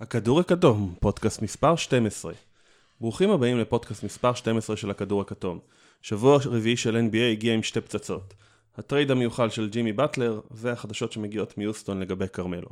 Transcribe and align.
הכדור 0.00 0.40
הכתום, 0.40 0.94
פודקאסט 1.00 1.42
מספר 1.42 1.76
12. 1.76 2.32
ברוכים 3.00 3.30
הבאים 3.30 3.58
לפודקאסט 3.58 4.04
מספר 4.04 4.34
12 4.34 4.76
של 4.76 4.90
הכדור 4.90 5.20
הכתום. 5.20 5.58
שבוע 6.02 6.38
רביעי 6.44 6.76
של 6.76 6.96
NBA 6.96 7.32
הגיע 7.32 7.54
עם 7.54 7.62
שתי 7.62 7.80
פצצות. 7.80 8.34
הטרייד 8.76 9.10
המיוחל 9.10 9.50
של 9.50 9.68
ג'ימי 9.68 9.92
באטלר, 9.92 10.40
והחדשות 10.50 11.12
שמגיעות 11.12 11.58
מיוסטון 11.58 12.00
לגבי 12.00 12.28
כרמלו. 12.28 12.68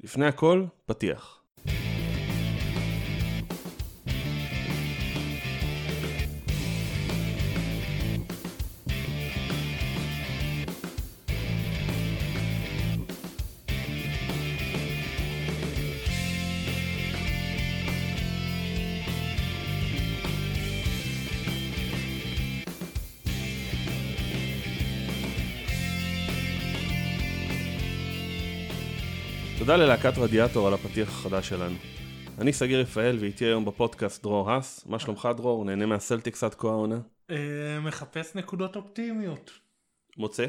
לפני 0.00 0.26
הכל, 0.26 0.64
פתיח. 0.86 1.40
תודה 29.66 29.76
ללהקת 29.76 30.18
רדיאטור 30.18 30.66
על 30.66 30.74
הפתיח 30.74 31.08
החדש 31.08 31.48
שלנו. 31.48 31.76
אני 32.38 32.52
שגיא 32.52 32.80
רפאל 32.80 33.16
ואיתי 33.20 33.44
היום 33.44 33.64
בפודקאסט 33.64 34.22
דרור 34.22 34.50
האס. 34.50 34.86
מה 34.86 34.98
שלומך 34.98 35.28
דרור? 35.36 35.64
נהנה 35.64 35.86
מהסלטיקס 35.86 36.44
עד 36.44 36.54
כה 36.54 36.68
העונה? 36.68 36.98
אה, 37.30 37.80
מחפש 37.80 38.34
נקודות 38.34 38.76
אופטימיות. 38.76 39.50
מוצא? 40.16 40.46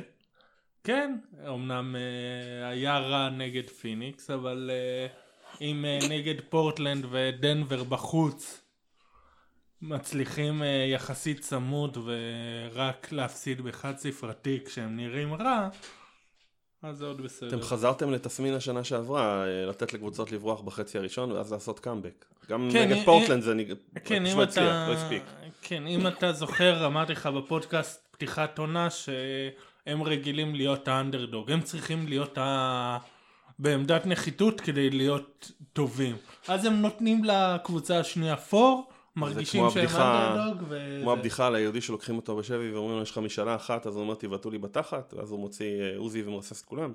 כן, 0.84 1.18
אמנם 1.48 1.96
אה, 1.96 2.68
היה 2.70 3.00
רע 3.00 3.30
נגד 3.30 3.70
פיניקס, 3.70 4.30
אבל 4.30 4.72
אה, 4.74 5.08
אם 5.62 5.86
נגד 6.10 6.36
פורטלנד 6.50 7.06
ודנבר 7.12 7.84
בחוץ 7.84 8.62
מצליחים 9.82 10.64
יחסית 10.94 11.40
צמוד 11.40 11.98
ורק 12.06 13.12
להפסיד 13.12 13.62
בחד 13.62 13.98
ספרתי 13.98 14.60
כשהם 14.66 14.98
נראים 14.98 15.34
רע, 15.34 15.70
אז 16.84 16.98
זה 16.98 17.06
עוד 17.06 17.22
בסדר. 17.22 17.50
אתם 17.50 17.62
חזרתם 17.62 18.12
לתסמין 18.12 18.54
השנה 18.54 18.84
שעברה, 18.84 19.46
אה, 19.46 19.66
לתת 19.66 19.94
לקבוצות 19.94 20.32
לברוח 20.32 20.62
בחצי 20.62 20.98
הראשון 20.98 21.32
ואז 21.32 21.52
לעשות 21.52 21.80
קאמבק. 21.80 22.26
גם 22.50 22.70
כן, 22.74 22.90
נגד 22.90 23.06
פורטלנד 23.06 23.44
זה 23.44 23.54
כן, 24.06 24.26
אם 24.26 24.42
אתה... 24.42 24.88
לא 24.88 24.94
הספיק. 24.94 25.24
כן, 25.62 25.88
אם 25.88 26.08
אתה 26.08 26.34
זוכר, 26.34 26.86
אמרתי 26.86 27.12
לך 27.12 27.28
בפודקאסט 27.28 28.08
פתיחת 28.12 28.58
עונה 28.58 28.90
שהם 28.90 30.04
רגילים 30.04 30.56
להיות 30.56 30.88
האנדרדוג, 30.88 31.52
הם 31.52 31.62
צריכים 31.62 32.08
להיות 32.08 32.38
ה... 32.38 32.98
בעמדת 33.60 34.06
נחיתות 34.06 34.62
כדי 34.62 34.90
להיות 34.90 35.52
טובים. 35.74 36.16
אז 36.48 36.66
הם 36.66 36.82
נותנים 36.82 37.24
לקבוצה 37.24 38.00
השנייה 38.00 38.36
פור, 38.36 38.90
מרגישים 39.18 39.70
שהם 39.70 39.88
אנדרדוג. 40.02 40.64
ו... 40.70 40.98
כמו 41.02 41.12
הבדיחה 41.12 41.48
על 41.48 41.56
היהודי 41.56 41.82
שלוקחים 41.82 42.16
אותו 42.16 42.38
בשבי 42.38 42.72
ואומרים 42.72 42.98
לו 42.98 43.04
יש 43.04 43.12
לך 43.12 43.18
משאלה 43.18 43.56
אחת, 43.56 43.88
אז 43.88 43.96
הוא 43.96 44.04
אומר 44.04 44.16
תבעטו 44.16 44.50
לי 44.50 44.58
בתחת, 44.58 45.14
ואז 45.18 45.32
הוא 45.32 45.40
מוציא 45.40 45.82
אה, 45.82 45.98
עוזי 45.98 46.24
ומרסס 46.24 46.62
את 46.62 46.66
כולם. 46.66 46.94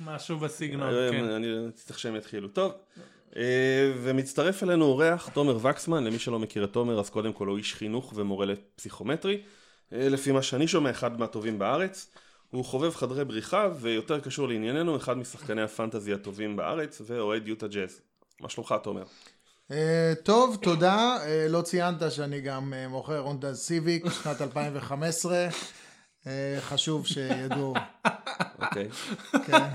משהו 0.00 0.38
בסגנון, 0.38 0.94
אה, 0.94 1.08
כן. 1.10 1.24
אני 1.24 1.46
צריך 1.74 1.98
שהם 1.98 2.16
יתחילו. 2.16 2.48
טוב, 2.48 2.72
אה, 3.36 3.92
ומצטרף 4.02 4.62
אלינו 4.62 4.84
אורח 4.84 5.28
תומר 5.28 5.66
וקסמן, 5.66 6.04
למי 6.04 6.18
שלא 6.18 6.38
מכיר 6.38 6.64
את 6.64 6.72
תומר, 6.72 7.00
אז 7.00 7.10
קודם 7.10 7.32
כל 7.32 7.46
הוא 7.46 7.58
איש 7.58 7.74
חינוך 7.74 8.12
ומורה 8.16 8.46
לפסיכומטרי. 8.46 9.42
לפי 9.92 10.32
מה 10.32 10.42
שאני 10.42 10.68
שומע, 10.68 10.90
אחד 10.90 11.20
מהטובים 11.20 11.58
בארץ. 11.58 12.10
הוא 12.50 12.64
חובב 12.64 12.94
חדרי 12.94 13.24
בריחה, 13.24 13.68
ויותר 13.80 14.20
קשור 14.20 14.48
לענייננו, 14.48 14.96
אחד 14.96 15.18
משחקני 15.18 15.62
הפנטזי 15.62 16.14
הטובים 16.14 16.56
בארץ, 16.56 17.02
ואוהד 17.06 17.48
יוטה 17.48 17.68
ג'אז. 17.68 18.00
מה 18.40 18.48
שלומך, 18.48 18.74
תומר? 18.82 19.02
אה, 19.70 20.12
טוב, 20.22 20.58
תודה. 20.62 21.16
אה, 21.22 21.46
לא 21.48 21.62
ציינת 21.62 22.10
שאני 22.10 22.40
גם 22.40 22.74
אה, 22.74 22.88
מוכר 22.88 23.18
הונדה 23.18 23.54
סיביק, 23.54 24.04
שנת 24.22 24.42
2015. 24.46 25.48
חשוב 26.60 27.06
שידעו. 27.06 27.74
אוקיי. 28.62 28.88
כן, 29.46 29.68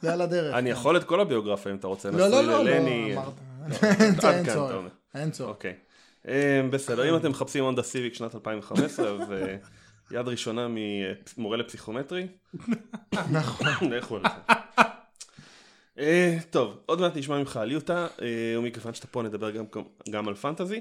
זה 0.00 0.12
על 0.12 0.20
הדרך. 0.20 0.54
אני 0.54 0.70
יכול 0.70 0.96
את 0.96 1.04
כל 1.04 1.20
הביוגרפיה 1.20 1.72
אם 1.72 1.76
אתה 1.76 1.86
רוצה. 1.86 2.10
לא, 2.10 2.28
לא, 2.28 2.42
לא, 2.42 2.64
לא, 2.64 2.70
אמרת. 3.12 3.32
אין 4.24 4.44
צורך. 4.52 4.92
אין 5.14 5.30
צורך. 5.30 5.50
אוקיי. 5.50 5.74
בסדר, 6.70 7.10
אם 7.10 7.16
אתם 7.16 7.30
מחפשים 7.30 7.64
הונדה 7.64 7.82
סיביק 7.82 8.14
שנת 8.14 8.34
2015, 8.34 9.16
ויד 10.10 10.28
ראשונה 10.28 10.66
ממורה 11.36 11.56
לפסיכומטרי, 11.56 12.26
נכון. 13.30 13.92
לכו 13.92 14.16
על 14.16 14.22
זה. 14.22 14.51
Uh, 15.96 16.00
טוב, 16.50 16.78
עוד 16.86 17.00
מעט 17.00 17.16
נשמע 17.16 17.38
ממך 17.38 17.56
על 17.56 17.72
יוטה, 17.72 18.06
uh, 18.16 18.22
ומכיוון 18.58 18.94
שאתה 18.94 19.06
פה 19.06 19.22
נדבר 19.22 19.50
גם, 19.50 19.64
גם 20.10 20.28
על 20.28 20.34
פנטזי, 20.34 20.80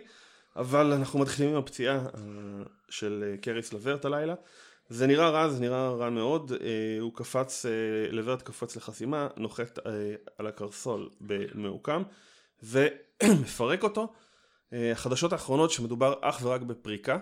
אבל 0.55 0.93
אנחנו 0.93 1.19
מתחילים 1.19 1.51
עם 1.51 1.57
הפציעה 1.57 2.05
uh, 2.05 2.17
של 2.89 3.35
קריס 3.41 3.73
לברט 3.73 4.05
הלילה. 4.05 4.33
זה 4.89 5.07
נראה 5.07 5.29
רע, 5.29 5.49
זה 5.49 5.59
נראה 5.61 5.89
רע 5.89 6.09
מאוד, 6.09 6.51
הוא 6.99 7.11
קפץ, 7.15 7.65
לברט 8.11 8.41
קפץ 8.41 8.75
לחסימה, 8.75 9.27
נוחת 9.37 9.79
על 10.37 10.47
הקרסול 10.47 11.09
במעוקם, 11.21 12.03
ומפרק 12.63 13.83
אותו. 13.83 14.13
החדשות 14.71 15.33
האחרונות 15.33 15.71
שמדובר 15.71 16.13
אך 16.21 16.39
ורק 16.43 16.61
בפריקה, 16.61 17.19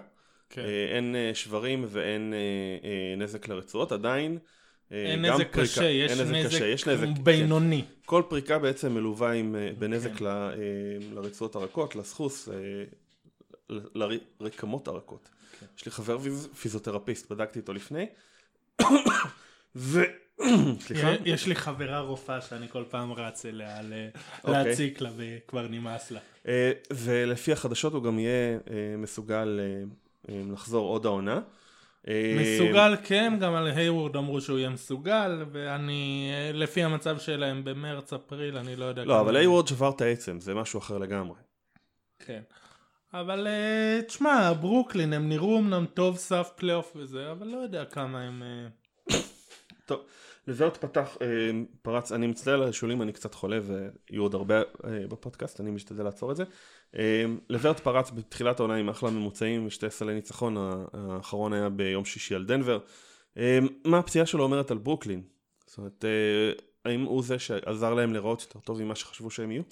כן. 0.49 0.61
אין 0.93 1.15
שברים 1.33 1.85
ואין 1.87 2.33
נזק 3.17 3.47
לרצועות, 3.47 3.91
עדיין 3.91 4.33
אה, 4.33 4.39
אין 4.91 5.25
נזק 5.25 5.47
קשה, 5.51 5.83
יש 5.83 6.11
נזק, 6.11 6.59
יש 6.61 6.87
נזק 6.87 7.07
בינוני. 7.23 7.81
כן. 7.81 7.87
כל 8.05 8.23
פריקה 8.29 8.59
בעצם 8.59 8.93
מלווה 8.93 9.31
עם, 9.31 9.55
אה, 9.55 9.71
בנזק 9.79 10.15
כן. 10.15 10.25
ל, 10.25 10.27
אה, 10.27 10.53
לרצועות 11.13 11.55
הרכות, 11.55 11.95
לסחוס, 11.95 12.49
לרקמות 13.69 14.87
הרכות. 14.87 15.29
כן. 15.59 15.65
יש 15.77 15.85
לי 15.85 15.91
חבר 15.91 16.17
פיזיותרפיסט, 16.59 17.31
בדקתי 17.31 17.59
איתו 17.59 17.73
לפני. 17.73 18.05
ו... 19.75 20.01
סליחה? 20.79 21.07
יש 21.25 21.47
לי 21.47 21.55
חברה 21.55 21.99
רופאה 21.99 22.41
שאני 22.41 22.67
כל 22.67 22.83
פעם 22.89 23.13
רץ 23.13 23.45
אליה 23.45 23.79
אוקיי. 24.43 24.63
להציק 24.63 25.01
לה 25.01 25.09
וכבר 25.15 25.67
נמאס 25.67 26.11
לה. 26.11 26.19
ולפי 26.91 27.51
החדשות 27.51 27.93
הוא 27.93 28.03
גם 28.03 28.19
יהיה 28.19 28.59
מסוגל 28.97 29.59
לחזור 30.27 30.87
עוד 30.87 31.05
העונה. 31.05 31.41
מסוגל 32.07 32.95
כן, 33.03 33.33
גם 33.39 33.55
על 33.55 33.67
היוורד 33.67 34.15
אמרו 34.15 34.41
שהוא 34.41 34.57
יהיה 34.57 34.69
מסוגל, 34.69 35.45
ואני, 35.51 36.31
לפי 36.53 36.83
המצב 36.83 37.17
שלהם 37.19 37.63
במרץ, 37.63 38.13
אפריל, 38.13 38.57
אני 38.57 38.75
לא 38.75 38.85
יודע. 38.85 39.05
לא, 39.05 39.19
אבל 39.21 39.35
היוורד 39.35 39.67
שבר 39.67 39.89
את 39.89 40.01
העצם, 40.01 40.39
זה 40.39 40.53
משהו 40.53 40.79
אחר 40.79 40.97
לגמרי. 40.97 41.37
כן. 42.19 42.41
אבל 43.13 43.47
אה, 43.47 43.99
תשמע, 44.07 44.53
ברוקלין, 44.53 45.13
הם 45.13 45.29
נראו 45.29 45.59
אמנם 45.59 45.85
טוב 45.93 46.17
סף 46.17 46.51
פלייאוף 46.55 46.91
וזה, 46.95 47.31
אבל 47.31 47.47
לא 47.47 47.57
יודע 47.57 47.85
כמה 47.85 48.21
הם... 48.21 48.43
אה, 48.43 48.67
לזהות 50.49 50.77
פתח, 50.77 51.17
אה, 51.21 51.27
פרץ, 51.81 52.11
אני 52.11 52.27
מצטער 52.27 52.53
על 52.53 52.69
השיעולים, 52.69 53.01
אני 53.01 53.13
קצת 53.13 53.33
חולה 53.33 53.59
ויהיו 53.63 54.23
עוד 54.23 54.35
הרבה 54.35 54.61
בפודקאסט, 55.09 55.61
אני 55.61 55.71
משתדל 55.71 56.03
לעצור 56.03 56.31
את 56.31 56.35
זה. 56.35 56.43
אמ, 56.95 57.01
לברט 57.49 57.79
פרץ 57.79 58.11
בתחילת 58.11 58.59
העונה 58.59 58.75
עם 58.75 58.89
אחלה 58.89 59.09
ממוצעים 59.09 59.65
ושתי 59.65 59.89
סלי 59.89 60.13
ניצחון, 60.13 60.57
האחרון 60.93 61.53
היה 61.53 61.69
ביום 61.69 62.05
שישי 62.05 62.35
על 62.35 62.45
דנבר. 62.45 62.79
מה 63.85 63.99
הפציעה 63.99 64.25
שלו 64.25 64.43
אומרת 64.43 64.71
על 64.71 64.77
ברוקלין? 64.77 65.21
זאת 65.65 65.77
אומרת, 65.77 66.05
אה, 66.05 66.51
האם 66.85 67.03
הוא 67.03 67.23
זה 67.23 67.39
שעזר 67.39 67.93
להם 67.93 68.13
לראות 68.13 68.41
יותר 68.41 68.59
טוב 68.59 68.83
ממה 68.83 68.95
שחשבו 68.95 69.31
שהם 69.31 69.51
יהיו? 69.51 69.63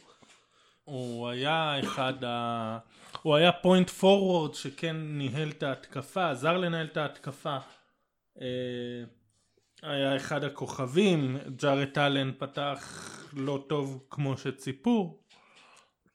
הוא 0.84 1.28
היה 1.28 1.80
אחד 1.80 2.24
ה... 2.24 2.78
הוא 3.22 3.36
היה 3.36 3.52
פוינט 3.52 3.90
פורוורד 3.90 4.54
שכן 4.54 4.96
ניהל 4.96 5.50
את 5.50 5.64
ההתקפה, 5.64 6.32
עזר 6.32 6.58
לנהל 6.58 6.86
את 6.86 6.98
ההתקפה. 6.98 7.58
היה 9.88 10.16
אחד 10.16 10.44
הכוכבים, 10.44 11.38
ג'ארט 11.56 11.98
אלן 11.98 12.32
פתח 12.38 13.10
לא 13.34 13.64
טוב 13.70 14.04
כמו 14.10 14.38
שציפו, 14.38 15.18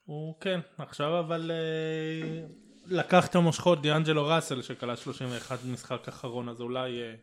הוא 0.05 0.35
כן, 0.41 0.61
עכשיו 0.79 1.21
אבל 1.21 1.51
אה, 1.51 2.47
לקח 2.87 3.27
את 3.27 3.35
המושכות 3.35 3.83
דיאנג'לו 3.83 4.27
ראסל 4.27 4.63
שכלה 4.63 4.97
31 4.97 5.59
במשחק 5.61 6.09
אחרון, 6.09 6.49
אז 6.49 6.61
אולי... 6.61 7.01
אה... 7.03 7.15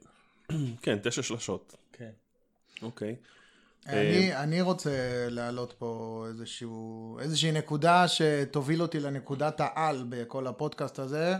כן, 0.83 0.97
תשע 1.03 1.23
שלשות. 1.23 1.75
כן. 1.93 2.11
אוקיי. 2.81 3.15
אני, 3.87 4.33
אה... 4.33 4.43
אני 4.43 4.61
רוצה 4.61 5.27
להעלות 5.29 5.73
פה 5.77 6.25
איזשהו, 6.27 7.17
איזושהי 7.19 7.51
נקודה 7.51 8.07
שתוביל 8.07 8.81
אותי 8.81 8.99
לנקודת 8.99 9.59
העל 9.59 10.05
בכל 10.09 10.47
הפודקאסט 10.47 10.99
הזה, 10.99 11.35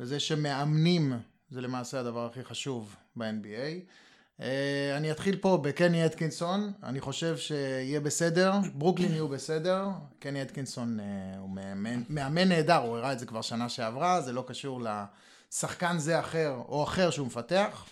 וזה 0.00 0.20
שמאמנים 0.20 1.12
זה 1.50 1.60
למעשה 1.60 2.00
הדבר 2.00 2.26
הכי 2.26 2.44
חשוב 2.44 2.96
ב-NBA. 3.16 4.03
אה, 4.40 4.96
אני 4.96 5.10
אתחיל 5.10 5.36
פה 5.36 5.58
בקני 5.62 6.06
אתקינסון, 6.06 6.72
אני 6.82 7.00
חושב 7.00 7.36
שיהיה 7.36 8.00
בסדר, 8.00 8.52
ברוקלין 8.74 9.12
יהיו 9.12 9.28
בסדר, 9.28 9.88
קני 10.18 10.42
אתקינסון 10.42 11.00
אה, 11.00 11.04
הוא 11.38 11.50
מאמן, 11.50 12.02
מאמן 12.08 12.48
נהדר, 12.48 12.76
הוא 12.76 12.96
הראה 12.96 13.12
את 13.12 13.18
זה 13.18 13.26
כבר 13.26 13.42
שנה 13.42 13.68
שעברה, 13.68 14.20
זה 14.20 14.32
לא 14.32 14.44
קשור 14.46 14.82
לשחקן 14.82 15.98
זה 15.98 16.20
אחר 16.20 16.56
או 16.68 16.84
אחר 16.84 17.10
שהוא 17.10 17.26
מפתח. 17.26 17.84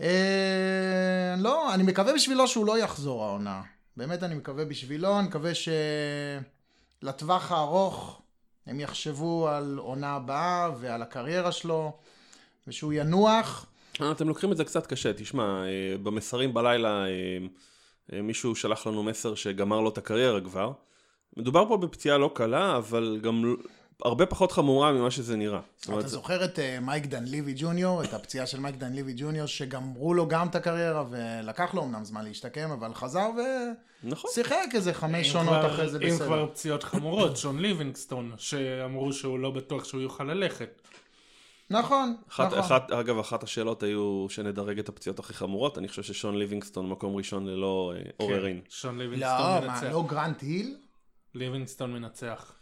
אה, 0.00 1.34
לא, 1.38 1.74
אני 1.74 1.82
מקווה 1.82 2.14
בשבילו 2.14 2.48
שהוא 2.48 2.66
לא 2.66 2.78
יחזור 2.78 3.24
העונה. 3.24 3.62
באמת 3.96 4.22
אני 4.22 4.34
מקווה 4.34 4.64
בשבילו, 4.64 5.18
אני 5.18 5.28
מקווה 5.28 5.52
שלטווח 7.02 7.52
הארוך 7.52 8.22
הם 8.66 8.80
יחשבו 8.80 9.48
על 9.48 9.78
עונה 9.78 10.16
הבאה 10.16 10.70
ועל 10.80 11.02
הקריירה 11.02 11.52
שלו, 11.52 11.92
ושהוא 12.66 12.92
ינוח. 12.92 13.66
אה, 14.02 14.12
אתם 14.12 14.28
לוקחים 14.28 14.52
את 14.52 14.56
זה 14.56 14.64
קצת 14.64 14.86
קשה, 14.86 15.12
תשמע, 15.12 15.64
אה, 15.64 15.98
במסרים 16.02 16.54
בלילה 16.54 17.04
אה, 18.12 18.22
מישהו 18.22 18.54
שלח 18.54 18.86
לנו 18.86 19.02
מסר 19.02 19.34
שגמר 19.34 19.80
לו 19.80 19.88
את 19.88 19.98
הקריירה 19.98 20.40
כבר. 20.40 20.72
מדובר 21.36 21.68
פה 21.68 21.76
בפציעה 21.76 22.18
לא 22.18 22.30
קלה, 22.34 22.76
אבל 22.76 23.18
גם 23.22 23.56
הרבה 24.04 24.26
פחות 24.26 24.52
חמורה 24.52 24.92
ממה 24.92 25.10
שזה 25.10 25.36
נראה. 25.36 25.60
אתה 25.82 26.08
זוכר 26.08 26.44
את 26.44 26.58
מייק 26.82 27.06
דן 27.06 27.24
ליבי 27.24 27.54
ג'וניור, 27.56 28.04
את 28.04 28.14
הפציעה 28.14 28.46
של 28.46 28.60
מייק 28.60 28.76
דן 28.76 28.92
ליבי 28.92 29.12
ג'וניור, 29.16 29.46
שגמרו 29.46 30.14
לו 30.14 30.28
גם 30.28 30.48
את 30.48 30.54
הקריירה, 30.54 31.04
ולקח 31.10 31.74
לו 31.74 31.82
אמנם 31.84 32.04
זמן 32.04 32.24
להשתקם, 32.24 32.70
אבל 32.70 32.94
חזר 32.94 33.28
ושיחק 33.34 34.52
נכון. 34.52 34.70
איזה 34.74 34.92
חמש 34.92 35.28
שונות 35.28 35.64
אחרי 35.66 35.88
זה 35.88 35.98
בסדר. 35.98 36.12
אם 36.12 36.18
כבר 36.18 36.46
פציעות 36.46 36.82
חמורות, 36.82 37.36
שון 37.36 37.58
ליבינגסטון, 37.58 38.32
שאמרו 38.36 39.12
שהוא 39.12 39.38
לא 39.38 39.50
בטוח 39.50 39.84
שהוא 39.84 40.00
יוכל 40.00 40.24
ללכת. 40.24 40.82
נכון, 41.70 42.16
אחת, 42.28 42.46
נכון. 42.46 42.58
אחת, 42.58 42.90
אגב, 42.90 43.18
אחת 43.18 43.42
השאלות 43.42 43.82
היו 43.82 44.26
שנדרג 44.28 44.78
את 44.78 44.88
הפציעות 44.88 45.18
הכי 45.18 45.34
חמורות, 45.34 45.78
אני 45.78 45.88
חושב 45.88 46.02
ששון 46.02 46.36
ליבינגסטון 46.36 46.88
מקום 46.88 47.16
ראשון 47.16 47.46
ללא 47.46 47.92
אה, 47.96 48.04
כן, 48.04 48.10
עוררין. 48.16 48.60
שון 48.68 48.98
ליבינגסטון 48.98 49.62
לא, 49.62 49.68
מנצח. 49.68 49.86
לא 49.92 50.04
גרנט 50.08 50.42
היל? 50.42 50.76
ליבינגסטון 51.34 51.92
מנצח. 51.92 52.52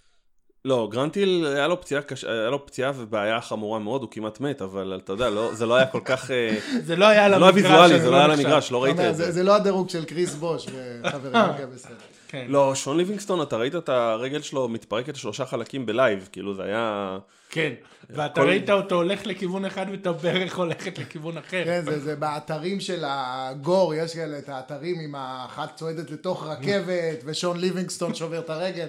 לא, 0.64 0.88
גרנט 0.90 1.14
היל 1.14 1.46
היה 1.46 1.68
לו 1.68 1.80
פציעה 1.80 2.02
קש... 2.02 2.24
היה 2.24 2.50
לו 2.50 2.66
פציעה 2.66 2.92
ובעיה 2.96 3.40
חמורה 3.40 3.78
מאוד, 3.78 4.02
הוא 4.02 4.10
כמעט 4.10 4.40
מת, 4.40 4.62
אבל 4.62 5.00
אתה 5.04 5.12
יודע, 5.12 5.30
לא, 5.30 5.54
זה 5.54 5.66
לא 5.66 5.76
היה 5.76 5.86
כל 5.86 6.00
כך... 6.04 6.30
אה, 6.30 6.58
זה 6.86 6.96
לא 6.96 7.06
היה 7.06 7.24
על 7.24 7.34
המגרש. 7.34 7.62
זה 7.62 7.68
לא 7.68 7.74
היה 7.74 7.84
ויזואלי, 7.84 8.00
זה 8.00 8.10
לא 8.10 8.16
היה 8.16 8.24
על 8.24 8.30
המגרש, 8.30 8.72
לא 8.72 8.82
ראית 8.82 9.00
את 9.00 9.16
זה. 9.16 9.32
זה 9.32 9.42
לא 9.42 9.56
הדירוג 9.56 9.88
של 9.88 10.04
קריס 10.04 10.34
בוש 10.34 10.66
וחברים, 10.66 11.44
אוקיי, 11.50 11.66
בסדר. 11.66 11.94
כן. 12.28 12.46
לא, 12.48 12.74
שון 12.74 12.96
ליבינגסטון, 12.96 13.42
אתה 13.42 13.56
ראית 13.56 13.74
את 13.74 13.88
הרגל 13.88 14.42
שלו 14.42 14.68
מתפרקת 14.68 15.14
לשלושה 15.14 15.46
חלקים 15.46 15.86
בלייב, 15.86 16.28
כאילו 16.32 16.54
זה 16.54 16.62
היה... 16.62 17.18
כן, 17.50 17.72
ואתה 18.10 18.42
ראית 18.42 18.70
אותו 18.70 18.94
הולך 18.94 19.26
לכיוון 19.26 19.64
אחד 19.64 19.86
ואת 19.90 20.06
הברך 20.06 20.56
הולכת 20.56 20.98
לכיוון 20.98 21.38
אחר. 21.38 21.64
כן, 21.64 21.84
זה, 21.84 21.98
זה 21.98 22.16
באתרים 22.16 22.80
של 22.80 23.04
ה 23.06 23.21
gore, 23.21 23.94
יש 23.94 24.14
כאלה 24.14 24.38
את 24.38 24.48
האתרים 24.48 25.00
עם 25.00 25.14
האחת 25.14 25.76
צועדת 25.76 26.10
לתוך 26.10 26.46
רכבת, 26.46 27.22
ושון 27.24 27.60
ליבינגסטון 27.60 28.14
שובר 28.14 28.38
את 28.38 28.50
הרגל, 28.50 28.86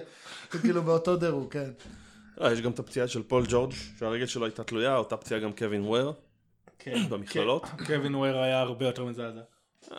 זה 0.51 0.59
כאילו 0.59 0.83
באותו 0.83 1.15
דירוג, 1.15 1.51
כן. 1.51 1.69
לא, 2.37 2.51
יש 2.51 2.61
גם 2.61 2.71
את 2.71 2.79
הפציעה 2.79 3.07
של 3.07 3.23
פול 3.23 3.45
ג'ורג', 3.49 3.73
שהרגל 3.99 4.25
שלו 4.25 4.45
הייתה 4.45 4.63
תלויה, 4.63 4.95
אותה 4.95 5.17
פציעה 5.17 5.39
גם 5.39 5.53
קווין 5.53 5.81
וויר. 5.83 6.13
כן. 6.79 7.09
במכללות. 7.09 7.65
קווין 7.85 8.15
וויר 8.15 8.37
היה 8.37 8.59
הרבה 8.59 8.85
יותר 8.85 9.05
מזעזע. 9.05 9.41
אה, 9.91 9.97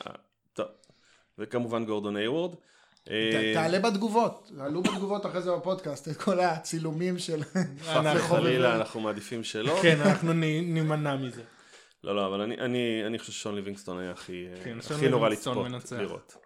טוב. 0.52 0.66
וכמובן 1.38 1.84
גורדון 1.84 2.16
איי-וורד. 2.16 2.54
אה, 3.10 3.52
תעלה 3.54 3.78
בתגובות, 3.78 4.50
עלו 4.60 4.82
בתגובות 4.82 5.26
אחרי 5.26 5.42
זה 5.42 5.50
בפודקאסט, 5.56 6.08
את 6.08 6.16
כל 6.16 6.40
הצילומים 6.40 7.18
של... 7.18 7.42
חלילה, 8.18 8.76
אנחנו 8.76 9.00
מעדיפים 9.00 9.44
שלא. 9.44 9.78
כן, 9.82 10.00
אנחנו 10.00 10.32
נימנע 10.32 11.16
מזה. 11.16 11.42
לא, 12.04 12.16
לא, 12.16 12.26
אבל 12.26 12.40
אני, 12.40 13.18
חושב 13.18 13.32
ששון 13.32 13.54
ליבינגסטון 13.54 13.98
היה 13.98 14.10
הכי, 14.10 14.46
כן, 14.64 14.78
הכי 14.78 15.08
נורא 15.08 15.28
לצפות, 15.28 15.66
לראות. 15.98 16.36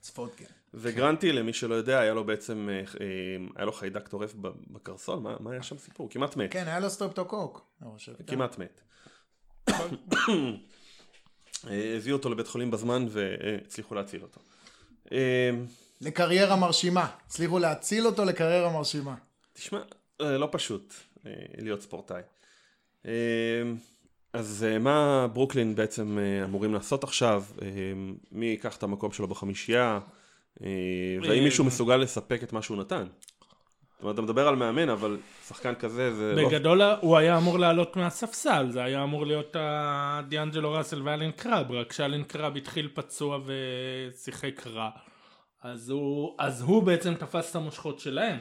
צפות, 0.00 0.34
כן. 0.36 0.44
וגרנט 0.74 1.06
היל, 1.06 1.32
למי 1.32 1.52
שלא 1.52 1.74
יודע, 1.74 2.00
היה 2.00 2.14
לו 2.14 2.24
בעצם, 2.24 2.68
אה, 2.70 2.78
אה, 2.78 2.84
היה 3.56 3.64
לו 3.64 3.72
חיידק 3.72 4.08
טורף 4.08 4.34
בקרסול, 4.70 5.18
מה, 5.18 5.36
מה 5.40 5.50
היה 5.50 5.62
שם 5.62 5.78
סיפור? 5.78 6.10
כמעט 6.10 6.36
מת. 6.36 6.52
כן, 6.52 6.64
היה 6.66 6.80
לו 6.80 6.90
סטרפטוקוק. 6.90 7.66
כמעט 8.26 8.58
מת. 8.58 8.80
הביאו 11.96 12.16
אותו 12.16 12.30
לבית 12.30 12.46
חולים 12.46 12.70
בזמן 12.70 13.06
והצליחו 13.10 13.94
להציל 13.94 14.22
אותו. 14.22 14.40
אמ, 15.12 15.16
לקריירה 16.00 16.56
מרשימה. 16.56 17.06
הצליחו 17.26 17.58
להציל 17.58 18.06
אותו 18.06 18.24
לקריירה 18.24 18.72
מרשימה. 18.72 19.14
תשמע, 19.52 19.80
אה, 20.20 20.38
לא 20.38 20.48
פשוט 20.50 20.94
אה, 21.26 21.32
להיות 21.58 21.82
ספורטאי. 21.82 22.22
אמ, 23.04 23.10
אז 24.32 24.66
אה, 24.68 24.78
מה 24.78 25.26
ברוקלין 25.32 25.74
בעצם 25.74 26.18
אמורים 26.44 26.74
לעשות 26.74 27.04
עכשיו? 27.04 27.44
אמ, 27.62 28.14
מי 28.32 28.46
ייקח 28.46 28.76
את 28.76 28.82
המקום 28.82 29.12
שלו 29.12 29.28
בחמישייה? 29.28 30.00
והאם 31.22 31.44
מישהו 31.44 31.64
מסוגל 31.64 31.96
לספק 31.96 32.42
את 32.42 32.52
מה 32.52 32.62
שהוא 32.62 32.76
נתן? 32.76 33.04
זאת 34.02 34.04
אומרת, 34.04 34.14
אתה 34.14 34.22
מדבר 34.22 34.48
על 34.48 34.56
מאמן, 34.56 34.88
אבל 34.88 35.16
שחקן 35.48 35.74
כזה 35.74 36.14
זה 36.14 36.34
לא... 36.36 36.48
בגדול 36.48 36.82
הוא 37.00 37.16
היה 37.16 37.38
אמור 37.38 37.58
לעלות 37.58 37.96
מהספסל, 37.96 38.66
זה 38.70 38.82
היה 38.82 39.02
אמור 39.02 39.26
להיות 39.26 39.56
דיאנג'לו 40.28 40.72
ראסל 40.72 41.02
ואלן 41.04 41.30
קרב, 41.30 41.72
רק 41.72 41.92
שאלן 41.92 42.22
קרב 42.22 42.56
התחיל 42.56 42.88
פצוע 42.94 43.38
ושיחק 43.46 44.66
רע. 44.66 44.90
אז 45.62 45.90
הוא, 45.90 46.34
אז 46.38 46.62
הוא 46.62 46.82
בעצם 46.82 47.14
תפס 47.14 47.50
את 47.50 47.56
המושכות 47.56 47.98
שלהם. 47.98 48.38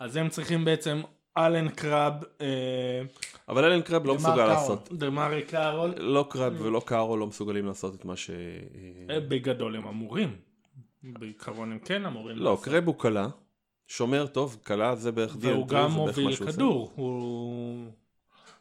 אז 0.00 0.16
הם 0.16 0.28
צריכים 0.28 0.64
בעצם 0.64 1.00
אלן 1.36 1.68
קראב... 1.68 2.12
אה, 2.40 3.02
אבל 3.48 3.64
אלן 3.64 3.82
קראב 3.82 4.06
לא 4.06 4.14
מסוגל 4.14 4.34
קארול. 4.34 4.48
לעשות. 4.48 4.88
דמרי 4.92 5.42
קארול. 5.42 5.94
לא 5.96 6.26
קראב 6.30 6.60
ולא 6.60 6.82
קארול 6.86 7.18
לא 7.18 7.26
מסוגלים 7.26 7.66
לעשות 7.66 7.94
את 7.94 8.04
מה 8.04 8.16
ש... 8.16 8.30
אה, 9.10 9.20
בגדול 9.20 9.76
הם 9.76 9.86
אמורים. 9.88 10.36
בעיקרון 11.02 11.72
הם 11.72 11.78
כן 11.78 12.06
אמורים 12.06 12.36
לא, 12.36 12.50
לעשות. 12.50 12.66
לא, 12.66 12.72
קראב 12.72 12.86
הוא 12.86 12.94
קלע. 12.98 13.28
שומר 13.88 14.26
טוב, 14.26 14.58
קלע 14.62 14.96
זה 14.96 15.12
בערך 15.12 15.36
דיאנג'לו. 15.36 15.58
והוא 15.58 15.68
גם 15.68 15.90
מוביל 15.90 16.36
כדור, 16.36 16.92
הוא 16.96 17.92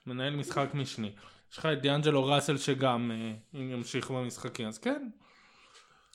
מנהל 0.08 0.36
משחק 0.36 0.68
משני. 0.74 1.12
יש 1.52 1.58
לך 1.58 1.66
את 1.66 1.82
דיאנג'לו 1.82 2.26
ראסל 2.26 2.58
שגם 2.58 3.12
אה, 3.14 3.60
ימשיך 3.60 4.12
במשחקים, 4.12 4.68
אז 4.68 4.78
כן. 4.78 5.10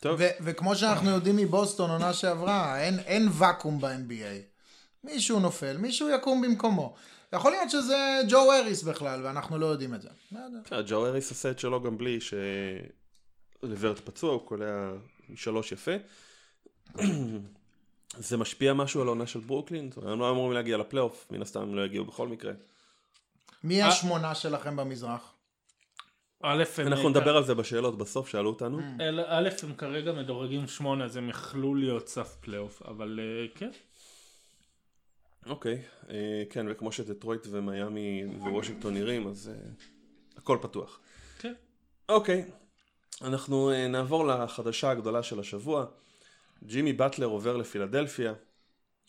טוב. 0.01 0.21
וכמו 0.41 0.77
שאנחנו 0.77 1.11
יודעים 1.11 1.37
מבוסטון 1.37 1.91
עונה 1.91 2.13
שעברה, 2.13 2.81
אין, 2.81 2.99
אין 2.99 3.29
ואקום 3.33 3.81
ב-NBA. 3.81 4.43
מישהו 5.05 5.41
נופל, 5.41 5.77
מישהו 5.77 6.09
יקום 6.11 6.43
במקומו. 6.43 6.95
יכול 7.33 7.51
להיות 7.51 7.71
שזה 7.71 8.21
ג'ו 8.29 8.53
האריס 8.53 8.83
בכלל, 8.83 9.21
ואנחנו 9.25 9.59
לא 9.59 9.67
יודעים 9.67 9.95
את 9.95 10.03
זה. 10.03 10.09
לא 10.33 10.83
ג'ו 10.87 11.07
האריס 11.07 11.31
עושה 11.31 11.51
את 11.51 11.59
שלו 11.59 11.83
גם 11.83 11.99
בלי 11.99 12.19
שלוורט 13.63 13.99
פצוע, 13.99 14.33
הוא 14.33 14.47
קולע 14.47 14.93
שלוש 15.35 15.73
יפה. 15.73 15.93
זה 18.19 18.37
משפיע 18.37 18.73
משהו 18.73 19.01
על 19.01 19.07
העונה 19.07 19.27
של 19.27 19.41
ברוקלין? 19.41 19.91
הם 19.97 20.21
לא 20.21 20.31
אמורים 20.31 20.53
להגיע 20.53 20.77
לפלייאוף, 20.77 21.27
מן 21.31 21.43
הסתם 21.43 21.61
הם 21.61 21.75
לא 21.75 21.85
יגיעו 21.85 22.05
בכל 22.05 22.29
מקרה. 22.29 22.53
מי 23.65 23.83
השמונה 23.83 24.35
שלכם 24.35 24.77
במזרח? 24.77 25.33
א', 26.43 26.65
אנחנו 26.79 27.09
נדבר 27.09 27.37
על 27.37 27.45
זה 27.45 27.55
בשאלות 27.55 27.99
בסוף, 27.99 28.29
שאלו 28.29 28.49
אותנו. 28.49 28.79
Mm. 28.79 29.03
א', 29.27 29.49
הם 29.63 29.75
כרגע 29.75 30.13
מדורגים 30.13 30.67
שמונה, 30.67 31.05
אז 31.05 31.17
הם 31.17 31.29
יכלו 31.29 31.75
להיות 31.75 32.09
סף 32.09 32.37
פלייאוף, 32.41 32.83
אבל 32.83 33.21
אה, 33.23 33.47
כן. 33.55 33.71
אוקיי, 35.47 35.83
אה, 36.11 36.43
כן, 36.51 36.67
וכמו 36.71 36.93
שדטרויט 36.93 37.47
ומיאמי 37.51 38.25
ווושינגטון 38.39 38.95
נראים, 38.95 39.29
אז 39.29 39.51
אה, 39.55 39.71
הכל 40.37 40.59
פתוח. 40.63 41.01
כן. 41.39 41.53
אוקיי, 42.09 42.45
אנחנו 43.23 43.71
נעבור 43.89 44.27
לחדשה 44.27 44.91
הגדולה 44.91 45.23
של 45.23 45.41
השבוע. 45.41 45.87
ג'ימי 46.67 46.93
באטלר 46.93 47.27
עובר 47.27 47.57
לפילדלפיה, 47.57 48.33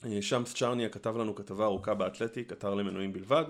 אה, 0.06 0.22
שמס 0.22 0.54
צ'רניה 0.54 0.90
כתב 0.90 1.18
לנו 1.18 1.36
כתבה 1.36 1.66
ארוכה 1.66 1.94
באתלטיק, 1.94 2.52
אתר 2.52 2.74
למנויים 2.74 3.14
בלבד, 3.14 3.44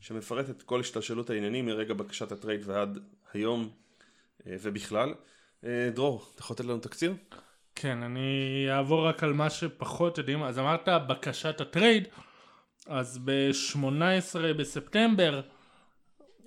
שמפרט 0.00 0.50
את 0.50 0.62
כל 0.62 0.80
השתלשלות 0.80 1.30
העניינים 1.30 1.66
מרגע 1.66 1.94
בקשת 1.94 2.32
הטרייד 2.32 2.60
ועד 2.64 2.98
היום 3.32 3.70
אה, 4.46 4.56
ובכלל. 4.62 5.14
אה, 5.64 5.90
דרור, 5.94 6.24
אתה 6.34 6.42
יכול 6.42 6.54
לתת 6.54 6.64
לנו 6.64 6.78
תקציר? 6.78 7.14
כן, 7.74 8.02
אני 8.02 8.66
אעבור 8.70 9.08
רק 9.08 9.22
על 9.22 9.32
מה 9.32 9.50
שפחות 9.50 10.18
יודעים. 10.18 10.42
אז 10.42 10.58
אמרת 10.58 10.88
בקשת 10.88 11.60
הטרייד, 11.60 12.08
אז 12.86 13.18
ב-18 13.24 14.38
בספטמבר 14.58 15.40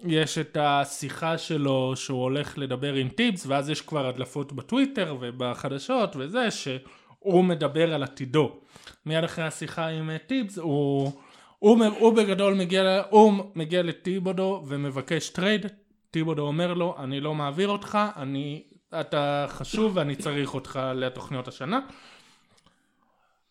יש 0.06 0.38
את 0.38 0.58
השיחה 0.60 1.38
שלו 1.38 1.94
שהוא 1.96 2.24
הולך 2.24 2.58
לדבר 2.58 2.94
עם 2.94 3.10
טיבס 3.10 3.46
ואז 3.46 3.70
יש 3.70 3.82
כבר 3.82 4.08
הדלפות 4.08 4.54
בטוויטר 4.54 5.18
ובחדשות 5.20 6.16
וזה 6.16 6.52
שהוא 6.52 7.44
מדבר 7.44 7.94
על 7.94 8.04
עתידו. 8.04 8.60
מיד 9.06 9.24
אחרי 9.24 9.46
השיחה 9.46 9.88
עם 9.88 10.10
טיבס 10.28 10.58
הוא, 10.58 11.12
הוא, 11.60 11.86
הוא 12.00 12.14
בגדול 12.14 12.54
מגיע, 12.54 13.02
הוא 13.10 13.34
מגיע 13.56 13.84
לטיבודו 13.84 14.64
ומבקש 14.68 15.30
טרייד, 15.30 15.66
טיבודו 16.12 16.42
אומר 16.42 16.74
לו 16.74 16.96
אני 17.00 17.20
לא 17.20 17.36
מעביר 17.36 17.70
אותך, 17.70 17.98
אני, 18.16 18.64
אתה 19.00 19.46
חשוב 19.50 19.98
ואני 19.98 20.16
צריך 20.16 20.54
אותך 20.54 20.80
לתוכניות 20.96 21.48
השנה. 21.48 21.80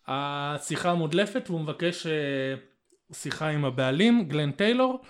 השיחה 0.06 0.94
מודלפת 0.94 1.44
והוא 1.46 1.60
מבקש 1.60 2.06
אה, 2.06 2.12
שיחה 3.12 3.48
עם 3.48 3.64
הבעלים 3.64 4.24
גלן 4.28 4.50
טיילור 4.50 5.00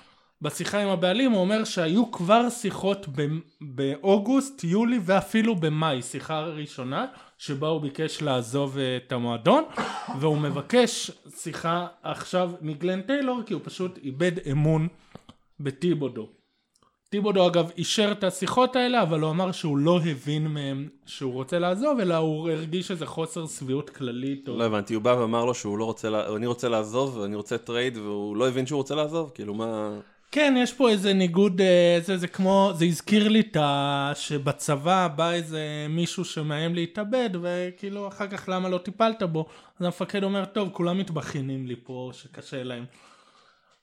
בשיחה 0.43 0.79
עם 0.79 0.89
הבעלים 0.89 1.33
הוא 1.33 1.41
אומר 1.41 1.65
שהיו 1.65 2.13
כבר 2.13 2.51
שיחות 2.51 3.07
באוגוסט, 3.61 4.65
יולי 4.65 4.99
ואפילו 5.05 5.57
במאי, 5.57 6.03
שיחה 6.03 6.41
ראשונה 6.41 7.07
שבה 7.39 7.69
הוא 7.69 7.81
ביקש 7.81 8.23
לעזוב 8.23 8.79
אה, 8.79 8.97
את 8.97 9.13
המועדון 9.13 9.65
והוא 10.21 10.39
מבקש 10.39 11.11
שיחה 11.37 11.87
עכשיו 12.03 12.51
מגלן 12.61 13.03
טיילור 13.03 13.43
כי 13.47 13.55
הוא 13.55 13.63
פשוט 13.65 13.99
איבד 14.03 14.49
אמון 14.51 14.89
בטיבודו. 15.61 16.29
טיבודו 17.11 17.47
אגב 17.47 17.71
אישר 17.77 18.13
את 18.13 18.25
השיחות 18.25 18.77
האלה, 18.77 19.03
אבל 19.03 19.21
הוא 19.21 19.31
אמר 19.31 19.53
שהוא 19.53 19.79
לא 19.79 20.01
הבין 20.05 20.47
מהם 20.47 20.89
שהוא 21.07 21.33
רוצה 21.33 21.59
לעזוב, 21.59 22.01
אלא 22.01 22.17
הוא 22.17 22.51
הרגיש 22.51 22.91
איזה 22.91 23.07
חוסר 23.07 23.47
שביעות 23.47 23.91
כללית. 23.91 24.49
או... 24.49 24.57
לא 24.57 24.65
הבנתי, 24.65 24.95
הוא 24.95 25.03
בא 25.03 25.17
ואמר 25.21 25.45
לו 25.45 25.55
שהוא 25.55 25.79
לא 25.79 25.85
רוצה, 25.85 26.37
אני 26.37 26.47
רוצה 26.47 26.69
לעזוב, 26.69 27.17
ואני 27.17 27.37
רוצה 27.37 27.59
טרייד, 27.59 27.97
והוא 27.97 28.37
לא 28.37 28.49
הבין 28.49 28.67
שהוא 28.67 28.77
רוצה 28.77 28.95
לעזוב? 28.95 29.31
כאילו 29.35 29.55
מה... 29.55 29.99
כן, 30.33 30.55
יש 30.59 30.73
פה 30.73 30.91
איזה 30.91 31.13
ניגוד, 31.13 31.61
אה, 31.61 31.99
זה, 32.03 32.17
זה 32.17 32.29
כמו, 32.29 32.73
זה 32.75 32.85
הזכיר 32.85 33.29
לי 33.29 33.41
את 33.41 33.57
ה... 33.57 34.13
שבצבא 34.15 35.09
בא 35.17 35.33
איזה 35.33 35.61
מישהו 35.89 36.25
שמאיים 36.25 36.75
להתאבד, 36.75 37.31
וכאילו 37.43 38.09
אחר 38.09 38.27
כך 38.29 38.49
למה 38.49 38.69
לא 38.69 38.79
טיפלת 38.79 39.23
בו? 39.23 39.47
אז 39.81 39.87
המפקד 39.87 40.25
אומר, 40.25 40.45
טוב, 40.45 40.69
כולם 40.73 40.99
מתבכיינים 40.99 41.67
לי 41.67 41.77
פה 41.83 42.11
שקשה 42.13 42.63
להם. 42.63 42.85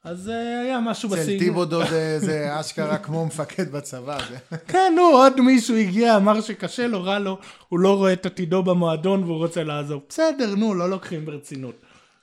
אז 0.03 0.29
אה, 0.29 0.59
היה 0.61 0.79
משהו 0.79 1.09
אצל 1.09 1.17
בסגנון. 1.21 1.39
טיבודו 1.39 1.85
זה- 1.89 2.19
זה 2.19 2.59
אשכרה 2.59 2.97
כמו 2.97 3.25
מפקד 3.25 3.71
בצבא. 3.71 4.17
כן, 4.71 4.93
נו, 4.95 5.01
עוד 5.01 5.41
מישהו 5.41 5.75
הגיע, 5.75 6.15
אמר 6.17 6.41
שקשה 6.41 6.87
לו, 6.87 7.03
רע 7.03 7.19
לו, 7.19 7.37
הוא 7.69 7.79
לא 7.79 7.97
רואה 7.97 8.13
את 8.13 8.25
עתידו 8.25 8.63
במועדון 8.63 9.23
והוא 9.23 9.37
רוצה 9.37 9.63
לעזוב. 9.63 10.01
בסדר, 10.09 10.55
נו, 10.55 10.73
לא 10.73 10.89
לוקחים 10.89 11.25
ברצינות. 11.25 11.75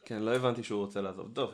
כן, 0.05 0.23
לא 0.23 0.35
הבנתי 0.37 0.62
שהוא 0.62 0.81
רוצה 0.81 1.00
לעזוב. 1.00 1.29
טוב. 1.33 1.50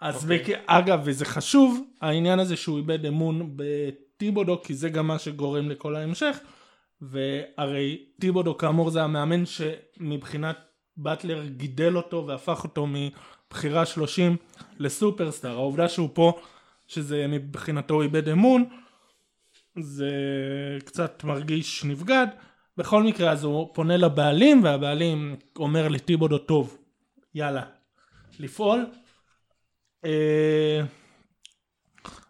אז 0.00 0.30
okay. 0.30 0.52
אגב, 0.66 1.00
וזה 1.04 1.24
חשוב, 1.24 1.84
העניין 2.00 2.38
הזה 2.38 2.56
שהוא 2.56 2.78
איבד 2.78 3.06
אמון 3.06 3.52
בטיבודו, 3.56 4.62
כי 4.62 4.74
זה 4.74 4.88
גם 4.88 5.06
מה 5.06 5.18
שגורם 5.18 5.70
לכל 5.70 5.96
ההמשך, 5.96 6.38
והרי 7.00 8.04
טיבודו 8.20 8.58
כאמור 8.58 8.90
זה 8.90 9.02
המאמן 9.02 9.44
שמבחינת 9.46 10.56
באטלר 10.96 11.46
גידל 11.46 11.96
אותו 11.96 12.26
והפך 12.26 12.64
אותו 12.64 12.86
מבחירה 12.86 13.86
30 13.86 14.36
לסופרסטאר. 14.78 15.50
העובדה 15.50 15.88
שהוא 15.88 16.08
פה, 16.12 16.40
שזה 16.86 17.26
מבחינתו 17.28 18.02
איבד 18.02 18.28
אמון, 18.28 18.64
זה 19.78 20.10
קצת 20.84 21.24
מרגיש 21.24 21.84
נבגד. 21.84 22.26
בכל 22.76 23.02
מקרה 23.02 23.30
אז 23.30 23.44
הוא 23.44 23.70
פונה 23.74 23.96
לבעלים 23.96 24.64
והבעלים 24.64 25.36
אומר 25.56 25.88
לטיבודו 25.88 26.38
טוב 26.38 26.78
יאללה 27.34 27.62
לפעול 28.40 28.86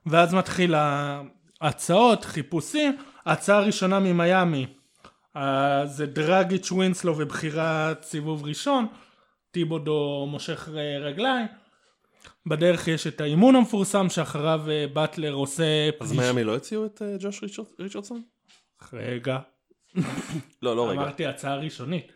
ואז 0.07 0.35
מתחיל 0.35 0.75
ההצעות 1.61 2.25
חיפושים 2.25 2.97
ההצעה 3.27 3.59
הראשונה 3.59 4.01
ממיאמי 4.01 4.67
אה, 5.37 5.87
זה 5.87 6.07
דרגיץ' 6.07 6.73
ווינסלו 6.73 7.19
ובחירת 7.19 8.03
סיבוב 8.05 8.45
ראשון 8.45 8.87
טיבודו 9.51 10.27
מושך 10.31 10.69
אה, 10.77 10.99
רגליים 10.99 11.47
בדרך 12.47 12.89
יש 12.89 13.07
את 13.07 13.21
האימון 13.21 13.57
המפורסם 13.57 14.09
שאחריו 14.11 14.61
אה, 14.71 14.87
באטלר 14.93 15.33
עושה 15.33 15.65
אז 16.01 16.09
פגיש- 16.11 16.19
מיאמי 16.19 16.45
לא 16.45 16.57
הציעו 16.57 16.87
את 16.87 17.03
אה, 17.03 17.17
ג'וש 17.21 17.43
ריצ'רד- 17.43 17.67
ריצ'רדסון? 17.81 18.23
רגע 18.93 19.39
לא, 20.63 20.77
לא 20.77 20.91
רגע. 20.91 21.01
אמרתי 21.01 21.27
הצעה 21.27 21.57
ראשונית. 21.57 22.13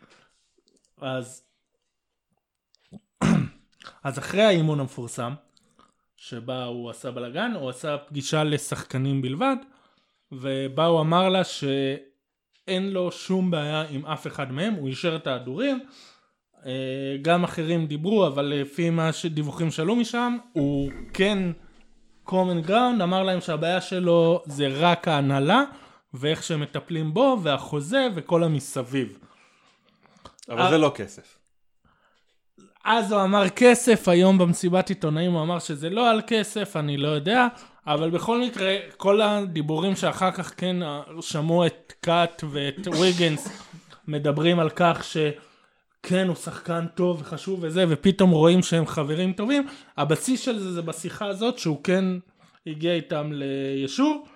אז, 1.01 1.45
אז 4.05 4.19
אחרי 4.19 4.43
האימון 4.43 4.81
המפורסם, 4.81 5.35
שבה 6.17 6.65
הוא 6.65 6.91
עשה 6.91 7.11
בלאגן, 7.11 7.53
הוא 7.61 7.71
עשה 7.71 7.99
פגישה 7.99 8.45
לשחקנים 8.45 9.23
בלבד, 9.23 9.57
ובה 10.33 10.87
הוא 10.87 11.01
אמר 11.01 11.29
לה 11.29 11.45
שאין 11.45 12.91
לו 12.91 13.13
שום 13.13 13.51
בעיה 13.51 13.85
עם 13.91 14.07
אף 14.07 14.27
אחד 14.27 14.53
מהם, 14.53 14.75
הוא 14.75 14.89
אישר 14.89 15.17
את 15.17 15.27
ההדורים. 15.27 15.81
אה, 16.67 17.17
גם 17.23 17.45
אחרים 17.45 17.87
דיברו, 17.87 18.27
אבל 18.27 18.45
לפי 18.45 18.91
מה 18.91 19.13
שדיווחים 19.13 19.71
שעלו 19.71 19.97
משם, 19.97 20.37
הוא 20.53 20.91
כן 21.15 21.39
common 22.29 22.69
ground, 22.69 23.03
אמר 23.03 23.23
להם 23.23 23.41
שהבעיה 23.41 23.81
שלו 23.81 24.43
זה 24.47 24.69
רק 24.69 25.09
ההנהלה, 25.09 25.65
ואיך 26.15 26.43
שהם 26.43 26.61
מטפלים 26.61 27.15
בו, 27.15 27.39
והחוזה, 27.43 28.09
וכל 28.15 28.45
המסביב. 28.45 29.19
אבל 30.49 30.61
אה, 30.61 30.71
זה 30.71 30.79
לא 30.79 30.93
כסף. 30.95 31.42
אז 32.85 33.13
הוא 33.13 33.23
אמר 33.23 33.49
כסף, 33.49 34.09
היום 34.09 34.39
במסיבת 34.39 34.89
עיתונאים 34.89 35.33
הוא 35.33 35.43
אמר 35.43 35.59
שזה 35.59 35.91
לא 35.91 36.11
על 36.11 36.21
כסף, 36.27 36.77
אני 36.77 36.97
לא 36.97 37.09
יודע, 37.09 37.47
אבל 37.87 38.11
בכל 38.11 38.41
מקרה, 38.41 38.77
כל 38.97 39.21
הדיבורים 39.21 39.97
שאחר 39.97 40.31
כך 40.31 40.55
כן 40.57 40.77
שמעו 41.21 41.67
את 41.67 41.93
קאט 42.01 42.45
ואת 42.51 42.89
ויגנס 43.01 43.49
מדברים 44.09 44.61
על 44.61 44.71
כך 44.71 45.05
שכן 45.05 46.29
הוא 46.29 46.37
שחקן 46.37 46.87
טוב 46.95 47.21
וחשוב 47.21 47.59
וזה, 47.63 47.85
ופתאום 47.89 48.31
רואים 48.31 48.63
שהם 48.63 48.87
חברים 48.87 49.33
טובים, 49.33 49.67
הבסיס 49.97 50.41
של 50.41 50.59
זה 50.59 50.73
זה 50.73 50.83
בשיחה 50.83 51.27
הזאת 51.27 51.59
שהוא 51.59 51.85
כן 51.85 52.05
הגיע 52.67 52.93
איתם 52.93 53.31
לישור. 53.33 54.27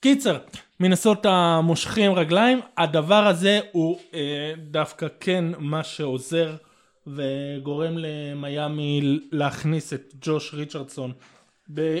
קיצר, 0.00 0.38
מנסוטה 0.80 1.60
מושכים 1.62 2.12
רגליים, 2.12 2.60
הדבר 2.78 3.26
הזה 3.26 3.60
הוא 3.72 3.98
אה, 4.14 4.52
דווקא 4.58 5.06
כן 5.20 5.44
מה 5.58 5.84
שעוזר 5.84 6.56
וגורם 7.06 7.94
למיאמי 7.98 9.18
להכניס 9.32 9.92
את 9.92 10.14
ג'וש 10.22 10.54
ריצ'רדסון 10.54 11.12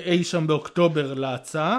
אי 0.06 0.24
שם 0.24 0.46
באוקטובר 0.46 1.14
להצעה. 1.14 1.78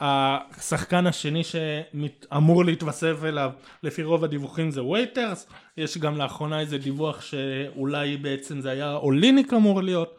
השחקן 0.00 1.06
השני 1.06 1.42
שאמור 1.44 2.64
להתווסף 2.64 3.16
אליו 3.24 3.50
לפי 3.82 4.02
רוב 4.02 4.24
הדיווחים 4.24 4.70
זה 4.70 4.84
וייטרס, 4.84 5.46
יש 5.76 5.98
גם 5.98 6.16
לאחרונה 6.16 6.60
איזה 6.60 6.78
דיווח 6.78 7.20
שאולי 7.20 8.16
בעצם 8.16 8.60
זה 8.60 8.70
היה 8.70 8.94
אוליניק 8.96 9.52
אמור 9.52 9.82
להיות. 9.82 10.18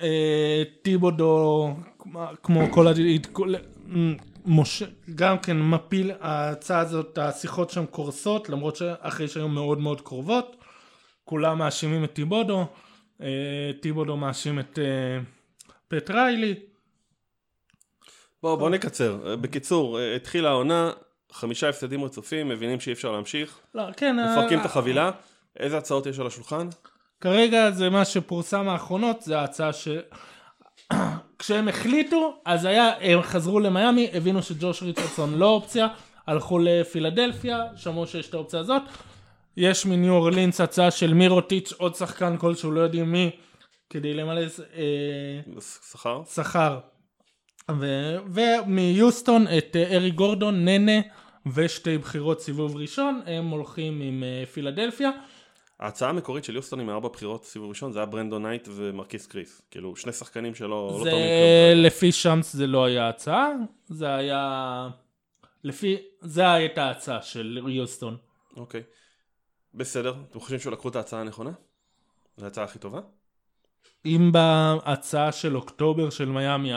אה, 0.00 0.62
טיבודו 0.82 1.74
כמו- 2.42 2.66
כל 2.70 2.88
ה... 2.88 2.92
כל- 3.32 3.54
מוש... 4.46 4.82
גם 5.14 5.38
כן 5.38 5.62
מפיל 5.62 6.10
ההצעה 6.20 6.78
הזאת 6.78 7.18
השיחות 7.18 7.70
שם 7.70 7.86
קורסות 7.86 8.48
למרות 8.48 8.76
שאחרי 8.76 9.28
שהיו 9.28 9.48
מאוד 9.48 9.78
מאוד 9.80 10.00
קרובות 10.00 10.56
כולם 11.30 11.58
מאשימים 11.58 12.04
את 12.04 12.12
טיבודו 12.12 12.66
אה, 13.22 13.70
טיבודו 13.80 14.16
מאשים 14.16 14.58
את 14.58 14.78
אה, 14.78 15.18
פט 15.88 16.10
ריילי 16.10 16.54
בוא, 18.42 18.56
בוא 18.56 18.70
נקצר. 18.70 19.30
אה, 19.30 19.36
בקיצור, 19.36 19.98
התחילה 19.98 20.48
העונה, 20.48 20.90
חמישה 21.32 21.68
הפסדים 21.68 22.04
רצופים, 22.04 22.48
מבינים 22.48 22.80
שאי 22.80 22.92
אפשר 22.92 23.12
להמשיך, 23.12 23.58
לא, 23.74 23.82
כן, 23.96 24.16
מפרקים 24.16 24.58
אה, 24.58 24.64
את 24.64 24.70
החבילה. 24.70 25.10
איזה 25.60 25.78
הצעות 25.78 26.06
יש 26.06 26.18
על 26.18 26.26
השולחן? 26.26 26.68
כרגע 27.20 27.70
זה 27.70 27.90
מה 27.90 28.04
שפורסם 28.04 28.68
האחרונות 28.68 29.22
זה 29.22 29.38
ההצעה 29.38 29.72
ש... 29.72 29.88
כשהם 31.38 31.68
החליטו 31.68 32.40
אז 32.44 32.64
היה 32.64 32.92
הם 33.00 33.22
חזרו 33.22 33.60
למיאמי 33.60 34.08
הבינו 34.12 34.42
שג'וש 34.42 34.82
ריצ'רדסון 34.82 35.34
לא 35.34 35.46
אופציה 35.46 35.88
הלכו 36.26 36.58
לפילדלפיה 36.58 37.64
שמעו 37.76 38.06
שיש 38.06 38.28
את 38.28 38.34
האופציה 38.34 38.60
הזאת 38.60 38.82
יש 39.56 39.86
מניו 39.86 40.12
אורלינס 40.12 40.60
הצעה 40.60 40.90
של 40.90 41.14
מירוטיץ' 41.14 41.72
עוד 41.72 41.94
שחקן 41.94 42.36
כלשהו 42.36 42.70
לא 42.70 42.80
יודעים 42.80 43.12
מי 43.12 43.30
כדי 43.90 44.14
למלא 44.14 44.40
אה, 44.40 45.60
שכר? 45.90 46.22
שכר 46.34 46.78
ו- 47.70 48.16
ומיוסטון 48.34 49.46
את 49.58 49.76
אה, 49.76 49.96
אריק 49.96 50.10
גורדון 50.10 50.64
ננה 50.64 51.00
ושתי 51.54 51.98
בחירות 51.98 52.40
סיבוב 52.40 52.76
ראשון 52.76 53.20
הם 53.26 53.48
הולכים 53.48 54.00
עם 54.00 54.24
אה, 54.24 54.46
פילדלפיה 54.46 55.10
ההצעה 55.80 56.08
המקורית 56.10 56.44
של 56.44 56.54
יוסטון 56.54 56.80
עם 56.80 56.90
ארבע 56.90 57.08
בחירות 57.08 57.44
סיבוב 57.44 57.68
ראשון 57.68 57.92
זה 57.92 57.98
היה 57.98 58.06
ברנדון 58.06 58.46
נייט 58.46 58.68
ומרקיס 58.74 59.26
קריס. 59.26 59.62
כאילו, 59.70 59.96
שני 59.96 60.12
שחקנים 60.12 60.54
שלא 60.54 60.68
לא 60.68 61.04
זה 61.04 61.10
תורמים 61.10 61.28
כלום. 61.72 61.84
לפי 61.84 62.12
שמס 62.12 62.52
זה 62.52 62.66
לא 62.66 62.84
היה 62.84 63.08
הצעה, 63.08 63.48
זה 63.88 64.14
היה... 64.14 64.88
לפי... 65.64 65.96
זה 66.20 66.52
הייתה 66.52 66.84
ההצעה 66.84 67.22
של 67.22 67.58
יוסטון. 67.68 68.16
אוקיי. 68.56 68.82
בסדר. 69.74 70.14
אתם 70.30 70.40
חושבים 70.40 70.60
שלקחו 70.60 70.88
את 70.88 70.96
ההצעה 70.96 71.20
הנכונה? 71.20 71.50
זו 72.36 72.44
ההצעה 72.44 72.64
הכי 72.64 72.78
טובה? 72.78 73.00
אם 74.06 74.30
בהצעה 74.32 75.32
של 75.32 75.56
אוקטובר 75.56 76.10
של 76.10 76.28
מיאמי 76.28 76.70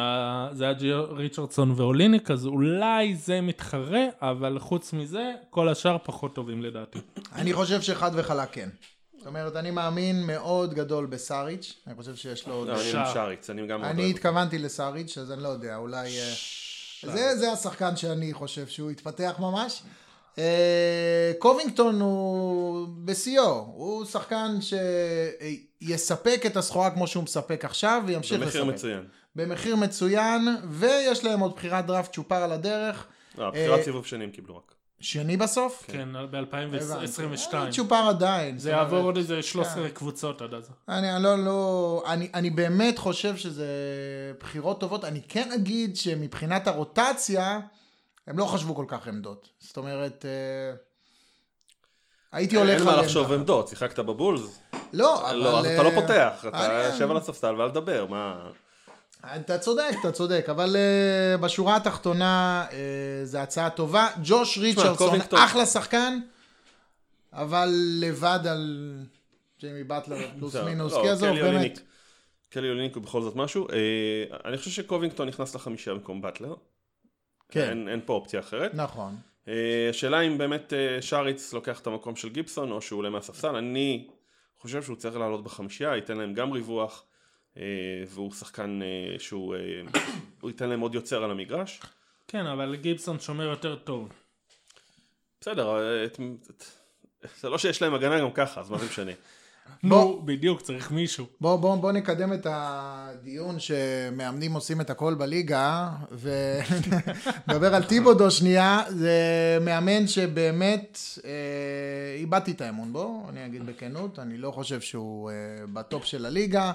זה 0.52 0.64
היה 0.64 1.00
ריצ'רדסון 1.00 1.72
ואוליניק 1.72 2.32
אז 2.32 2.46
אולי 2.46 3.16
זה 3.16 3.42
מתחרה 3.42 4.06
אבל 4.22 4.60
חוץ 4.60 4.94
מזה 4.94 5.32
כל 5.50 5.70
השאר 5.70 5.98
פחות 6.04 6.36
טובים 6.36 6.62
לדעתי. 6.62 7.00
אני 7.36 7.54
חושב 7.54 7.82
שחד 7.82 8.12
וחלק 8.16 8.50
כן. 8.52 8.70
זאת 9.18 9.28
אומרת, 9.28 9.56
אני 9.56 9.72
מאמין 9.72 10.28
מאוד 10.28 10.74
גדול 10.74 11.06
בסאריץ', 11.06 11.74
אני 11.88 11.96
חושב 11.96 12.16
שיש 12.16 12.48
לו... 12.48 12.54
עוד... 12.54 12.68
לא, 12.68 12.74
אני 12.74 12.92
שער. 12.92 13.08
עם 13.08 13.14
שריץ, 13.14 13.50
אני 13.50 13.68
גם... 13.68 13.84
אני. 13.84 14.10
התכוונתי 14.10 14.58
לסאריץ', 14.58 15.18
אז 15.18 15.32
אני 15.32 15.44
לא 15.44 15.48
יודע, 15.48 15.76
אולי... 15.76 16.20
אה, 16.20 16.34
זה, 17.14 17.36
זה 17.36 17.52
השחקן 17.52 17.96
שאני 17.96 18.34
חושב 18.34 18.68
שהוא 18.68 18.92
התפתח 18.92 19.36
ממש. 19.40 19.84
אה, 20.38 21.32
קובינגטון 21.40 22.02
הוא 22.02 22.88
בשיאו, 23.06 23.66
הוא 23.76 24.06
שחקן 24.06 24.58
שיספק 25.82 26.44
את 26.46 26.58
הסחורה 26.58 26.92
כמו 26.92 27.08
שהוא 27.08 27.24
מספק 27.24 27.66
עכשיו 27.66 28.04
וימשיך 28.06 28.42
לספק. 28.42 28.46
במחיר 28.46 28.66
מצוין. 28.66 29.04
במחיר 29.36 29.76
מצוין, 29.76 30.48
ויש 30.70 31.24
להם 31.24 31.40
עוד 31.40 31.56
בחירת 31.56 31.86
דראפט 31.86 32.14
צ'ופר 32.14 32.36
על 32.36 32.52
הדרך. 32.52 33.08
לא, 33.38 33.50
בחירת 33.50 33.80
אה, 33.80 33.84
סיבוב 33.84 34.06
שני 34.06 34.24
הם 34.24 34.30
קיבלו 34.30 34.58
רק. 34.58 34.74
שני 35.00 35.38
בסוף? 35.38 35.84
כן, 35.88 36.16
הבנתי. 36.16 36.48
ב-2022. 36.56 37.56
אה, 37.56 37.72
צ'ופר 37.72 38.08
עדיין. 38.10 38.58
זה 38.58 38.70
יעבור 38.70 39.00
עוד 39.00 39.18
איזה 39.18 39.42
13 39.42 39.84
כן. 39.84 39.90
קבוצות 39.90 40.42
עד 40.42 40.54
אז. 40.54 40.70
אני 40.90 41.16
אני 41.16 41.24
לא, 41.24 41.46
לא, 41.46 42.04
אני, 42.08 42.30
אני 42.34 42.50
באמת 42.50 42.98
חושב 42.98 43.38
שזה 43.38 43.68
בחירות 44.40 44.80
טובות. 44.80 45.06
אני 45.06 45.22
כן 45.28 45.52
אגיד 45.52 45.96
שמבחינת 45.96 46.68
הרוטציה, 46.68 47.60
הם 48.28 48.38
לא 48.38 48.46
חשבו 48.46 48.76
כל 48.76 48.86
כך 48.88 49.08
עמדות. 49.08 49.50
זאת 49.60 49.78
אומרת, 49.78 50.26
אה, 50.26 50.76
הייתי 52.32 52.56
הולך 52.56 52.78
אין 52.80 52.84
מה 52.84 53.02
לחשוב. 53.02 53.32
עמדות, 53.32 53.68
שיחקת 53.68 54.00
בבולס. 54.00 54.60
לא, 54.94 55.30
אבל... 55.30 55.36
לא, 55.36 55.60
אז 55.60 55.66
אתה 55.66 55.84
לא 55.84 55.90
אה, 55.90 56.02
פותח, 56.02 56.46
אתה 56.48 56.90
יושב 56.92 57.12
על 57.12 57.18
הספסל 57.18 57.56
ואל 57.56 57.70
תדבר, 57.70 58.06
מה... 58.06 58.50
אתה 59.36 59.58
צודק, 59.58 59.96
אתה 60.00 60.12
צודק, 60.12 60.46
אבל 60.50 60.76
uh, 60.76 61.42
בשורה 61.42 61.76
התחתונה 61.76 62.66
uh, 62.70 62.74
זו 63.24 63.38
הצעה 63.38 63.70
טובה. 63.70 64.08
ג'וש 64.24 64.58
ריצ'רדסון. 64.58 65.20
אחלה 65.36 65.66
שחקן, 65.66 66.20
אבל 67.34 67.70
לבד 68.00 68.40
על 68.50 68.94
ג'יימי 69.60 69.84
באטלר 69.84 70.18
פלוס 70.40 70.56
מינוס, 70.56 70.94
לא, 70.94 71.02
כי 71.02 71.10
עזוב, 71.10 71.30
באמת. 71.30 71.80
קלי 72.50 72.70
אוליניק 72.70 72.96
הוא 72.96 73.04
בכל 73.04 73.22
זאת 73.22 73.36
משהו. 73.36 73.68
אה, 73.70 74.38
אני 74.46 74.58
חושב 74.58 74.72
שקובינגטון 74.72 75.28
נכנס 75.28 75.56
לחמישייה 75.56 75.96
במקום 75.96 76.22
באטלר. 76.22 76.54
כן, 77.54 77.70
אין 77.70 77.90
אין 77.90 78.02
פה 78.06 78.14
אופציה 78.14 78.40
אחרת. 78.40 78.74
נכון. 78.74 79.16
אה, 79.48 79.88
השאלה 79.90 80.22
אם 80.22 80.38
באמת 80.38 80.74
אה, 80.74 81.02
שריץ 81.02 81.54
לוקח 81.54 81.80
את 81.80 81.88
המקום 81.88 82.16
של 82.16 82.30
גיבסון 82.30 82.72
או 82.72 82.82
שהוא 82.82 82.98
עולה 83.00 83.10
מהספסל. 83.10 83.56
אני 83.56 84.08
חושב 84.58 84.84
שהוא 84.84 84.96
צריך 84.96 85.16
לעלות 85.16 85.44
בחמישייה, 85.44 85.96
ייתן 85.96 86.18
להם 86.18 86.34
גם 86.34 86.52
ריווח, 86.52 87.04
אה, 87.58 87.64
והוא 88.08 88.34
שחקן 88.34 88.80
שהוא 89.18 89.56
הוא 90.42 90.50
ייתן 90.50 90.70
להם 90.70 90.80
עוד 90.80 90.96
יוצר 90.96 91.24
על 91.24 91.32
המגרש. 91.32 91.82
כן, 92.28 92.46
אבל 92.46 92.76
גיבסון 92.76 93.20
שומר 93.20 93.44
יותר 93.44 93.76
טוב. 93.76 94.10
בסדר, 95.42 95.78
את- 96.06 96.20
את- 96.50 96.66
זה 97.40 97.50
לא 97.50 97.58
שיש 97.58 97.82
להם 97.82 97.94
הגנה 97.94 98.20
גם 98.20 98.32
ככה, 98.32 98.62
אז 98.62 98.70
מה 98.70 98.78
זה 98.78 98.86
משנה. 98.86 99.12
נו, 99.84 100.22
בדיוק, 100.26 100.62
צריך 100.62 100.92
מישהו. 100.92 101.26
בוא, 101.42 101.56
בוא, 101.56 101.76
בוא 101.76 101.92
נקדם 101.92 102.34
את 102.34 102.48
הדיון 102.50 103.60
שמאמנים 103.60 104.54
עושים 104.54 104.82
את 104.82 104.90
הכל 104.90 105.14
בליגה, 105.14 105.90
ונדבר 107.48 107.76
על 107.76 107.84
טיבודו 107.84 108.32
שנייה, 108.32 108.82
זה 108.90 109.18
מאמן 109.62 110.08
שבאמת 110.08 111.00
אה, 111.26 111.30
איבדתי 112.18 112.52
את 112.52 112.62
האמון 112.62 112.94
בו, 112.94 113.26
אני 113.30 113.46
אגיד 113.46 113.66
בכנות, 113.66 114.20
אני 114.20 114.38
לא 114.38 114.52
חושב 114.52 114.82
שהוא 114.82 115.30
אה, 115.30 115.36
ב 115.74 115.82
top 115.82 116.06
של 116.06 116.26
הליגה. 116.26 116.72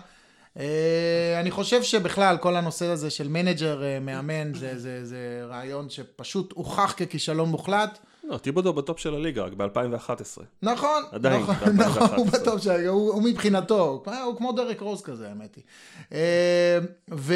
אה, 0.59 1.41
אני 1.41 1.51
חושב 1.51 1.83
שבכלל 1.83 2.37
כל 2.37 2.57
הנושא 2.57 2.87
הזה 2.87 3.11
של 3.11 3.29
manager 3.29 3.83
אה, 3.83 4.01
מאמן 4.01 4.55
זה, 4.55 4.79
זה, 4.79 5.05
זה 5.05 5.43
רעיון 5.49 5.91
שפשוט 5.91 6.53
הוכח 6.53 6.95
ככישלון 6.97 7.49
מוחלט. 7.49 7.99
לא, 8.29 8.39
טיבודו 8.39 8.73
בטופ 8.73 8.99
של 8.99 9.15
הליגה, 9.15 9.45
רק 9.45 9.53
ב-2011. 9.53 10.43
נכון, 10.63 11.03
עדיין, 11.13 11.43
נכון, 11.43 11.55
ב- 11.55 11.81
נכון, 11.81 12.03
הוא 12.03 12.27
2011. 12.27 12.41
בטוב 12.41 12.61
שלו, 12.61 12.89
הוא, 12.93 13.13
הוא 13.13 13.23
מבחינתו, 13.23 14.03
הוא, 14.25 14.37
כמו 14.37 14.53
דרק 14.53 14.81
רוז 14.81 15.03
כזה, 15.03 15.29
האמת 15.29 15.55
היא. 15.57 15.65
אה, 16.13 16.79
ו, 17.11 17.35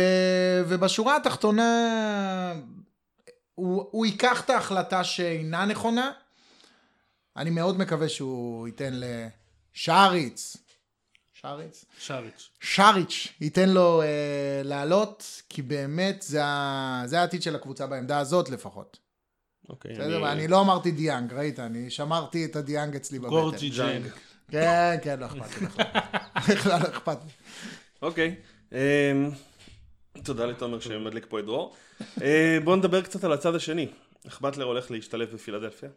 ובשורה 0.68 1.16
התחתונה, 1.16 2.52
הוא, 3.54 3.84
הוא 3.90 4.06
ייקח 4.06 4.40
את 4.44 4.50
ההחלטה 4.50 5.04
שאינה 5.04 5.64
נכונה. 5.64 6.11
אני 7.37 7.50
מאוד 7.50 7.78
מקווה 7.78 8.08
שהוא 8.08 8.66
ייתן 8.66 8.92
לשריץ, 9.75 10.56
שריץ? 11.32 11.84
שריץ'. 11.99 12.50
שריץ' 12.61 13.28
ייתן 13.40 13.68
לו 13.68 14.02
אה, 14.02 14.06
לעלות, 14.64 15.42
כי 15.49 15.62
באמת 15.62 16.22
זה, 16.22 16.44
ה- 16.44 17.02
זה 17.06 17.20
העתיד 17.20 17.42
של 17.42 17.54
הקבוצה 17.56 17.87
בעמדה 17.87 18.18
הזאת 18.18 18.50
לפחות. 18.50 18.99
אוקיי, 19.69 19.92
בסדר, 19.92 20.33
אני 20.33 20.49
לא 20.49 20.61
אמרתי 20.61 20.90
דיאנג, 20.90 21.33
ראית? 21.33 21.61
אני 21.61 21.90
שמרתי 21.90 22.45
את 22.45 22.57
הדיאנג 22.57 22.97
אצלי 22.97 23.19
בבטן. 23.19 23.31
גורגי 23.30 23.71
דיאנג. 23.71 24.06
כן, 24.50 24.97
כן, 25.02 25.21
לא 25.21 25.26
אכפת 25.26 25.61
לי 25.61 25.66
בכלל. 25.66 26.81
לא 26.81 26.88
אכפת 26.88 27.19
לי. 27.25 27.31
אוקיי. 28.02 28.35
אמ, 28.73 28.78
תודה 30.25 30.47
לתומר 30.47 30.81
שמדליק 30.81 31.26
פה 31.28 31.38
את 31.38 31.45
דרור. 31.45 31.76
אה, 32.23 32.59
בואו 32.64 32.76
נדבר 32.76 33.02
קצת 33.02 33.25
על 33.25 33.33
הצד 33.33 33.54
השני. 33.54 33.88
איך 34.25 34.40
באטלר 34.40 34.64
הולך 34.64 34.90
להשתלב 34.90 35.31
בפילדלפיה? 35.35 35.88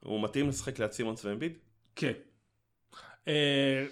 הוא 0.00 0.22
מתאים 0.22 0.48
לשחק 0.48 0.78
ליד 0.78 0.92
סימונס 0.92 1.24
ואמביד? 1.24 1.52
כן. 1.96 2.12
אה, 3.28 3.84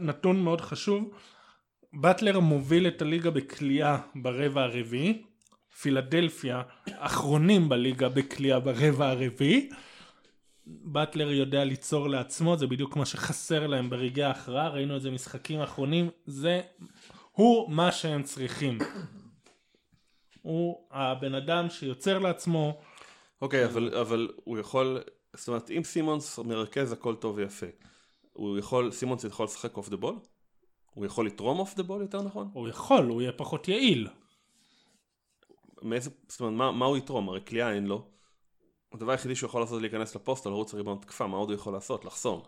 נתון 0.00 0.44
מאוד 0.44 0.60
חשוב, 0.60 1.10
באטלר 1.92 2.40
מוביל 2.40 2.86
את 2.86 3.02
הליגה 3.02 3.30
בקליעה 3.30 3.98
ברבע 4.14 4.62
הרביעי, 4.62 5.22
פילדלפיה 5.82 6.62
אחרונים 6.90 7.68
בליגה 7.68 8.08
בקליעה 8.08 8.60
ברבע 8.60 9.10
הרביעי. 9.10 9.68
באטלר 10.66 11.30
יודע 11.30 11.64
ליצור 11.64 12.08
לעצמו, 12.08 12.56
זה 12.56 12.66
בדיוק 12.66 12.96
מה 12.96 13.06
שחסר 13.06 13.66
להם 13.66 13.90
ברגעי 13.90 14.24
ההכרעה, 14.24 14.68
ראינו 14.68 14.96
את 14.96 15.02
זה 15.02 15.10
משחקים 15.10 15.60
האחרונים, 15.60 16.10
זה 16.26 16.60
הוא 17.32 17.70
מה 17.70 17.92
שהם 17.92 18.22
צריכים. 18.22 18.78
הוא 20.42 20.86
הבן 20.90 21.34
אדם 21.34 21.70
שיוצר 21.70 22.18
לעצמו, 22.18 22.80
אוקיי, 23.42 23.64
אבל, 23.64 23.94
אבל 24.00 24.28
הוא 24.44 24.58
יכול, 24.58 25.00
זאת 25.36 25.48
אומרת, 25.48 25.70
אם 25.70 25.82
סימונס 25.84 26.38
מרכז 26.38 26.92
הכל 26.92 27.14
טוב 27.14 27.36
ויפה, 27.36 27.66
הוא 28.32 28.58
יכול, 28.58 28.90
סימונס 28.90 29.24
יכול 29.24 29.44
לשחק 29.44 29.76
off 29.76 29.88
the 29.88 29.96
ball? 29.96 30.14
הוא 30.94 31.06
יכול 31.06 31.26
לתרום 31.26 31.58
off 31.58 31.74
the 31.74 31.82
ball 31.82 32.02
יותר 32.02 32.22
נכון? 32.22 32.50
הוא 32.52 32.68
יכול, 32.68 33.04
הוא 33.04 33.22
יהיה 33.22 33.32
פחות 33.32 33.68
יעיל. 33.68 34.08
מאיזה, 35.82 36.10
זאת 36.28 36.40
אומרת, 36.40 36.54
מה, 36.54 36.72
מה 36.72 36.86
הוא 36.86 36.96
יתרום? 36.96 37.28
הרי 37.28 37.40
קליעה 37.48 37.72
אין 37.72 37.86
לו. 37.86 38.08
הדבר 38.92 39.12
היחידי 39.12 39.34
שהוא 39.34 39.48
יכול 39.48 39.60
לעשות 39.60 39.74
זה 39.76 39.80
להיכנס 39.80 40.14
לפוסט, 40.14 40.46
לרוץ 40.46 40.74
לריבאונד 40.74 40.98
התקפה, 41.00 41.26
מה 41.26 41.36
עוד 41.36 41.50
הוא 41.50 41.58
יכול 41.58 41.72
לעשות? 41.72 42.04
לחסום. 42.04 42.42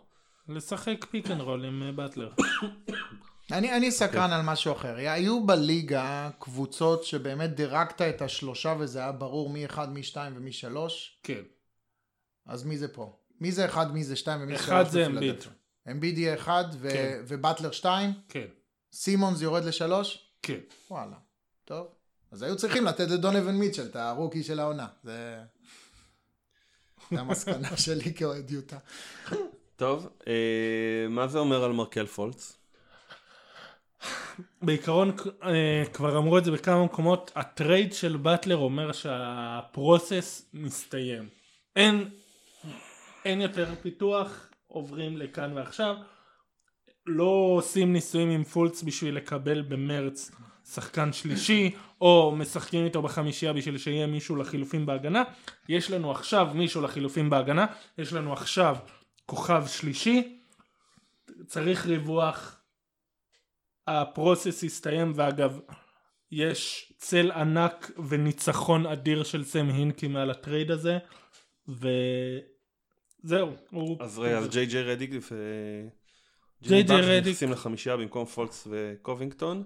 לשחק 0.49 1.05
pick 1.09 1.31
and 1.31 1.41
roll 1.41 1.65
עם 1.65 1.83
אה, 1.83 1.91
באטלר. 1.91 2.33
אני, 3.51 3.77
אני 3.77 3.91
סקרן 3.91 4.31
על 4.31 4.41
משהו 4.41 4.73
אחר. 4.73 4.95
היו 4.95 5.45
בליגה 5.45 6.29
קבוצות 6.39 7.03
שבאמת 7.03 7.55
דירגת 7.55 8.01
את 8.01 8.21
השלושה 8.21 8.75
וזה 8.79 8.99
היה 8.99 9.11
ברור 9.11 9.49
מי 9.49 9.65
אחד, 9.65 9.93
מי 9.93 10.03
שתיים 10.03 10.33
ומי 10.37 10.51
שלוש. 10.51 11.19
כן. 11.23 11.41
אז 12.45 12.63
מי 12.63 12.77
זה 12.77 12.87
פה? 12.87 13.17
מי 13.41 13.51
זה 13.51 13.65
אחד, 13.65 13.93
מי 13.93 14.03
זה 14.03 14.15
שתיים 14.15 14.41
ומי 14.41 14.57
זה 14.57 14.63
שלוש? 14.63 14.69
אחד 14.69 14.91
זה? 14.91 15.05
אמביד. 15.05 15.35
אמביד 15.91 16.17
יהיה 16.17 16.35
אחד 16.35 16.65
ו- 16.73 16.89
כן. 16.89 17.21
ובאטלר 17.27 17.71
שתיים? 17.71 18.11
כן. 18.29 18.47
סימונס 18.93 19.41
יורד 19.41 19.63
לשלוש? 19.63 20.31
כן. 20.41 20.59
וואלה. 20.91 21.17
טוב. 21.65 21.87
אז 22.35 22.41
היו 22.41 22.55
צריכים 22.55 22.85
לתת 22.85 23.09
לדונובין 23.09 23.55
מיטשל 23.55 23.85
את 23.85 23.95
ה 23.95 24.02
rookie 24.02 24.43
של 24.43 24.59
העונה. 24.59 24.87
זה... 25.03 25.39
זה 27.11 27.19
המסקנה 27.19 27.77
שלי 27.85 28.13
כאוהד 28.13 28.51
יוטה. 28.51 28.77
טוב, 29.75 30.09
אה, 30.27 31.07
מה 31.09 31.27
זה 31.27 31.39
אומר 31.39 31.63
על 31.63 31.71
מרקל 31.71 32.05
פולץ? 32.05 32.57
בעיקרון 34.61 35.11
אה, 35.43 35.83
כבר 35.93 36.17
אמרו 36.17 36.37
את 36.37 36.45
זה 36.45 36.51
בכמה 36.51 36.85
מקומות, 36.85 37.31
הטרייד 37.35 37.93
של 37.93 38.17
באטלר 38.17 38.57
אומר 38.57 38.91
שה 38.91 39.38
process 39.38 40.49
מסתיים. 40.53 41.29
אין, 41.75 42.09
אין 43.25 43.41
יותר 43.41 43.73
פיתוח, 43.81 44.49
עוברים 44.67 45.17
לכאן 45.17 45.53
ועכשיו. 45.53 45.95
לא 47.05 47.53
עושים 47.57 47.93
ניסויים 47.93 48.29
עם 48.29 48.43
פולץ 48.43 48.83
בשביל 48.83 49.15
לקבל 49.15 49.61
במרץ 49.61 50.31
שחקן 50.73 51.13
שלישי, 51.13 51.75
או 52.01 52.33
משחקים 52.37 52.85
איתו 52.85 53.01
בחמישייה 53.01 53.53
בשביל 53.53 53.77
שיהיה 53.77 54.07
מישהו 54.07 54.35
לחילופין 54.35 54.85
בהגנה. 54.85 55.23
יש 55.69 55.91
לנו 55.91 56.11
עכשיו 56.11 56.47
מישהו 56.53 56.81
לחילופין 56.81 57.29
בהגנה, 57.29 57.65
יש 57.97 58.13
לנו 58.13 58.33
עכשיו 58.33 58.75
כוכב 59.25 59.63
שלישי, 59.67 60.39
צריך 61.47 61.85
ריווח, 61.85 62.61
ה 63.87 63.96
process 63.96 64.63
הסתיים, 64.63 65.11
ואגב, 65.15 65.59
יש 66.31 66.93
צל 66.97 67.31
ענק 67.31 67.91
וניצחון 68.09 68.85
אדיר 68.85 69.23
של 69.23 69.43
סם 69.43 69.69
הינקי 69.69 70.07
מעל 70.07 70.31
הטרייד 70.31 70.71
הזה, 70.71 70.97
וזהו. 71.67 73.51
הוא... 73.69 73.97
אז 73.99 74.19
רגע, 74.19 74.37
אז 74.37 74.49
ג'יי 74.49 74.65
ג'יי 74.65 74.83
רדיק 74.83 75.11
ו... 75.11 75.35
ג'יי 76.63 76.83
ג'יי 76.83 76.83
באטלר 76.83 77.11
רדיק. 77.11 77.27
נכנסים 77.27 77.51
לחמישייה 77.51 77.97
במקום 77.97 78.25
פולץ 78.25 78.67
וקובינגטון. 78.71 79.63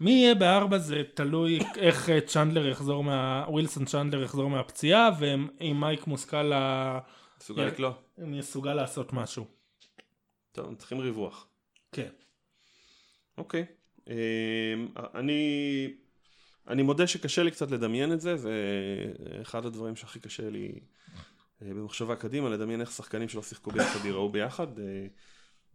מי 0.00 0.10
יהיה 0.10 0.34
בארבע 0.34 0.78
זה 0.78 1.02
תלוי 1.14 1.58
איך 1.76 2.10
אה, 2.10 2.20
צ'נדלר 2.20 2.66
יחזור 2.66 3.04
מה... 3.04 3.44
ווילסון 3.48 3.84
צ'נדלר 3.84 4.22
יחזור 4.22 4.50
מהפציעה, 4.50 5.10
ואם 5.18 5.80
מייק 5.80 6.06
מושכלה 6.06 6.98
מסוגל. 7.40 7.66
לקלוע. 7.66 7.92
אם 8.24 8.34
יסוגל 8.34 8.74
לעשות 8.74 9.12
משהו. 9.12 9.44
טוב, 10.52 10.74
צריכים 10.74 10.98
ריווח. 10.98 11.46
כן. 11.92 12.08
אוקיי. 13.38 13.64
אמ, 14.08 14.14
אני... 15.14 15.94
אני 16.68 16.82
מודה 16.82 17.06
שקשה 17.06 17.42
לי 17.42 17.50
קצת 17.50 17.70
לדמיין 17.70 18.12
את 18.12 18.20
זה, 18.20 18.36
זה 18.36 18.52
אחד 19.42 19.66
הדברים 19.66 19.96
שהכי 19.96 20.20
קשה 20.20 20.50
לי 20.50 20.72
אה, 21.62 21.68
במחשבה 21.68 22.16
קדימה, 22.16 22.48
לדמיין 22.48 22.80
איך 22.80 22.90
שחקנים 22.90 23.28
שלא 23.28 23.42
שיחקו 23.42 23.70
ביחד 23.70 24.04
ייראו 24.04 24.28
ביחד, 24.28 24.78
אה, 24.78 25.06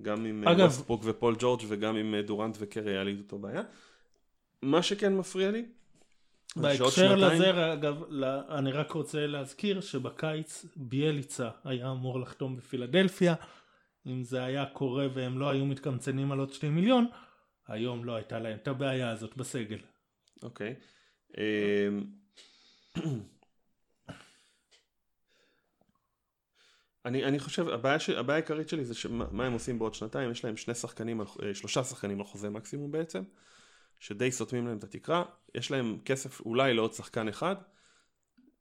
גם 0.02 0.26
עם 0.26 0.44
אה, 0.48 0.52
אגב- 0.52 0.66
ווסטברוק 0.66 1.02
ופול 1.06 1.36
ג'ורג' 1.40 1.62
וגם 1.68 1.96
עם 1.96 2.16
אה, 2.16 2.22
דורנט 2.22 2.58
וקרי 2.60 2.92
היה 2.92 3.04
לי 3.04 3.18
אותו 3.24 3.40
בעיה. 3.40 3.62
מה 4.66 4.84
שכן 4.84 5.16
מפריע 5.16 5.52
לי, 5.52 5.66
בהקשר 6.56 7.16
לזה, 7.16 7.74
אגב, 7.74 8.04
אני 8.50 8.72
רק 8.72 8.92
רוצה 8.92 9.28
להזכיר 9.28 9.82
שבקיץ 9.82 10.66
ביאליצה 10.76 11.50
היה 11.64 11.92
אמור 11.92 12.20
לחתום 12.20 12.58
בפילדלפיה. 12.58 13.36
אם 14.08 14.24
זה 14.24 14.44
היה 14.44 14.66
קורה 14.66 15.08
והם 15.14 15.40
לא 15.40 15.50
היו 15.50 15.66
מתקמצנים 15.66 16.32
על 16.32 16.40
עוד 16.40 16.54
שתי 16.54 16.70
מיליון, 16.70 17.08
היום 17.68 18.06
לא 18.06 18.16
הייתה 18.16 18.40
להם 18.40 18.58
את 18.58 18.68
הבעיה 18.68 19.10
הזאת 19.12 19.38
בסגל. 19.38 19.80
אוקיי. 20.44 20.76
אמ, 21.38 22.04
אני, 27.06 27.26
אני 27.26 27.40
חושב, 27.40 27.68
הבעיה, 27.68 28.00
ש, 28.00 28.10
הבעיה 28.10 28.38
העיקרית 28.38 28.70
שלי 28.70 28.86
זה 28.86 28.94
שמה 28.94 29.26
מה 29.32 29.46
הם 29.46 29.54
עושים 29.54 29.80
בעוד 29.80 29.94
שנתיים, 29.94 30.32
יש 30.32 30.46
להם 30.46 30.58
שני 30.58 30.76
שחקנים, 30.76 31.22
אה, 31.22 31.26
שלושה 31.54 31.84
שחקנים 31.84 32.20
על 32.20 32.26
חוזה 32.26 32.50
מקסימום 32.50 32.92
בעצם, 32.92 33.24
שדי 34.00 34.32
סותמים 34.32 34.68
להם 34.68 34.78
את 34.78 34.84
התקרה, 34.84 35.24
יש 35.56 35.72
להם 35.72 35.98
כסף 36.06 36.42
אולי 36.42 36.74
לעוד 36.74 36.94
שחקן 36.94 37.28
אחד, 37.28 37.56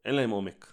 אין 0.05 0.15
להם 0.15 0.31
עומק. 0.31 0.73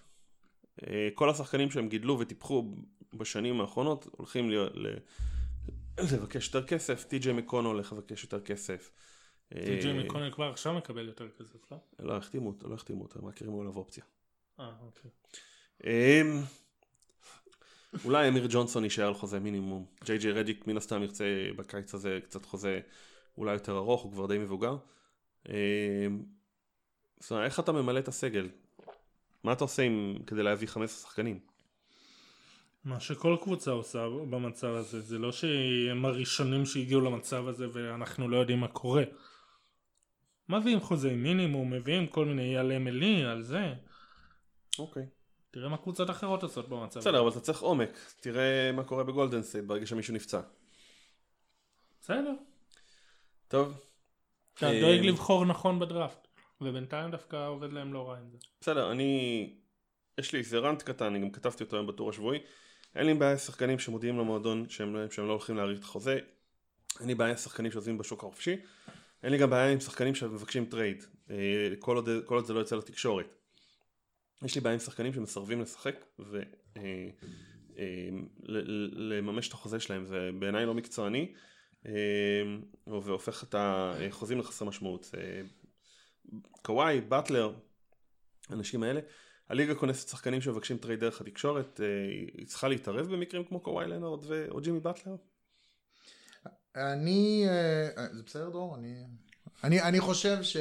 אה, 0.87 1.09
כל 1.15 1.29
השחקנים 1.29 1.71
שהם 1.71 1.89
גידלו 1.89 2.19
וטיפחו 2.19 2.75
בשנים 3.13 3.61
האחרונות 3.61 4.07
הולכים 4.11 4.49
ל, 4.49 4.55
ל, 4.73 4.97
לבקש 5.99 6.47
יותר 6.47 6.67
כסף, 6.67 7.03
טי.ג'יי 7.03 7.33
מקונו 7.33 7.69
הולך 7.69 7.93
לבקש 7.93 8.23
יותר 8.23 8.41
כסף. 8.41 8.91
טי.ג'יי 9.49 9.97
אה, 9.97 10.03
מקונל 10.03 10.31
כבר 10.31 10.49
עכשיו 10.51 10.73
מקבל 10.73 11.07
יותר 11.07 11.29
כסף, 11.29 11.71
לא? 11.71 11.77
לא 11.99 12.17
החתימו 12.17 12.49
אותו, 12.49 12.69
לא 12.69 12.73
החתימו 12.73 13.03
אותו, 13.03 13.19
הם 13.19 13.25
רק 13.25 13.41
הרימו 13.41 13.61
עליו 13.61 13.75
אופציה. 13.75 14.03
אה, 14.59 14.71
אוקיי. 14.81 15.11
אמ, 15.83 16.41
אולי 18.05 18.27
אמיר 18.27 18.47
ג'ונסון 18.49 18.83
יישאר 18.83 19.07
על 19.07 19.13
חוזה 19.13 19.39
מינימום. 19.39 19.85
ג'יי 20.03 20.17
ג'יי 20.17 20.31
רדיק 20.31 20.67
מן 20.67 20.77
הסתם 20.77 21.03
ירצה 21.03 21.49
בקיץ 21.55 21.93
הזה 21.93 22.19
קצת 22.23 22.45
חוזה 22.45 22.79
אולי 23.37 23.53
יותר 23.53 23.77
ארוך, 23.77 24.01
הוא 24.01 24.11
כבר 24.11 24.27
די 24.27 24.37
מבוגר. 24.37 24.77
אמ, 25.49 25.53
זאת 27.19 27.31
אומרת, 27.31 27.45
איך 27.45 27.59
אתה 27.59 27.71
ממלא 27.71 27.99
את 27.99 28.07
הסגל? 28.07 28.49
מה 29.43 29.53
אתה 29.53 29.63
עושה 29.63 29.83
עם, 29.83 30.17
כדי 30.27 30.43
להביא 30.43 30.67
15 30.67 31.09
שחקנים? 31.09 31.39
מה 32.85 32.99
שכל 32.99 33.37
קבוצה 33.41 33.71
עושה 33.71 34.07
במצב 34.29 34.67
הזה, 34.67 35.01
זה 35.01 35.17
לא 35.17 35.31
שהם 35.31 36.05
הראשונים 36.05 36.65
שהגיעו 36.65 37.01
למצב 37.01 37.47
הזה 37.47 37.67
ואנחנו 37.73 38.29
לא 38.29 38.37
יודעים 38.37 38.59
מה 38.59 38.67
קורה. 38.67 39.03
מביאים 40.49 40.79
חוזי 40.79 41.15
מינימום, 41.15 41.73
מביאים 41.73 42.07
כל 42.07 42.25
מיני 42.25 42.43
יעלה 42.43 42.79
מלי 42.79 43.23
על 43.23 43.41
זה. 43.41 43.73
אוקיי. 44.79 45.05
תראה 45.51 45.69
מה 45.69 45.77
קבוצות 45.77 46.09
אחרות 46.09 46.43
עושות 46.43 46.69
במצב 46.69 46.99
הזה. 46.99 47.09
בסדר, 47.09 47.21
אבל 47.21 47.29
אתה 47.29 47.39
צריך 47.39 47.61
עומק. 47.61 47.89
תראה 48.19 48.71
מה 48.71 48.83
קורה 48.83 49.03
בגולדן 49.03 49.43
סטייט 49.43 49.65
ברגע 49.65 49.85
שמישהו 49.85 50.13
נפצע. 50.13 50.41
בסדר. 52.01 52.33
טוב. 53.51 53.73
אתה 54.53 54.71
אה, 54.71 54.79
דואג 54.79 55.05
לבחור 55.05 55.45
נכון 55.45 55.79
בדראפט. 55.79 56.27
ובינתיים 56.61 57.11
דווקא 57.11 57.47
עובד 57.47 57.73
להם 57.73 57.93
לא 57.93 58.09
רע 58.09 58.17
עם 58.17 58.29
זה. 58.31 58.37
בסדר, 58.61 58.91
אני... 58.91 59.53
יש 60.17 60.33
לי 60.33 60.39
איזה 60.39 60.57
rant 60.57 60.81
קטן, 60.81 61.05
אני 61.05 61.19
גם 61.19 61.31
כתבתי 61.31 61.63
אותו 61.63 61.75
היום 61.75 61.87
בטור 61.87 62.09
השבועי. 62.09 62.39
אין 62.95 63.05
לי 63.05 63.13
בעיה 63.13 63.31
עם 63.31 63.37
שחקנים 63.37 63.79
שמודיעים 63.79 64.19
למועדון 64.19 64.69
שהם, 64.69 64.95
לא- 64.95 65.09
שהם 65.09 65.27
לא 65.27 65.31
הולכים 65.31 65.57
להאריך 65.57 65.79
את 65.79 65.83
החוזה. 65.83 66.19
אין 66.99 67.07
לי 67.07 67.15
בעיה 67.15 67.31
עם 67.31 67.37
שחקנים 67.37 67.71
שעוזבים 67.71 67.97
בשוק 67.97 68.23
החופשי. 68.23 68.55
אין 69.23 69.31
לי 69.31 69.37
גם 69.37 69.49
בעיה 69.49 69.71
עם 69.71 69.79
שחקנים 69.79 70.15
שמבקשים 70.15 70.65
טרייד. 70.65 71.03
אה, 71.29 71.35
כל 71.79 71.95
עוד, 71.95 72.09
כל 72.25 72.35
עוד 72.35 72.45
זה 72.45 72.53
לא 72.53 72.59
יוצא 72.59 72.75
לתקשורת. 72.75 73.35
יש 74.43 74.55
לי 74.55 74.61
בעיה 74.61 74.73
עם 74.73 74.79
שחקנים 74.79 75.13
שמסרבים 75.13 75.61
לשחק 75.61 76.05
ולממש 78.47 79.47
את 79.47 79.53
החוזה 79.53 79.79
שלהם. 79.79 80.05
זה 80.05 80.29
בעיניי 80.39 80.65
לא 80.65 80.73
מקצועני. 80.73 81.33
אה, 81.85 81.91
והופך 82.87 83.43
את 83.43 83.55
החוזים 83.57 84.39
לחסר 84.39 84.65
משמעות. 84.65 85.11
אה, 85.17 85.41
קוואי, 86.61 87.01
באטלר, 87.01 87.53
האנשים 88.49 88.83
האלה. 88.83 89.01
הליגה 89.49 89.75
קונסת 89.75 90.09
שחקנים 90.09 90.41
שמבקשים 90.41 90.77
טרייד 90.77 90.99
דרך 90.99 91.21
התקשורת, 91.21 91.81
אה, 91.83 91.85
היא 92.37 92.47
צריכה 92.47 92.67
להתערב 92.67 93.07
במקרים 93.13 93.43
כמו 93.43 93.59
קוואי 93.59 93.87
לנארד 93.87 94.25
ו- 94.27 94.47
או 94.49 94.61
ג'ימי 94.61 94.79
באטלר? 94.79 95.15
אני, 96.75 97.45
זה 98.11 98.23
בסדר 98.23 98.49
דרור? 98.49 98.75
אני, 98.75 99.03
אני, 99.63 99.81
אני 99.81 99.99
חושב 99.99 100.43
ש... 100.43 100.57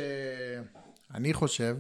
אני 1.15 1.35
חושב 1.35 1.77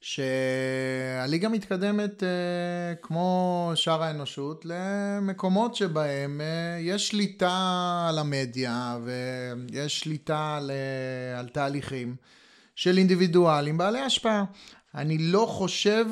שהליגה 0.00 1.48
מתקדמת 1.48 2.22
אה, 2.22 2.94
כמו 3.02 3.72
שאר 3.74 4.02
האנושות 4.02 4.64
למקומות 4.64 5.74
שבהם 5.74 6.40
אה, 6.40 6.78
יש 6.80 7.08
שליטה 7.08 8.06
על 8.08 8.18
המדיה 8.18 8.98
ויש 9.04 10.00
שליטה 10.00 10.56
על, 10.56 10.70
אה, 10.70 11.38
על 11.38 11.48
תהליכים 11.48 12.16
של 12.74 12.98
אינדיבידואלים 12.98 13.78
בעלי 13.78 14.00
השפעה. 14.00 14.44
אני 14.94 15.18
לא 15.18 15.46
חושב 15.48 16.06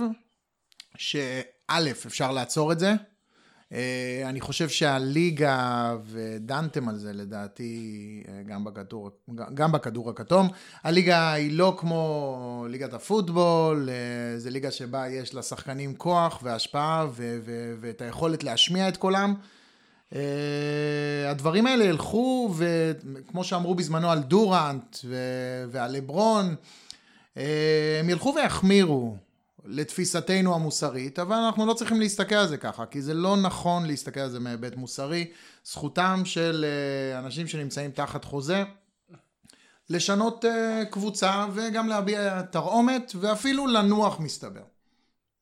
שא', 0.96 1.90
אפשר 2.06 2.32
לעצור 2.32 2.72
את 2.72 2.78
זה. 2.78 2.92
אה, 3.74 4.22
אני 4.28 4.40
חושב 4.40 4.68
שהליגה, 4.68 5.94
ודנתם 6.06 6.88
על 6.88 6.96
זה 6.96 7.12
לדעתי 7.12 8.22
אה, 8.28 8.42
גם 8.46 8.64
בכדור, 8.64 9.10
גם 9.54 9.72
בכדור 9.72 10.10
הכתום, 10.10 10.48
הליגה 10.82 11.32
היא 11.32 11.52
לא 11.52 11.74
כמו 11.78 12.66
ליגת 12.70 12.94
הפוטבול, 12.94 13.88
אה, 13.88 14.38
זה 14.38 14.50
ליגה 14.50 14.70
שבה 14.70 15.08
יש 15.08 15.34
לשחקנים 15.34 15.94
כוח 15.94 16.40
והשפעה 16.42 17.06
ו- 17.10 17.38
ו- 17.44 17.74
ואת 17.80 18.02
היכולת 18.02 18.44
להשמיע 18.44 18.88
את 18.88 18.96
קולם. 18.96 19.34
אה, 20.14 21.30
הדברים 21.30 21.66
האלה 21.66 21.84
ילכו, 21.84 22.54
וכמו 22.56 23.44
שאמרו 23.44 23.74
בזמנו 23.74 24.10
על 24.10 24.18
דורנט 24.18 24.96
ו- 25.04 25.64
ועל 25.70 25.92
לברון, 25.92 26.54
אה, 27.36 27.96
הם 28.00 28.10
ילכו 28.10 28.34
ויחמירו 28.36 29.16
לתפיסתנו 29.64 30.54
המוסרית, 30.54 31.18
אבל 31.18 31.36
אנחנו 31.36 31.66
לא 31.66 31.74
צריכים 31.74 32.00
להסתכל 32.00 32.34
על 32.34 32.48
זה 32.48 32.56
ככה, 32.56 32.86
כי 32.86 33.02
זה 33.02 33.14
לא 33.14 33.36
נכון 33.36 33.86
להסתכל 33.86 34.20
על 34.20 34.30
זה 34.30 34.40
מהיבט 34.40 34.76
מוסרי. 34.76 35.30
זכותם 35.64 36.22
של 36.24 36.64
אה, 36.64 37.18
אנשים 37.18 37.46
שנמצאים 37.46 37.90
תחת 37.90 38.24
חוזה 38.24 38.64
לשנות 39.90 40.44
אה, 40.44 40.82
קבוצה 40.90 41.46
וגם 41.52 41.88
להביע 41.88 42.42
תרעומת 42.42 43.12
ואפילו 43.20 43.66
לנוח 43.66 44.20
מסתבר, 44.20 44.64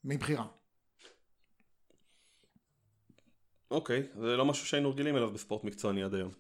מבחירה. 0.05 0.45
אוקיי, 3.71 4.03
זה 4.21 4.37
לא 4.37 4.45
משהו 4.45 4.67
שהיינו 4.67 4.91
רגילים 4.91 5.17
אליו 5.17 5.31
בספורט 5.31 5.65
מקצועני 5.65 6.03
עד 6.03 6.15
היום. 6.15 6.31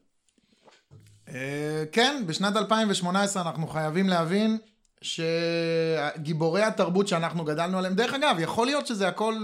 אה, 1.28 1.84
כן, 1.92 2.24
בשנת 2.26 2.56
2018 2.56 3.42
אנחנו 3.42 3.66
חייבים 3.66 4.08
להבין 4.08 4.58
שגיבורי 5.02 6.62
התרבות 6.62 7.08
שאנחנו 7.08 7.44
גדלנו 7.44 7.78
עליהם, 7.78 7.94
דרך 7.94 8.14
אגב, 8.14 8.36
יכול 8.38 8.66
להיות 8.66 8.86
שזה 8.86 9.08
הכל, 9.08 9.34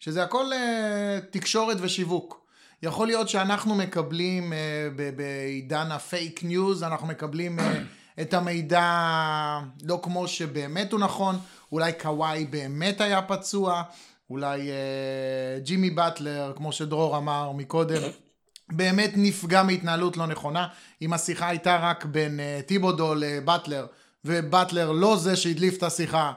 שזה 0.00 0.22
הכל 0.22 0.52
אה, 0.52 1.18
תקשורת 1.30 1.76
ושיווק. 1.80 2.44
יכול 2.82 3.06
להיות 3.06 3.28
שאנחנו 3.28 3.74
מקבלים 3.74 4.52
אה, 4.52 4.88
ב- 4.96 5.16
בעידן 5.16 5.92
הפייק 5.92 6.44
ניוז, 6.44 6.82
אנחנו 6.82 7.06
מקבלים 7.06 7.60
אה, 7.60 7.82
את 8.20 8.34
המידע 8.34 8.90
לא 9.82 10.00
כמו 10.02 10.28
שבאמת 10.28 10.92
הוא 10.92 11.00
נכון, 11.00 11.38
אולי 11.72 11.92
קוואי 11.92 12.44
באמת 12.44 13.00
היה 13.00 13.22
פצוע, 13.22 13.82
אולי 14.30 14.70
אה, 14.70 15.58
ג'ימי 15.58 15.90
באטלר, 15.90 16.52
כמו 16.56 16.72
שדרור 16.72 17.16
אמר 17.16 17.52
מקודם, 17.52 18.02
באמת 18.72 19.12
נפגע 19.16 19.62
מהתנהלות 19.62 20.16
לא 20.16 20.26
נכונה. 20.26 20.68
אם 21.02 21.12
השיחה 21.12 21.48
הייתה 21.48 21.76
רק 21.76 22.04
בין 22.04 22.40
uh, 22.40 22.62
טיבודו 22.66 23.14
לבטלר, 23.14 23.86
ובטלר 24.24 24.92
לא 24.92 25.16
זה 25.16 25.36
שהדליף 25.36 25.78
את 25.78 25.82
השיחה, 25.82 26.32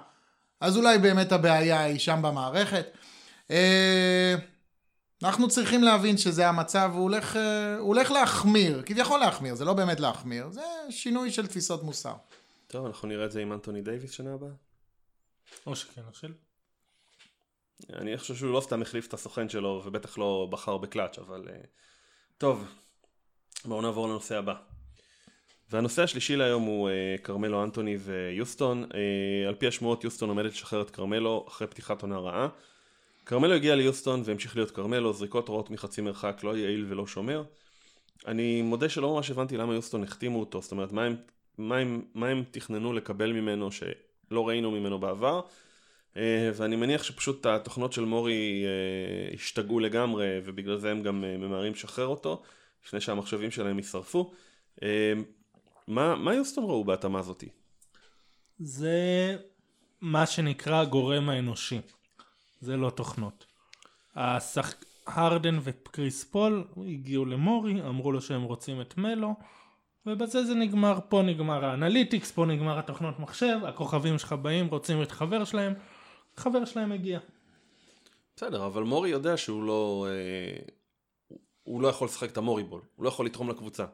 אז 0.60 0.78
אולי 0.78 0.97
באמת 0.97 1.32
הבעיה 1.32 1.84
היא 1.84 2.00
שם 2.00 2.19
במערכת. 2.23 2.88
Uh, 3.47 3.52
אנחנו 5.23 5.47
צריכים 5.47 5.84
להבין 5.84 6.17
שזה 6.17 6.47
המצב, 6.47 6.91
הוא 6.93 7.04
הולך, 7.04 7.36
uh, 7.36 7.38
הוא 7.80 7.88
הולך 7.88 8.12
להחמיר, 8.12 8.84
כביכול 8.86 9.19
להחמיר, 9.19 9.56
זה 9.56 9.65
לא 9.65 9.73
באמת 9.73 10.00
להחמיר, 10.00 10.50
זה 10.52 10.62
שינוי 10.89 11.32
של 11.32 11.47
תפיסות 11.47 11.84
מוסר. 11.84 12.13
טוב, 12.67 12.86
אנחנו 12.86 13.08
נראה 13.08 13.26
את 13.26 13.32
זה 13.32 13.41
עם 13.41 13.54
אנטוני 13.54 13.82
דייוויס 13.82 14.12
שנה 14.12 14.34
הבאה. 14.34 14.50
או 15.65 15.76
שכן 15.76 16.02
או 16.08 16.13
שלא. 16.13 16.34
אני 17.93 18.17
חושב 18.17 18.36
שהוא 18.36 18.54
לא 18.54 18.62
סתם 18.62 18.82
החליף 18.82 19.08
את 19.08 19.13
הסוכן 19.13 19.50
שלו, 19.50 19.82
ובטח 19.86 20.17
לא 20.17 20.47
בחר 20.52 20.78
בקלאץ', 20.78 21.19
אבל... 21.19 21.47
אה, 21.50 21.62
טוב, 22.38 22.65
בואו 23.65 23.82
נעבור 23.82 24.08
לנושא 24.08 24.38
הבא. 24.38 24.54
והנושא 25.69 26.03
השלישי 26.03 26.36
להיום 26.36 26.63
הוא 26.63 26.89
אה, 26.89 27.15
כרמלו 27.23 27.63
אנטוני 27.63 27.97
ויוסטון. 27.97 28.84
אה, 28.84 29.47
על 29.47 29.56
פי 29.56 29.67
השמועות 29.67 30.03
יוסטון 30.03 30.30
עומדת 30.30 30.51
לשחרר 30.51 30.82
את 30.82 30.89
כרמלו 30.89 31.45
אחרי 31.47 31.67
פתיחת 31.67 32.01
עונה 32.01 32.17
רעה. 32.17 32.47
כרמלו 33.25 33.53
הגיע 33.53 33.75
ליוסטון 33.75 34.21
והמשיך 34.25 34.56
להיות 34.56 34.71
כרמלו, 34.71 35.13
זריקות 35.13 35.49
רעות 35.49 35.69
מחצי 35.69 36.01
מרחק, 36.01 36.39
לא 36.43 36.58
יעיל 36.58 36.86
ולא 36.89 37.08
שומר. 37.08 37.43
אני 38.27 38.62
מודה 38.62 38.89
שלא 38.89 39.15
ממש 39.15 39.32
הבנתי 39.32 39.58
למה 39.58 39.73
יוסטון 39.73 40.03
החתימו 40.03 40.39
אותו, 40.39 40.62
זאת 40.62 40.71
אומרת, 40.71 40.91
מה 40.91 41.03
הם, 41.03 41.15
מה 41.58 41.77
הם, 41.77 42.01
מה 42.13 42.27
הם 42.27 42.43
תכננו 42.51 42.93
לקבל 42.93 43.32
ממנו 43.32 43.71
שלא 43.71 44.47
ראינו 44.47 44.71
ממנו 44.71 44.99
בעבר. 44.99 45.41
אה, 46.17 46.51
ואני 46.56 46.75
מניח 46.75 47.03
שפשוט 47.03 47.45
התוכנות 47.45 47.93
של 47.93 48.06
מורי 48.06 48.65
השתגעו 49.34 49.80
לגמרי, 49.80 50.27
ובגלל 50.45 50.77
זה 50.77 50.91
הם 50.91 51.03
גם 51.03 51.21
ממהרים 51.21 51.73
לשחרר 51.73 52.08
אותו, 52.08 52.41
לפני 52.86 53.01
שהמחשבים 53.01 53.51
שלהם 53.51 53.77
יישרפו. 53.77 54.32
מה, 55.88 56.15
מה 56.15 56.34
יוסטון 56.34 56.63
ראו 56.63 56.84
בהתאמה 56.84 57.19
הזאתי? 57.19 57.50
זה 58.60 59.38
מה 60.02 60.26
שנקרא 60.26 60.82
הגורם 60.82 61.30
האנושי. 61.30 61.82
זה 62.62 62.78
לא 62.78 62.89
תוכנות. 62.89 63.45
השח... 64.15 64.73
הרדן 65.08 65.60
וקריס 65.62 66.23
פול 66.23 66.67
הגיעו 66.88 67.26
למורי, 67.26 67.82
אמרו 67.82 68.12
לו 68.12 68.21
שהם 68.21 68.43
רוצים 68.43 68.82
את 68.82 68.97
מלו, 68.97 69.36
ובזה 70.06 70.43
זה 70.43 70.54
נגמר, 70.54 71.00
פה 71.10 71.21
נגמר 71.21 71.65
ה 71.65 71.71
analytics, 71.71 72.32
פה 72.32 72.45
נגמר 72.45 72.80
התוכנות 72.80 73.19
מחשב, 73.19 73.60
הכוכבים 73.67 74.17
שלך 74.17 74.34
באים, 74.34 74.67
רוצים 74.67 75.02
את 75.02 75.12
חבר 75.12 75.43
שלהם, 75.43 75.73
חבר 76.36 76.65
שלהם 76.65 76.91
הגיע. 76.91 77.19
בסדר, 78.36 78.65
אבל 78.65 78.84
מורי 78.84 79.10
יודע 79.10 79.38
שהוא 79.38 79.63
לא... 79.63 80.08
אה, 80.10 80.60
הוא 81.63 81.82
לא 81.82 81.88
יכול 81.88 82.08
לשחק 82.08 82.32
את 82.32 82.38
המורי 82.38 82.63
בול, 82.63 82.82
הוא 82.95 83.04
לא 83.04 83.10
יכול 83.10 83.26
לתרום 83.26 83.50
לקבוצה. 83.50 83.86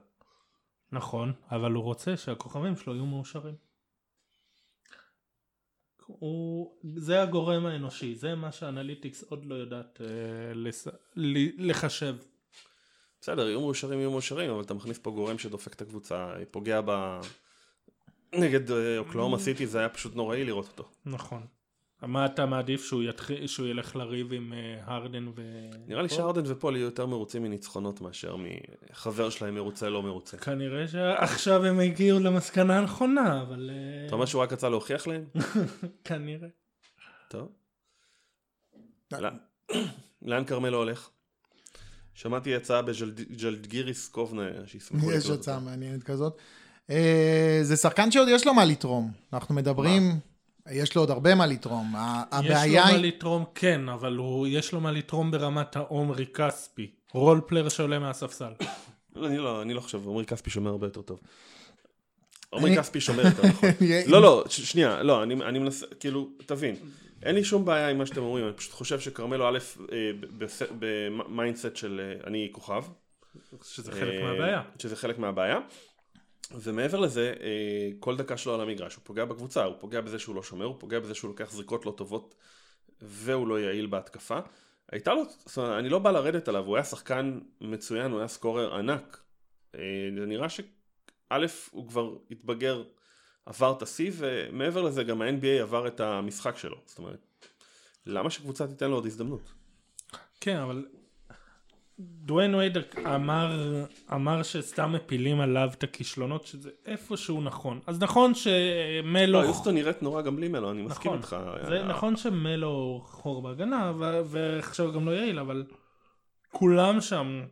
נכון, 0.94 1.34
אבל 1.52 1.72
הוא 1.72 1.84
רוצה 1.84 2.18
שהכוכבים 2.18 2.76
שלו 2.76 2.96
יהיו 2.96 3.06
מאושרים. 3.06 3.56
הוא, 6.06 6.76
זה 6.96 7.22
הגורם 7.22 7.66
האנושי, 7.66 8.16
זה 8.16 8.36
מה 8.36 8.52
שאנליטיקס 8.52 9.24
עוד 9.24 9.46
לא 9.46 9.56
יודעת 9.56 10.02
אה, 10.02 10.54
לס, 10.54 10.88
ל, 11.16 11.70
לחשב. 11.70 12.16
בסדר, 13.22 13.48
יהיו 13.48 13.62
מאושרים, 13.62 14.00
יהיו 14.00 14.12
מאושרים, 14.12 14.52
אבל 14.52 14.62
אתה 14.62 14.74
מכניס 14.74 15.00
פה 15.00 15.12
גורם 15.12 15.38
שדופק 15.38 15.74
את 15.74 15.82
הקבוצה, 15.82 16.34
פוגע 16.52 16.82
ב... 16.86 17.20
נגד 18.34 18.72
אה, 18.72 18.98
אוקלאומה 18.98 19.40
סיטי 19.40 19.68
זה 19.68 19.80
היה 19.80 19.90
פשוט 19.90 20.16
נוראי 20.16 20.46
לראות 20.46 20.68
אותו. 20.68 20.90
נכון. 21.06 21.48
מה 22.08 22.26
אתה 22.26 22.46
מעדיף 22.46 22.86
שהוא, 22.86 23.04
יתחיל, 23.04 23.48
שהוא 23.48 23.68
ילך 23.68 23.96
לריב 23.96 24.34
עם 24.34 24.54
אה, 24.54 24.82
הרדן 24.86 25.28
ו... 25.28 25.42
נראה 25.88 26.02
לי 26.02 26.10
שהרדן 26.10 26.42
ופול 26.46 26.76
יהיו 26.76 26.86
יותר 26.86 27.06
מרוצים 27.06 27.44
מניצחונות 27.44 28.02
מאשר 28.02 28.36
מחבר 28.92 29.30
שלהם 29.30 29.56
מרוצה 29.56 29.90
לא 29.90 30.04
מרוצה. 30.04 30.38
כנראה 30.38 30.88
שעכשיו 30.88 31.66
הם 31.66 31.80
הגיעו 31.80 32.20
למסקנה 32.20 32.78
הנכונה, 32.78 33.42
אבל... 33.42 33.70
אה, 33.74 34.06
אתה 34.06 34.16
אומר 34.16 34.26
שהוא 34.26 34.42
רק 34.42 34.54
רצה 34.54 34.70
להוכיח 34.70 35.08
להם? 35.08 35.26
כנראה. 36.04 36.48
טוב. 37.28 37.48
לאן 40.22 40.44
כרמלו 40.46 40.78
הולך? 40.78 41.10
שמעתי 42.14 42.56
הצעה 42.56 42.82
בג'לדגיריס 42.82 44.08
קובנה 44.08 44.44
שישמחו 44.66 45.06
אותה. 45.06 45.18
יש 45.18 45.30
הצעה 45.30 45.60
מעניינת 45.60 46.04
כזאת. 46.04 46.38
אה, 46.90 47.60
זה 47.62 47.76
שחקן 47.76 48.12
שעוד 48.12 48.28
יש 48.32 48.48
לו 48.48 48.54
מה 48.54 48.66
לתרום. 48.66 49.12
אנחנו 49.34 49.56
מדברים... 49.56 50.20
יש 50.72 50.96
לו 50.96 51.02
עוד 51.02 51.10
הרבה 51.10 51.36
מה 51.36 51.46
לתרום. 51.46 51.94
הבעיה 52.32 52.62
היא... 52.62 52.80
יש 52.80 52.94
לו 52.94 52.98
מה 52.98 53.08
לתרום, 53.08 53.46
כן, 53.56 53.90
אבל 53.90 54.16
הוא, 54.16 54.48
יש 54.48 54.72
לו 54.72 54.80
מה 54.80 54.92
לתרום 54.92 55.32
ברמת 55.32 55.76
העומרי 55.76 56.26
כספי. 56.26 56.92
role 57.14 57.42
player 57.48 57.70
שעולה 57.70 58.00
מהספסל. 58.00 58.52
אני 59.16 59.38
לא, 59.38 59.62
אני 59.62 59.74
לא 59.74 59.82
חושב, 59.82 60.06
עומרי 60.06 60.26
כספי 60.26 60.50
שומר 60.50 60.72
הרבה 60.72 60.88
יותר 60.88 61.02
טוב. 61.02 61.20
עומרי 62.50 62.78
כספי 62.78 63.02
שומר 63.02 63.26
יותר 63.26 63.48
נכון. 63.48 63.70
לא, 64.12 64.22
לא, 64.22 64.44
שנייה, 64.50 65.04
לא, 65.04 65.24
אני 65.24 65.60
מנסה, 65.60 65.86
כאילו, 66.00 66.30
תבין. 66.46 66.76
אין 67.24 67.36
לי 67.36 67.44
שום 67.44 67.66
בעיה 67.66 67.90
עם 67.90 67.98
מה 67.98 68.06
שאתם 68.06 68.22
אומרים, 68.22 68.46
אני 68.46 68.54
פשוט 68.54 68.72
חושב 68.72 69.00
שכרמלו 69.00 69.50
א', 69.50 69.60
אה, 69.92 70.12
ב 70.80 70.92
mindset 70.92 71.76
של 71.76 72.02
אה, 72.04 72.28
אני 72.28 72.50
כוכב. 72.52 72.84
שזה 73.64 73.92
חלק 73.92 74.14
אה, 74.14 74.24
מהבעיה. 74.24 74.62
שזה 74.80 74.96
חלק 74.96 75.20
מהבעיה. 75.20 75.60
ומעבר 76.52 77.00
לזה, 77.00 77.34
אה, 77.42 77.90
כל 78.00 78.18
דקה 78.18 78.38
שלו 78.38 78.54
על 78.54 78.62
המגרש, 78.62 78.96
הוא 78.96 79.02
פוגע 79.04 79.26
בקבוצה, 79.26 79.64
הוא 79.64 79.76
פוגע 79.80 80.02
בזה 80.02 80.20
שהוא 80.20 80.36
לא 80.36 80.44
שומר, 80.44 80.66
הוא 80.66 80.76
פוגע 80.80 81.00
בזה 81.00 81.16
שהוא 81.16 81.30
לוקח 81.30 81.52
זריקות 81.52 81.86
לא 81.86 81.92
טובות 81.92 82.36
והוא 83.02 83.48
לא 83.48 83.60
יעיל 83.60 83.86
בהתקפה. 83.86 84.40
הייתה 84.92 85.14
לו, 85.14 85.24
זאת 85.46 85.58
אומרת, 85.58 85.80
אני 85.80 85.90
לא 85.90 86.00
בא 86.00 86.12
לרדת 86.12 86.48
עליו, 86.48 86.66
הוא 86.66 86.76
היה 86.76 86.84
שחקן 86.84 87.40
מצוין, 87.62 88.12
הוא 88.12 88.20
היה 88.20 88.28
scorer 88.28 88.76
ענק. 88.76 89.22
אה, 89.76 89.80
זה 90.20 90.26
נראה 90.26 90.50
שא', 90.50 90.64
הוא 91.72 91.88
כבר 91.88 92.16
התבגר, 92.32 92.84
עבר 93.46 93.74
את 93.78 93.82
השיא, 93.82 94.12
ומעבר 94.14 94.82
לזה 94.82 95.04
גם 95.04 95.22
ה-NBA 95.22 95.62
עבר 95.62 95.88
את 95.88 96.00
המשחק 96.00 96.58
שלו. 96.58 96.78
זאת 96.86 96.98
אומרת, 96.98 97.20
למה 98.06 98.30
שקבוצה 98.30 98.68
תיתן 98.68 98.90
לו 98.90 98.96
עוד 98.96 99.06
הזדמנות? 99.06 99.54
כן, 100.42 100.58
אבל 100.58 100.86
דוויין 102.00 102.56
וייד 102.56 102.78
אמר, 103.16 103.86
אמר 104.14 104.44
שסתם 104.44 104.92
מפילים 104.92 105.40
עליו 105.40 105.70
את 105.74 105.84
הכישלונות, 105.84 106.46
שזה 106.46 106.70
איפשהו 106.86 107.42
נכון. 107.42 107.80
אז 107.88 108.02
נכון 108.02 108.34
שמלו... 108.36 109.42
לא, 109.42 109.46
יוסטון 109.48 109.76
נראית 109.76 110.04
נורא 110.04 110.22
גם 110.22 110.36
בלי 110.36 110.48
מלו, 110.48 110.72
אני 110.72 110.82
מסכים 110.82 111.14
נכון, 111.14 111.18
איתך. 111.18 111.68
זה 111.68 111.74
היה... 111.74 111.84
נכון 111.84 112.16
שמלו 112.16 113.02
חור 113.06 113.42
בהגנה, 113.42 113.92
ועכשיו 114.26 114.94
גם 114.94 115.06
לא 115.06 115.12
יעיל, 115.12 115.40
אבל 115.40 115.66
כולם 116.52 117.02
שם 117.02 117.44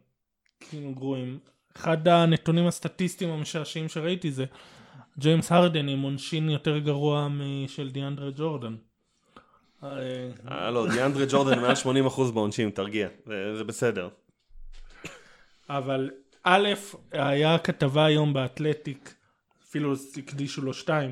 כאילו 0.59 0.91
גרועים. 0.91 1.39
אחד 1.75 2.07
הנתונים 2.07 2.67
הסטטיסטיים 2.67 3.29
המשעשעים 3.31 3.89
שראיתי 3.89 4.31
זה 4.31 4.45
ג'יימס 5.17 5.51
הרדן 5.51 5.87
עם 5.87 6.01
עונשין 6.01 6.49
יותר 6.49 6.77
גרוע 6.77 7.27
משל 7.27 7.89
דיאנדרה 7.89 8.29
ג'ורדן. 8.35 8.75
אה, 9.83 10.71
לא, 10.71 10.87
דיאנדרה 10.91 11.25
ג'ורדן 11.29 11.59
מעל 11.59 11.75
80% 12.07 12.31
בעונשין, 12.33 12.69
תרגיע, 12.69 13.07
זה 13.57 13.63
בסדר. 13.63 14.09
אבל 15.69 16.09
א', 16.43 16.69
היה 17.11 17.59
כתבה 17.59 18.05
היום 18.05 18.33
באתלטיק, 18.33 19.15
אפילו 19.63 19.93
הקדישו 20.17 20.61
לו 20.61 20.73
שתיים, 20.73 21.11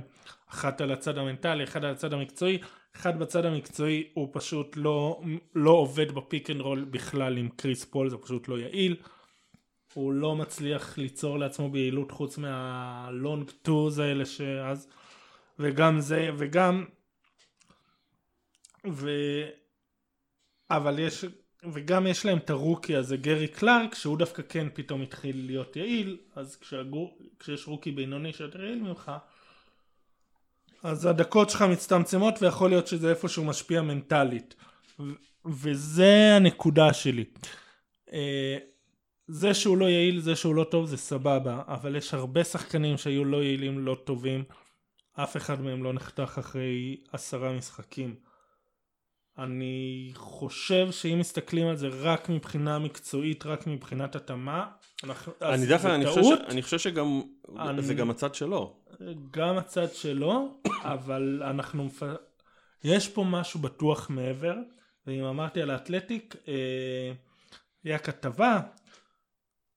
אחת 0.50 0.82
על 0.82 0.92
הצד 0.92 1.18
המנטלי, 1.18 1.64
אחת 1.64 1.84
על 1.84 1.92
הצד 1.92 2.14
המקצועי, 2.14 2.60
אחד 2.96 3.20
בצד 3.20 3.46
המקצועי 3.46 4.10
הוא 4.14 4.30
פשוט 4.32 4.78
לא, 4.78 5.22
לא 5.56 5.72
עובד 5.72 6.12
ב 6.12 6.19
pick 6.19 6.50
and 6.50 6.62
roll 6.62 6.84
בכלל 6.84 7.38
עם 7.38 7.50
קריס 7.50 7.86
פול, 7.86 8.10
זה 8.10 8.18
פשוט 8.18 8.48
לא 8.48 8.60
יעיל. 8.60 8.96
הוא 9.94 10.14
לא 10.14 10.36
מצליח 10.36 10.98
ליצור 10.98 11.40
לעצמו 11.40 11.70
ביעילות 11.70 12.12
חוץ 12.12 12.38
מה 12.38 12.76
long 12.76 13.52
twos 13.62 14.00
האלה 14.00 14.26
שאז, 14.26 14.88
וגם 15.60 16.00
זה, 16.00 16.30
וגם, 16.38 16.86
ו... 18.92 19.10
אבל 20.72 21.00
יש 21.00 21.26
וגם 21.64 22.08
יש 22.08 22.26
להם 22.26 22.38
את 22.38 22.50
הרוקי 22.50 22.96
הזה 22.96 23.18
גרי 23.18 23.48
קלארק 23.48 23.96
שהוא 23.96 24.18
דווקא 24.18 24.42
כן 24.50 24.68
פתאום 24.74 25.02
התחיל 25.02 25.46
להיות 25.46 25.76
יעיל 25.76 26.18
אז 26.36 26.56
כשהגור, 26.56 27.18
כשיש 27.40 27.68
רוקי 27.68 27.92
בינוני 27.92 28.34
שיותר 28.34 28.64
יעיל 28.64 28.82
ממך 28.82 29.12
אז 30.84 31.06
הדקות 31.06 31.50
שלך 31.50 31.62
מצטמצמות 31.62 32.42
ויכול 32.42 32.70
להיות 32.70 32.88
שזה 32.88 33.10
איפשהו 33.10 33.46
משפיע 33.46 33.82
מנטלית. 33.82 34.56
ו- 35.00 35.04
וזה 35.46 36.34
הנקודה 36.36 36.94
שלי. 36.94 37.26
אה, 38.14 38.58
זה 39.28 39.54
שהוא 39.54 39.78
לא 39.78 39.86
יעיל 39.90 40.20
זה 40.20 40.36
שהוא 40.36 40.56
לא 40.56 40.64
טוב 40.64 40.86
זה 40.86 40.98
סבבה 40.98 41.62
אבל 41.68 41.96
יש 41.96 42.14
הרבה 42.14 42.44
שחקנים 42.44 42.98
שהיו 42.98 43.26
לא 43.26 43.44
יעילים 43.44 43.86
לא 43.86 43.98
טובים. 44.04 44.44
אף 45.14 45.38
אחד 45.38 45.62
מהם 45.62 45.84
לא 45.84 45.94
נחתך 45.94 46.36
אחרי 46.40 46.98
עשרה 47.12 47.54
משחקים 47.54 48.16
אני 49.44 50.12
חושב 50.16 50.92
שאם 50.92 51.20
מסתכלים 51.20 51.68
על 51.68 51.76
זה 51.76 51.88
רק 51.88 52.30
מבחינה 52.30 52.80
מקצועית, 52.80 53.46
רק 53.46 53.68
מבחינת 53.68 54.16
התאמה, 54.16 54.68
אני 55.42 55.66
דרך 55.66 55.86
אגב, 55.86 55.94
אני, 55.94 56.06
חושב 56.06 56.22
אני 56.48 56.62
חושב 56.62 56.80
שגם, 56.80 57.22
אני, 57.60 57.82
זה 57.82 57.94
גם 57.94 58.10
הצד 58.10 58.36
שלו. 58.36 58.76
גם 59.32 59.58
הצד 59.58 59.94
שלו, 59.94 60.60
אבל 60.84 61.44
אנחנו, 61.46 61.90
יש 62.84 63.08
פה 63.08 63.24
משהו 63.24 63.60
בטוח 63.60 64.10
מעבר, 64.10 64.56
ואם 65.08 65.24
אמרתי 65.24 65.62
על 65.62 65.70
האתלטיק, 65.70 66.36
אה, 66.48 67.12
היה 67.84 68.00
כתבה, 68.00 68.60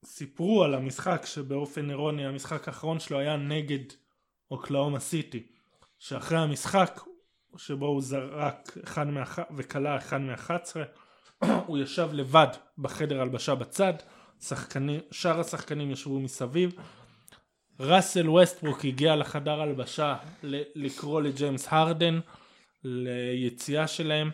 סיפרו 0.04 0.64
על 0.64 0.74
המשחק 0.74 1.22
שבאופן 1.26 1.90
אירוני 1.90 2.26
המשחק 2.26 2.68
האחרון 2.68 3.00
שלו 3.00 3.18
היה 3.18 3.36
נגד 3.36 3.84
אוקלהומה 4.50 5.00
סיטי, 5.00 5.46
שאחרי 5.98 6.38
המשחק 6.38 7.00
שבו 7.56 7.86
הוא 7.86 8.02
זרק 8.02 8.78
אחד 8.84 9.06
מאח... 9.06 9.38
וקלע 9.56 9.96
אחד 9.96 10.20
מאחת 10.20 10.62
עשרה. 10.62 10.84
הוא 11.66 11.78
ישב 11.78 12.08
לבד 12.12 12.46
בחדר 12.78 13.20
הלבשה 13.20 13.54
בצד. 13.54 13.94
שחקנים, 14.40 15.00
שאר 15.10 15.40
השחקנים 15.40 15.90
ישבו 15.90 16.20
מסביב. 16.20 16.74
ראסל 17.80 18.28
ווסטברוק 18.28 18.84
הגיע 18.84 19.16
לחדר 19.16 19.60
הלבשה 19.60 20.16
לקרוא 20.74 21.20
לג'יימס 21.20 21.66
הרדן 21.70 22.20
ליציאה 22.84 23.86
שלהם. 23.86 24.30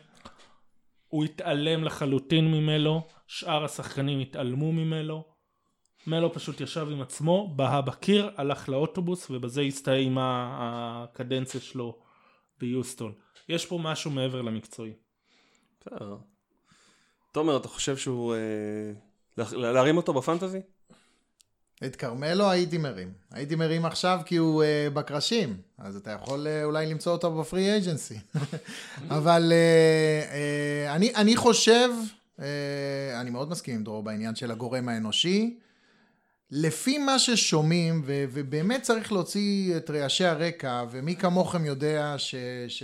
הוא 1.08 1.24
התעלם 1.24 1.84
לחלוטין 1.84 2.50
ממלו. 2.50 3.06
שאר 3.26 3.64
השחקנים 3.64 4.20
התעלמו 4.20 4.72
ממלו. 4.72 5.24
מלו 6.06 6.32
פשוט 6.32 6.60
ישב 6.60 6.88
עם 6.92 7.00
עצמו, 7.00 7.52
בהה 7.56 7.80
בקיר, 7.80 8.30
הלך 8.36 8.68
לאוטובוס 8.68 9.30
ובזה 9.30 9.62
הסתיימה 9.62 10.48
הקדנציה 10.58 11.60
שלו 11.60 11.98
ביוסטון. 12.60 13.12
יש 13.48 13.66
פה 13.66 13.78
משהו 13.82 14.10
מעבר 14.10 14.42
למקצועי. 14.42 14.92
בסדר. 15.80 16.16
תומר, 17.32 17.56
אתה 17.56 17.68
חושב 17.68 17.96
שהוא... 17.96 18.34
אה, 18.34 18.38
להרים 19.52 19.96
אותו 19.96 20.12
בפנטזי? 20.12 20.60
את 21.86 21.96
כרמלו 21.96 22.50
הייתי 22.50 22.78
מרים. 22.78 23.12
הייתי 23.30 23.54
מרים 23.54 23.84
עכשיו 23.84 24.20
כי 24.26 24.36
הוא 24.36 24.62
uh, 24.62 24.94
בקרשים, 24.94 25.56
אז 25.78 25.96
אתה 25.96 26.10
יכול 26.10 26.46
uh, 26.46 26.64
אולי 26.64 26.86
למצוא 26.86 27.12
אותו 27.12 27.40
בפרי 27.40 27.70
אייג'נסי. 27.70 28.18
אבל 29.16 29.52
uh, 29.52 30.30
uh, 30.30 30.96
אני, 30.96 31.14
אני 31.14 31.36
חושב, 31.36 31.88
uh, 32.36 32.40
אני 33.20 33.30
מאוד 33.30 33.50
מסכים 33.50 33.74
עם 33.74 33.84
דרור 33.84 34.02
בעניין 34.02 34.34
של 34.34 34.50
הגורם 34.50 34.88
האנושי. 34.88 35.58
לפי 36.50 36.98
מה 36.98 37.18
ששומעים, 37.18 38.02
ו- 38.06 38.24
ובאמת 38.32 38.82
צריך 38.82 39.12
להוציא 39.12 39.76
את 39.76 39.90
רעשי 39.90 40.24
הרקע, 40.24 40.84
ומי 40.90 41.16
כמוכם 41.16 41.64
יודע 41.64 42.14
שיש 42.18 42.82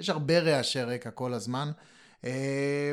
ש- 0.00 0.08
הרבה 0.10 0.38
רעשי 0.38 0.82
רקע 0.82 1.10
כל 1.10 1.34
הזמן. 1.34 1.70
אה, 2.24 2.92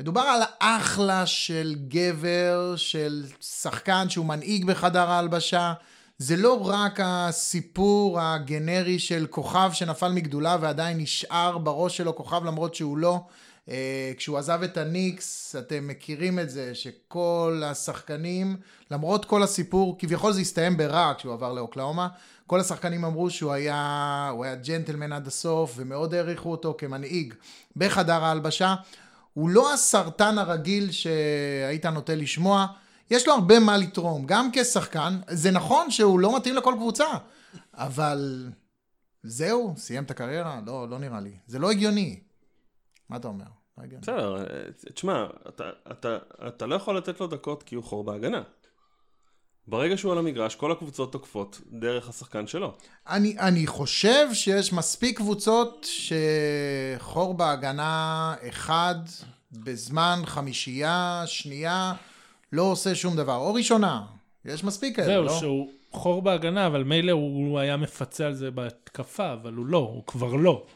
מדובר 0.00 0.20
על 0.20 0.42
אחלה 0.58 1.26
של 1.26 1.74
גבר, 1.88 2.74
של 2.76 3.24
שחקן 3.40 4.08
שהוא 4.08 4.26
מנהיג 4.26 4.64
בחדר 4.64 5.10
ההלבשה. 5.10 5.72
זה 6.18 6.36
לא 6.36 6.66
רק 6.66 7.00
הסיפור 7.02 8.20
הגנרי 8.20 8.98
של 8.98 9.26
כוכב 9.30 9.70
שנפל 9.72 10.08
מגדולה 10.12 10.56
ועדיין 10.60 10.98
נשאר 10.98 11.58
בראש 11.58 11.96
שלו 11.96 12.16
כוכב 12.16 12.44
למרות 12.44 12.74
שהוא 12.74 12.98
לא. 12.98 13.20
Uh, 13.68 13.70
כשהוא 14.16 14.38
עזב 14.38 14.62
את 14.62 14.76
הניקס, 14.76 15.56
אתם 15.58 15.88
מכירים 15.88 16.38
את 16.38 16.50
זה, 16.50 16.74
שכל 16.74 17.62
השחקנים, 17.64 18.56
למרות 18.90 19.24
כל 19.24 19.42
הסיפור, 19.42 19.96
כביכול 19.98 20.32
זה 20.32 20.40
הסתיים 20.40 20.76
ברע 20.76 21.12
כשהוא 21.18 21.32
עבר 21.32 21.52
לאוקלאומה, 21.52 22.08
כל 22.46 22.60
השחקנים 22.60 23.04
אמרו 23.04 23.30
שהוא 23.30 23.52
היה, 23.52 24.32
היה 24.42 24.54
ג'נטלמן 24.54 25.12
עד 25.12 25.26
הסוף, 25.26 25.74
ומאוד 25.76 26.14
העריכו 26.14 26.50
אותו 26.50 26.74
כמנהיג 26.78 27.34
בחדר 27.76 28.24
ההלבשה. 28.24 28.74
הוא 29.34 29.48
לא 29.48 29.72
הסרטן 29.72 30.38
הרגיל 30.38 30.90
שהיית 30.90 31.86
נוטה 31.86 32.14
לשמוע, 32.14 32.66
יש 33.10 33.28
לו 33.28 33.34
הרבה 33.34 33.58
מה 33.58 33.76
לתרום, 33.76 34.26
גם 34.26 34.50
כשחקן, 34.52 35.18
זה 35.28 35.50
נכון 35.50 35.90
שהוא 35.90 36.20
לא 36.20 36.36
מתאים 36.36 36.54
לכל 36.54 36.74
קבוצה, 36.76 37.06
אבל 37.74 38.48
זהו, 39.22 39.74
סיים 39.76 40.04
את 40.04 40.10
הקריירה? 40.10 40.60
לא, 40.66 40.88
לא 40.88 40.98
נראה 40.98 41.20
לי. 41.20 41.32
זה 41.46 41.58
לא 41.58 41.70
הגיוני. 41.70 42.20
מה 43.08 43.16
אתה 43.16 43.28
אומר? 43.28 43.44
לא. 43.78 43.84
בסדר, 44.02 44.36
אה, 44.36 44.44
תשמע, 44.94 45.26
אתה, 45.48 45.70
אתה, 45.92 46.18
אתה 46.48 46.66
לא 46.66 46.74
יכול 46.74 46.96
לתת 46.96 47.20
לו 47.20 47.26
דקות 47.26 47.62
כי 47.62 47.74
הוא 47.74 47.84
חור 47.84 48.04
בהגנה. 48.04 48.42
ברגע 49.66 49.96
שהוא 49.96 50.12
על 50.12 50.18
המגרש, 50.18 50.54
כל 50.54 50.72
הקבוצות 50.72 51.12
תוקפות 51.12 51.60
דרך 51.72 52.08
השחקן 52.08 52.46
שלו. 52.46 52.74
אני, 53.08 53.38
אני 53.38 53.66
חושב 53.66 54.26
שיש 54.32 54.72
מספיק 54.72 55.16
קבוצות 55.16 55.86
שחור 56.98 57.34
בהגנה 57.34 58.34
אחד 58.48 58.94
בזמן 59.52 60.22
חמישייה, 60.24 61.22
שנייה, 61.26 61.92
לא 62.52 62.62
עושה 62.62 62.94
שום 62.94 63.16
דבר. 63.16 63.36
או 63.36 63.54
ראשונה, 63.54 64.02
יש 64.44 64.64
מספיק 64.64 64.96
כאלה, 64.96 65.06
זהו, 65.06 65.22
לא? 65.24 65.38
שהוא 65.40 65.70
חור 65.92 66.22
בהגנה, 66.22 66.66
אבל 66.66 66.84
מילא 66.84 67.12
הוא 67.12 67.58
היה 67.58 67.76
מפצה 67.76 68.26
על 68.26 68.34
זה 68.34 68.50
בהתקפה, 68.50 69.32
אבל 69.32 69.52
הוא 69.54 69.66
לא, 69.66 69.78
הוא 69.78 70.02
כבר 70.06 70.34
לא. 70.34 70.66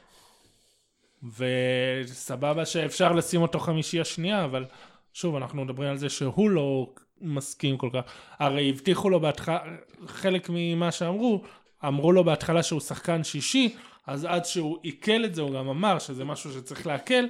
וסבבה 1.38 2.66
שאפשר 2.66 3.12
לשים 3.12 3.42
אותו 3.42 3.59
חמישייה 3.59 4.04
שנייה, 4.04 4.44
אבל 4.44 4.64
שוב, 5.12 5.37
אנחנו 5.37 5.64
מדברים 5.64 5.90
על 5.90 5.96
זה 5.96 6.09
שהוא 6.09 6.50
לא 6.50 6.90
מסכים 7.20 7.76
כל 7.76 7.90
כך. 7.92 8.00
הרי 8.38 8.68
הבטיחו 8.70 9.11
לו 9.11 9.20
בהתחלה, 9.20 9.59
חלק 10.07 10.46
ממה 10.52 10.92
שאמרו, 10.92 11.42
אמרו 11.87 12.12
לו 12.12 12.24
בהתחלה 12.24 12.62
שהוא 12.62 12.81
שחקן 12.81 13.24
שישי, 13.24 13.74
אז 14.07 14.24
עד 14.24 14.44
שהוא 14.44 14.78
עיכל 14.83 15.24
את 15.24 15.35
זה, 15.35 15.42
הוא 15.42 15.50
גם 15.54 15.68
אמר 15.68 15.98
שזה 15.98 16.24
משהו 16.24 16.52
שצריך 16.52 16.87
לעכל, 16.87 17.24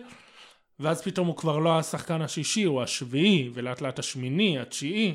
ואז 0.80 1.02
פתאום 1.02 1.26
הוא 1.26 1.36
כבר 1.36 1.58
לא 1.58 1.78
השחקן 1.78 2.22
השישי, 2.22 2.64
הוא 2.64 2.82
השביעי, 2.82 3.50
ולאט 3.54 3.80
לאט 3.80 3.98
השמיני, 3.98 4.58
התשיעי. 4.58 5.14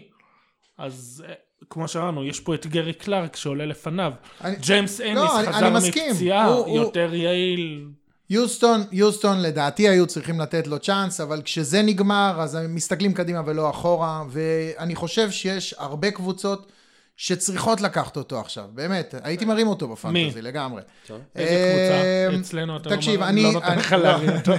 אז 0.77 1.25
אה, 1.27 1.33
כמו 1.69 1.87
שאמרנו, 1.87 2.25
יש 2.25 2.39
פה 2.39 2.55
את 2.55 2.67
גרי 2.67 2.93
קלארק 2.93 3.35
שעולה 3.35 3.65
לפניו. 3.65 4.13
אני- 4.41 4.55
ג'יימס 4.55 4.99
לא, 5.01 5.39
אני- 5.39 5.47
חזר 5.47 5.67
אני 5.67 5.75
מסכים. 5.77 6.11
מפציעה, 6.11 6.45
הוא- 6.47 6.65
הוא- 6.65 6.77
יותר 6.79 7.13
יעיל. 7.13 7.85
יוסטון, 8.33 8.83
יוסטון 8.91 9.41
לדעתי 9.41 9.89
היו 9.89 10.07
צריכים 10.07 10.39
לתת 10.39 10.67
לו 10.67 10.79
צ'אנס, 10.79 11.21
אבל 11.21 11.41
כשזה 11.41 11.81
נגמר 11.81 12.35
אז 12.39 12.55
הם 12.55 12.75
מסתכלים 12.75 13.13
קדימה 13.13 13.41
ולא 13.45 13.69
אחורה, 13.69 14.23
ואני 14.29 14.95
חושב 14.95 15.31
שיש 15.31 15.75
הרבה 15.77 16.11
קבוצות 16.11 16.71
שצריכות 17.17 17.81
לקחת 17.81 18.17
אותו 18.17 18.39
עכשיו, 18.39 18.65
באמת, 18.73 19.15
הייתי 19.23 19.45
מרים 19.45 19.67
אותו 19.67 19.87
בפנטזי 19.87 20.41
לגמרי. 20.41 20.81
טוב. 21.07 21.21
איזה 21.35 21.51
אה, 21.51 22.27
קבוצה? 22.29 22.41
אצלנו 22.41 22.77
אתה 22.77 22.89
לא 22.89 22.95
תקשיב, 22.95 23.21
אני... 23.21 23.43
לא 23.43 23.51
נותן 23.51 23.77
לך 23.77 23.91
לא. 23.91 23.99
להרים 23.99 24.29
אותו. 24.29 24.53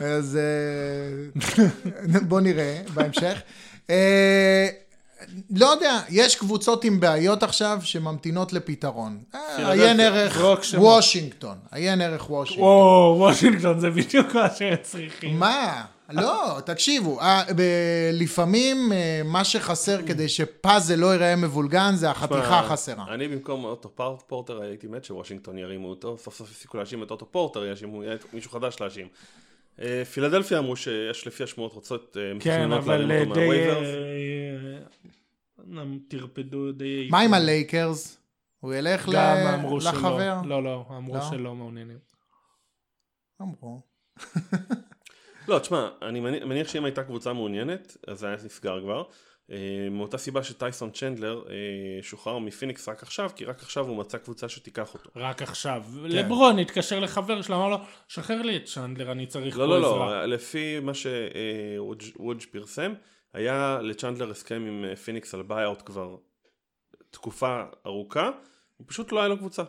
אז 0.16 0.38
אה, 0.38 2.20
בוא 2.28 2.40
נראה 2.40 2.80
בהמשך. 2.94 3.40
לא 5.56 5.66
יודע, 5.66 6.00
יש 6.08 6.36
קבוצות 6.36 6.84
עם 6.84 7.00
בעיות 7.00 7.42
עכשיו 7.42 7.78
שממתינות 7.82 8.52
לפתרון. 8.52 9.18
אה, 9.34 9.72
עיין 9.72 10.00
ערך. 10.00 10.40
וושינגטון, 10.78 11.58
עיין 11.72 12.00
ערך 12.00 12.30
וושינגטון. 12.30 12.68
וואו, 12.68 13.16
וושינגטון 13.18 13.80
זה 13.80 13.90
בדיוק 13.90 14.34
מה 14.34 14.48
שהם 14.58 14.74
צריכים. 14.82 15.38
מה? 15.38 15.84
לא, 16.12 16.60
תקשיבו, 16.64 17.20
אה, 17.20 17.42
לפעמים 18.12 18.92
אה, 18.92 19.20
מה 19.24 19.44
שחסר 19.44 20.06
כדי 20.06 20.28
שפאזל 20.28 20.94
לא 20.94 21.12
ייראה 21.12 21.36
מבולגן 21.36 21.92
זה 21.94 22.10
החתיכה 22.10 22.60
החסרה. 22.60 23.04
אני 23.14 23.28
במקום 23.28 23.64
אוטו 23.64 23.90
פורטר 24.26 24.62
הייתי 24.62 24.86
מת 24.86 25.04
שוושינגטון 25.04 25.58
ירימו 25.58 25.88
אותו, 25.88 26.16
סוף 26.18 26.34
סוף 26.34 26.50
הפסיקו 26.50 26.76
להאשים 26.76 27.02
את 27.02 27.10
אוטו 27.10 27.26
פורטר, 27.26 27.66
יאשימו 27.66 28.02
מישהו 28.32 28.50
חדש 28.50 28.76
להאשים. 28.80 29.06
פילדלפיה 30.12 30.58
אמרו 30.58 30.76
שיש 30.76 31.26
לפי 31.26 31.42
השמועות 31.42 31.72
רוצות, 31.72 32.16
כן, 32.20 32.36
מתכננות 32.36 32.78
אבל 32.78 32.96
להרים 32.96 33.30
אותו 33.30 33.40
די... 33.40 33.46
אה, 35.78 35.82
טרפדו 36.08 36.72
די... 36.72 37.08
מה 37.10 37.20
עם 37.20 37.34
הלייקרס? 37.34 38.18
הוא 38.60 38.74
ילך 38.74 39.08
ל- 39.08 39.16
אמרו 39.54 39.80
שלא. 39.80 39.90
לחבר? 39.90 40.40
לא, 40.44 40.62
לא, 40.62 40.84
אמרו 40.90 41.14
לא? 41.14 41.20
שלא 41.30 41.54
מעוניינים. 41.54 41.98
אמרו. 43.42 43.82
לא, 45.48 45.58
תשמע, 45.58 45.88
אני 46.02 46.20
מניח, 46.20 46.68
שאם 46.68 46.84
הייתה 46.84 47.04
קבוצה 47.04 47.32
מעוניינת, 47.32 47.96
אז 48.06 48.18
זה 48.18 48.26
היה 48.26 48.36
נסגר 48.44 48.80
כבר. 48.80 49.02
אה, 49.50 49.88
מאותה 49.90 50.18
סיבה 50.18 50.42
שטייסון 50.42 50.90
צ'נדלר 50.90 51.44
אה, 51.50 51.54
שוחרר 52.02 52.38
מפיניקס 52.38 52.88
רק 52.88 53.02
עכשיו, 53.02 53.30
כי 53.36 53.44
רק 53.44 53.62
עכשיו 53.62 53.88
הוא 53.88 53.96
מצא 53.96 54.18
קבוצה 54.18 54.48
שתיקח 54.48 54.94
אותו. 54.94 55.10
רק 55.16 55.42
עכשיו. 55.42 55.84
כן. 55.94 56.02
לברון 56.02 56.58
התקשר 56.58 57.00
לחבר 57.00 57.42
שלו, 57.42 57.56
אמר 57.56 57.68
לו, 57.68 57.76
שחרר 58.08 58.42
לי 58.42 58.56
את 58.56 58.64
צ'נדלר, 58.64 59.12
אני 59.12 59.26
צריך 59.26 59.54
פה 59.54 59.60
לא, 59.66 59.80
לא, 59.80 59.94
עזרה. 59.94 60.26
לא, 60.26 60.34
לפי 60.34 60.80
מה 60.80 60.92
שוודג' 60.94 62.44
פרסם, 62.50 62.94
היה 63.34 63.78
לצ'נדלר 63.82 64.30
הסכם 64.30 64.64
עם 64.68 64.84
אה, 64.84 64.96
פיניקס 64.96 65.34
על 65.34 65.42
buyout 65.42 65.82
כבר 65.86 66.16
תקופה 67.10 67.62
ארוכה, 67.86 68.30
הוא 68.76 68.86
פשוט 68.86 69.12
לא 69.12 69.18
היה 69.18 69.28
לו 69.28 69.38
קבוצה. 69.38 69.62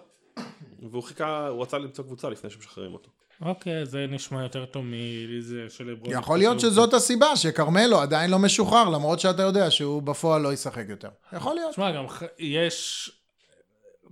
והוא 0.92 1.04
חיכה, 1.04 1.48
הוא 1.48 1.62
רצה 1.62 1.78
למצוא 1.78 2.04
קבוצה 2.04 2.30
לפני 2.30 2.50
שמשחררים 2.50 2.94
אותו. 2.94 3.10
אוקיי, 3.42 3.86
זה 3.86 4.06
נשמע 4.10 4.44
יותר 4.44 4.66
טוב 4.66 4.86
מזה 4.86 5.66
של 5.70 5.92
לברון. 5.92 6.12
יכול 6.14 6.38
להיות 6.38 6.60
שזאת 6.60 6.94
הסיבה 6.94 7.36
שכרמלו 7.36 8.00
עדיין 8.00 8.32
לא 8.32 8.40
משוחרר, 8.40 8.90
למרות 8.90 9.20
שאתה 9.20 9.42
יודע 9.44 9.72
שהוא 9.72 10.02
בפועל 10.04 10.42
לא 10.42 10.54
ישחק 10.54 10.86
יותר. 10.90 11.10
יכול 11.34 11.56
להיות. 11.56 11.72
תשמע, 11.72 11.92
גם 11.92 12.08
ח- 12.08 12.24
יש... 12.40 13.12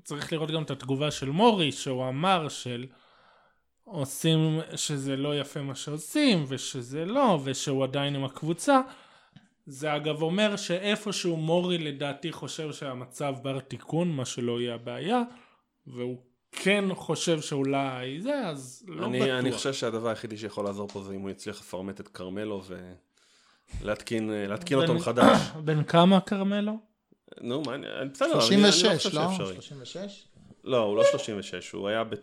צריך 0.04 0.34
לראות 0.34 0.52
גם 0.52 0.64
את 0.64 0.72
התגובה 0.72 1.12
של 1.12 1.30
מורי, 1.30 1.72
שהוא 1.72 2.10
אמר 2.10 2.50
של... 2.50 2.86
עושים 3.84 4.60
שזה 4.76 5.16
לא 5.16 5.40
יפה 5.40 5.62
מה 5.62 5.76
שעושים, 5.76 6.46
ושזה 6.48 7.06
לא, 7.06 7.40
ושהוא 7.44 7.84
עדיין 7.84 8.16
עם 8.16 8.24
הקבוצה. 8.26 8.82
זה 9.68 9.96
אגב 9.96 10.22
אומר 10.22 10.56
שאיפשהו 10.56 11.38
מורי 11.38 11.78
לדעתי 11.78 12.32
חושב 12.32 12.74
שהמצב 12.74 13.36
בר 13.42 13.60
תיקון, 13.60 14.12
מה 14.12 14.26
שלא 14.26 14.62
יהיה 14.62 14.76
הבעיה, 14.76 15.22
והוא 15.88 16.18
כן 16.52 16.86
חושב 16.96 17.42
שאולי 17.42 18.22
זה, 18.22 18.48
אז 18.48 18.84
לא 18.88 19.06
אני, 19.06 19.20
בטוח. 19.20 19.30
אני 19.40 19.52
חושב 19.52 19.74
שהדבר 19.74 20.10
היחידי 20.10 20.38
שיכול 20.38 20.66
לעזור 20.66 20.88
פה 20.88 21.04
זה 21.04 21.14
אם 21.14 21.22
הוא 21.22 21.30
יצליח 21.30 21.60
לפרמט 21.60 22.00
את 22.02 22.08
כרמלו 22.08 22.62
ולהתקין 23.82 24.32
אה, 24.32 24.48
להתקין 24.48 24.78
אותו 24.78 24.94
מחדש. 24.94 25.40
בן 25.66 25.84
כמה 25.84 26.20
כרמלו? 26.22 26.74
נו, 27.42 27.62
מה, 27.62 27.76
אני- 27.76 27.88
בסדר, 28.14 28.32
אני- 28.48 28.56
אני 28.56 28.64
לא 28.64 28.72
36, 28.72 28.96
חושב 29.06 29.18
לא? 29.18 29.30
שאפשרי. 29.30 29.54
36? 29.56 30.28
לא, 30.64 30.78
הוא 30.84 30.98
לא 30.98 31.04
36, 31.12 31.72
הוא 31.72 31.88
היה 31.88 32.04
ב-19-2003, 32.04 32.20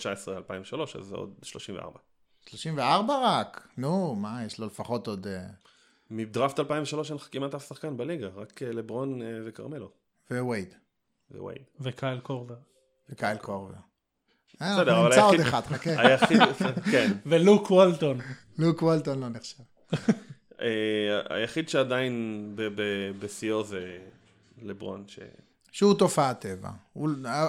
אז 0.99 1.05
זה 1.07 1.15
עוד 1.15 1.35
34. 1.43 1.99
34 2.49 3.15
רק? 3.23 3.69
נו, 3.79 4.15
מה, 4.15 4.41
יש 4.47 4.59
לו 4.59 4.67
לפחות 4.67 5.07
עוד... 5.07 5.27
מדראפט 6.17 6.61
2003 6.61 7.11
אין 7.11 7.17
לך 7.17 7.29
כמעט 7.33 7.55
אף 7.55 7.69
שחקן 7.69 7.97
בליגה, 7.97 8.29
רק 8.37 8.63
אה, 8.63 8.73
לברון 8.73 9.23
אה, 9.23 9.27
וכרמלו. 9.45 9.91
ווייד. 10.31 10.75
ווייד. 11.31 11.63
וקייל 11.81 12.19
קורבר. 12.19 12.55
וקייל 13.11 13.37
קורבר. 13.37 13.75
אה, 14.63 14.77
בסדר, 14.77 15.01
אבל 15.01 15.09
נמצא 15.09 15.23
עוד 15.25 15.35
היחיד- 15.35 15.47
אחד, 15.47 15.61
חכה. 15.61 15.91
היחיד, 16.09 16.41
כן. 16.91 17.13
ולוק 17.27 17.71
וולטון. 17.71 18.19
לוק 18.59 18.83
וולטון 18.83 19.21
לא 19.21 19.29
נחשב. 19.29 19.63
היחיד 21.31 21.69
שעדיין 21.69 22.53
בשיאו 23.19 23.65
זה 23.65 23.99
לברון, 24.63 25.05
ש... 25.07 25.19
שהוא 25.73 25.95
תופעת 25.95 26.41
טבע. 26.41 26.71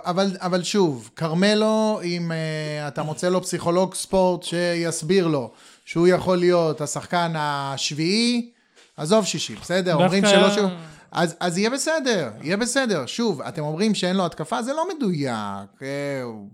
אבל, 0.06 0.28
אבל 0.40 0.64
שוב, 0.64 1.10
כרמלו, 1.16 2.00
אם 2.04 2.32
uh, 2.32 2.88
אתה 2.88 3.04
מוצא 3.04 3.30
לו 3.30 3.42
פסיכולוג 3.42 3.94
ספורט 3.94 4.44
שיסביר 4.44 5.28
לו 5.28 5.52
שהוא 5.86 6.08
יכול 6.08 6.38
להיות 6.38 6.82
השחקן 6.82 7.34
השביעי, 7.36 8.52
עזוב 8.98 9.26
שישי, 9.26 9.56
בסדר? 9.56 9.94
אומרים 9.96 10.26
שלא 10.26 10.50
שהוא... 10.50 10.70
אז, 11.12 11.36
אז 11.40 11.58
יהיה 11.58 11.70
בסדר, 11.70 12.32
יהיה 12.42 12.58
בסדר. 12.58 13.06
שוב, 13.06 13.42
אתם 13.42 13.62
אומרים 13.62 13.96
שאין 13.96 14.16
לו 14.16 14.26
התקפה, 14.26 14.62
זה 14.62 14.74
לא 14.74 14.88
מדויק. 14.96 15.82
אה, 15.82 16.22
הוא 16.24 16.50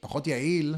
פחות 0.00 0.26
יעיל 0.26 0.74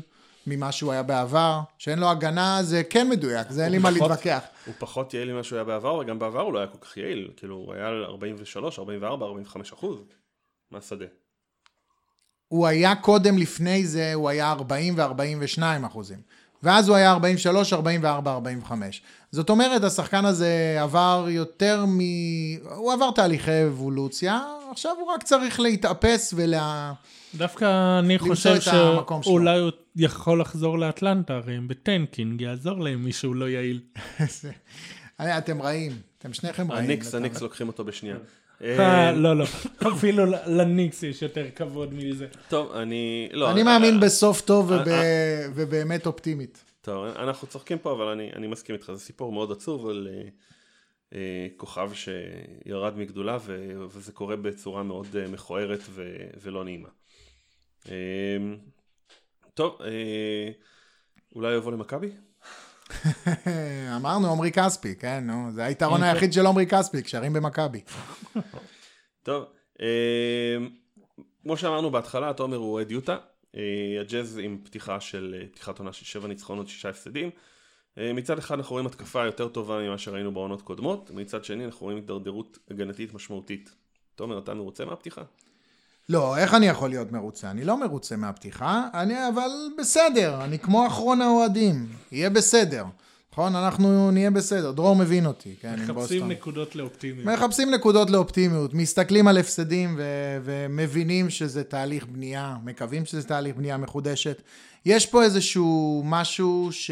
ממה 0.47 0.73
שהוא 0.73 0.93
היה 0.93 1.03
בעבר. 1.03 1.61
שאין 1.79 1.99
לו 1.99 2.11
הגנה 2.11 2.63
זה 2.63 2.83
כן 2.91 3.09
מדויק, 3.09 3.51
זה 3.51 3.65
אין 3.65 3.73
לי 3.73 3.79
מה 3.79 3.91
להתווכח. 3.91 4.41
הוא 4.67 4.75
פחות 4.79 5.15
יעיל 5.15 5.33
ממה 5.33 5.43
שהוא 5.43 5.57
היה 5.57 5.65
בעבר, 5.65 5.95
וגם 5.95 6.19
בעבר 6.19 6.41
הוא 6.41 6.53
לא 6.53 6.59
היה 6.59 6.69
כל 6.69 6.79
כך 6.79 6.97
יעיל. 6.97 7.31
כאילו, 7.37 7.57
הוא 7.57 7.75
היה 7.75 7.87
על 7.87 8.05
43, 8.05 8.79
44, 8.79 9.27
45 9.27 9.73
אחוז 9.73 10.03
מהשדה. 10.71 11.07
הוא 12.49 12.67
היה 12.67 12.97
קודם 12.97 13.39
לפני 13.39 13.87
זה, 13.87 14.15
הוא 14.15 14.29
היה 14.29 14.51
40 14.51 14.95
ו-42 14.99 15.87
אחוזים. 15.87 16.19
ואז 16.63 16.89
הוא 16.89 16.97
היה 16.97 17.13
43, 17.13 17.73
44, 17.73 18.33
45. 18.33 19.03
זאת 19.33 19.51
אומרת, 19.51 19.85
השחקן 19.85 20.25
הזה 20.25 20.79
עבר 20.81 21.27
יותר 21.29 21.85
מ... 21.87 21.99
הוא 22.75 22.93
עבר 22.93 23.11
תהליכי 23.11 23.67
אבולוציה, 23.67 24.41
עכשיו 24.71 24.97
הוא 25.01 25.13
רק 25.13 25.23
צריך 25.23 25.61
להתאפס 25.61 26.35
ולה... 26.37 26.93
דווקא 27.35 27.99
אני 27.99 28.19
חושב. 28.19 28.61
שאולי 28.61 29.59
הוא 29.59 29.71
יכול 29.97 30.41
לחזור 30.41 30.79
לאטלנטה, 30.79 31.35
הרי 31.35 31.57
הם 31.57 31.69
בטנקינג, 31.69 32.41
יעזור 32.41 32.81
להם 32.81 33.05
מישהו 33.05 33.35
לא 33.35 33.49
יעיל. 33.49 33.81
אתם 35.21 35.63
רעים, 35.63 35.93
אתם 36.19 36.33
שניכם 36.33 36.73
רעים. 36.73 36.85
הניקס. 36.85 37.15
הניקס 37.15 37.41
לוקחים 37.41 37.69
אותו 37.69 37.85
בשנייה. 37.85 38.17
אה, 38.63 38.79
אה, 39.07 39.13
לא, 39.13 39.37
לא, 39.37 39.45
אפילו 39.97 40.25
לניקס 40.47 41.03
יש 41.03 41.23
יותר 41.23 41.47
כבוד 41.57 41.95
מזה. 41.95 42.27
טוב, 42.49 42.73
אני... 42.73 43.29
לא, 43.33 43.51
אני 43.51 43.61
אה, 43.61 43.65
מאמין 43.65 44.01
בסוף 44.01 44.41
טוב 44.41 44.71
וב- 44.71 44.89
ובאמת 45.55 46.07
אופטימית. 46.07 46.65
טוב, 46.83 47.05
אנחנו 47.05 47.49
צוחקים 47.49 47.79
פה, 47.79 47.93
אבל 47.93 48.07
אני, 48.07 48.31
אני 48.37 48.47
מסכים 48.47 48.75
איתך, 48.75 48.93
זה 48.93 49.01
סיפור 49.01 49.33
מאוד 49.33 49.53
עצוב 49.53 49.89
על 49.89 50.09
אה, 50.11 50.29
אה, 51.15 51.47
כוכב 51.57 51.91
שירד 51.95 52.99
מגדולה, 52.99 53.39
ו, 53.41 53.73
וזה 53.91 54.13
קורה 54.13 54.37
בצורה 54.37 54.83
מאוד 54.83 55.07
אה, 55.17 55.29
מכוערת 55.29 55.81
ו, 55.91 56.17
ולא 56.43 56.65
נעימה. 56.65 56.89
אה, 57.89 57.95
טוב, 59.55 59.79
אה, 59.85 60.51
אולי 61.35 61.55
יבוא 61.55 61.73
למכבי? 61.73 62.11
אמרנו 63.97 64.33
עמרי 64.33 64.53
כספי, 64.53 64.95
כן, 64.95 65.25
נו, 65.27 65.53
זה 65.53 65.65
היתרון 65.65 66.01
אוקיי. 66.01 66.13
היחיד 66.13 66.33
של 66.33 66.47
עמרי 66.47 66.67
כספי, 66.67 67.03
קשרים 67.03 67.33
במכבי. 67.33 67.81
טוב, 69.23 69.45
אה, 69.81 70.57
כמו 71.43 71.57
שאמרנו 71.57 71.91
בהתחלה, 71.91 72.33
תומר 72.33 72.57
הוא 72.57 72.73
אוהד 72.73 72.91
יוטה. 72.91 73.17
אה, 73.57 73.61
הג'אז 74.01 74.41
עם 74.43 74.59
פתיחה 74.65 75.01
של, 75.01 75.37
אה, 75.41 75.47
פתיחת 75.47 75.79
עונה 75.79 75.93
של 75.93 76.05
7 76.05 76.29
ניצחונות, 76.29 76.69
6 76.69 76.87
הפסדים. 76.87 77.31
מצד 77.97 78.39
אחד 78.39 78.55
אנחנו 78.55 78.73
רואים 78.73 78.87
התקפה 78.87 79.25
יותר 79.25 79.49
טובה 79.49 79.79
ממה 79.79 79.99
שראינו 79.99 80.33
בעונות 80.33 80.63
קודמות, 80.63 81.11
מצד 81.15 81.45
שני 81.45 81.65
אנחנו 81.65 81.85
רואים 81.85 81.99
הידרדרות 81.99 82.59
הגנתית 82.71 83.15
משמעותית. 83.15 83.75
תומר, 84.15 84.39
אתה 84.39 84.55
מרוצה 84.55 84.85
מהפתיחה? 84.85 85.23
לא, 86.11 86.37
איך 86.37 86.55
אני 86.55 86.67
יכול 86.67 86.91
להיות 86.91 87.13
מרוצה? 87.13 87.51
אני 87.51 87.65
לא 87.65 87.81
מרוצה 87.81 88.17
מהפתיחה, 88.17 88.89
אני 88.95 89.29
אבל 89.29 89.51
בסדר, 89.79 90.45
אני 90.45 90.59
כמו 90.59 90.87
אחרון 90.87 91.21
האוהדים, 91.21 91.87
יהיה 92.13 92.31
בסדר. 92.31 92.85
נכון? 93.33 93.57
אנחנו 93.57 94.11
נהיה 94.11 94.31
בסדר. 94.31 94.71
דרור 94.71 94.97
מבין 94.97 95.27
אותי, 95.27 95.55
כן, 95.61 95.69
עם 95.69 95.75
מחפשים 95.75 95.95
בוסטון. 95.95 96.31
נקודות 96.31 96.77
לאופטימיות. 96.77 97.27
מחפשים 97.27 97.71
נקודות 97.71 98.11
לאופטימיות, 98.11 98.75
מסתכלים 98.75 99.29
על 99.29 99.39
הפסדים 99.39 99.95
ו- 99.99 100.39
ומבינים 100.45 101.31
שזה 101.31 101.65
תהליך 101.65 102.07
בנייה, 102.07 102.57
מקווים 102.65 103.05
שזה 103.05 103.29
תהליך 103.29 103.57
בנייה 103.57 103.77
מחודשת. 103.77 104.43
יש 104.87 105.07
פה 105.07 105.23
איזשהו 105.23 106.03
משהו 106.05 106.69
ש... 106.73 106.91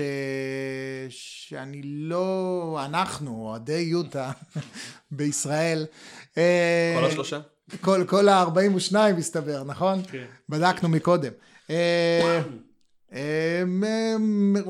שאני 1.09 1.81
לא... 1.85 2.81
אנחנו, 2.85 3.31
אוהדי 3.31 3.79
יוטה 3.81 4.31
בישראל. 5.11 5.87
אה, 6.39 6.97
כל 7.01 7.05
השלושה? 7.07 7.41
כל, 7.81 8.05
כל 8.09 8.29
ה-42 8.29 8.97
מסתבר, 9.17 9.65
נכון? 9.65 10.03
כן. 10.11 10.25
בדקנו 10.49 10.89
מקודם. 10.89 11.33
אה, 11.71 12.41
אה, 13.13 13.63
מ- 13.67 14.53
מ- 14.57 14.63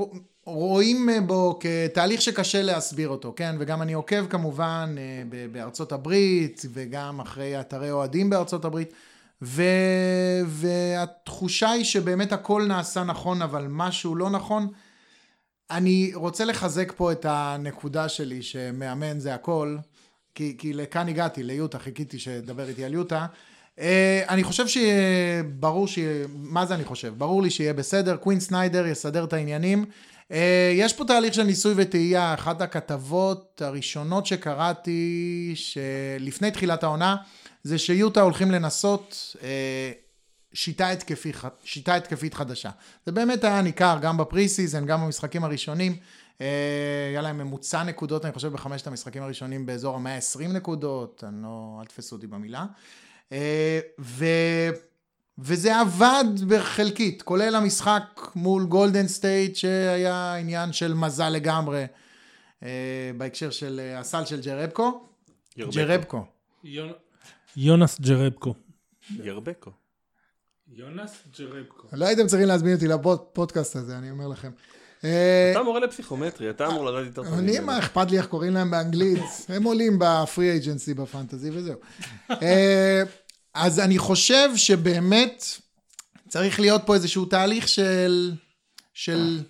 רואים 0.44 1.08
בו 1.26 1.58
כתהליך 1.60 2.22
שקשה 2.22 2.62
להסביר 2.62 3.08
אותו, 3.08 3.32
כן? 3.36 3.56
וגם 3.58 3.82
אני 3.82 3.92
עוקב 3.92 4.26
כמובן 4.26 4.94
אה, 4.98 5.22
בארצות 5.52 5.92
הברית, 5.92 6.62
וגם 6.72 7.20
אחרי 7.20 7.60
אתרי 7.60 7.90
אוהדים 7.90 8.30
בארצות 8.30 8.64
הברית, 8.64 8.92
ו... 9.42 9.62
והתחושה 10.46 11.70
היא 11.70 11.84
שבאמת 11.84 12.32
הכל 12.32 12.64
נעשה 12.68 13.04
נכון, 13.04 13.42
אבל 13.42 13.66
משהו 13.68 14.16
לא 14.16 14.30
נכון. 14.30 14.68
אני 15.70 16.10
רוצה 16.14 16.44
לחזק 16.44 16.92
פה 16.96 17.12
את 17.12 17.26
הנקודה 17.28 18.08
שלי, 18.08 18.42
שמאמן 18.42 19.18
זה 19.18 19.34
הכל, 19.34 19.76
כי, 20.38 20.54
כי 20.58 20.72
לכאן 20.72 21.08
הגעתי, 21.08 21.42
ליוטה, 21.42 21.78
חיכיתי 21.78 22.18
שתדבר 22.18 22.68
איתי 22.68 22.84
על 22.84 22.94
יוטה. 22.94 23.26
אה, 23.76 23.80
אני 24.28 24.44
חושב 24.44 24.64
שברור 24.66 25.88
ש... 25.88 25.98
מה 26.34 26.66
זה 26.66 26.74
אני 26.74 26.84
חושב? 26.84 27.14
ברור 27.16 27.42
לי 27.42 27.50
שיהיה 27.50 27.72
בסדר, 27.72 28.16
קווין 28.16 28.40
סניידר 28.40 28.86
יסדר 28.86 29.24
את 29.24 29.32
העניינים. 29.32 29.84
אה, 29.84 30.34
יש 30.74 30.92
פה 30.92 31.04
תהליך 31.04 31.34
של 31.34 31.42
ניסוי 31.42 31.74
וטעייה, 31.76 32.34
אחת 32.34 32.60
הכתבות 32.60 33.62
הראשונות 33.64 34.26
שקראתי 34.26 35.52
שלפני 35.54 36.50
תחילת 36.50 36.82
העונה, 36.82 37.16
זה 37.62 37.78
שיוטה 37.78 38.20
הולכים 38.20 38.50
לנסות 38.50 39.34
אה, 39.34 39.44
שיטה, 40.52 40.88
התקפי, 40.90 41.32
שיטה 41.64 41.94
התקפית 41.94 42.34
חדשה. 42.34 42.70
זה 43.06 43.12
באמת 43.12 43.44
היה 43.44 43.62
ניכר 43.62 43.98
גם 44.02 44.16
ב 44.16 44.48
preseason, 44.48 44.86
גם 44.86 45.00
במשחקים 45.00 45.44
הראשונים. 45.44 45.96
אה, 46.40 46.46
היה 47.10 47.22
להם 47.22 47.38
ממוצע 47.38 47.82
נקודות, 47.82 48.24
אני 48.24 48.32
חושב, 48.32 48.48
בחמשת 48.52 48.86
המשחקים 48.86 49.22
הראשונים 49.22 49.66
באזור 49.66 49.96
ה-120 49.96 50.48
נקודות, 50.48 51.24
אני 51.28 51.42
לא, 51.42 51.76
אל 51.80 51.86
תתפסו 51.86 52.16
אותי 52.16 52.26
במילה. 52.26 52.66
אה, 53.32 53.80
ו... 54.00 54.24
וזה 55.40 55.80
עבד 55.80 56.24
בחלקית, 56.48 57.22
כולל 57.22 57.54
המשחק 57.54 58.02
מול 58.34 58.64
גולדן 58.64 59.08
סטייט, 59.08 59.56
שהיה 59.56 60.34
עניין 60.34 60.72
של 60.72 60.94
מזל 60.94 61.28
לגמרי, 61.28 61.84
אה, 62.62 62.68
בהקשר 63.18 63.50
של 63.50 63.80
אה, 63.82 63.98
הסל 63.98 64.24
של 64.24 64.40
ג'רבקו. 64.40 65.04
ג'רבקו. 65.58 66.24
יונ- 66.64 66.92
יונס 67.56 68.00
ג'רבקו. 68.00 68.54
ירבקו. 69.10 69.70
יונס 70.72 71.10
ג'רבקו. 71.38 71.88
לא 71.92 72.06
הייתם 72.06 72.26
צריכים 72.26 72.48
להזמין 72.48 72.74
אותי 72.74 72.88
לפודקאסט 72.88 73.76
הזה, 73.76 73.98
אני 73.98 74.10
אומר 74.10 74.28
לכם. 74.28 74.50
אה, 75.04 75.50
אתה 75.52 75.62
מורה 75.62 75.80
לפסיכומטרי, 75.80 76.50
אתה 76.50 76.66
אמור 76.66 76.84
לדעת 76.84 77.06
יותר 77.06 77.22
טוב. 77.22 77.38
אני. 77.38 77.60
מה 77.60 77.78
אכפת 77.78 78.10
לי 78.10 78.18
איך 78.18 78.26
קוראים 78.26 78.54
להם 78.54 78.70
באנגלית? 78.70 79.22
הם 79.48 79.62
עולים 79.62 79.98
ב 80.00 80.10
free 80.10 80.50
agency 80.50 80.94
בפנטזי 80.94 81.50
וזהו. 81.52 81.78
אה, 82.30 83.02
אז 83.54 83.80
אני 83.80 83.98
חושב 83.98 84.48
שבאמת 84.56 85.44
צריך 86.28 86.60
להיות 86.60 86.82
פה 86.86 86.94
איזשהו 86.94 87.24
תהליך 87.24 87.68
של, 87.68 88.32
של 88.94 89.42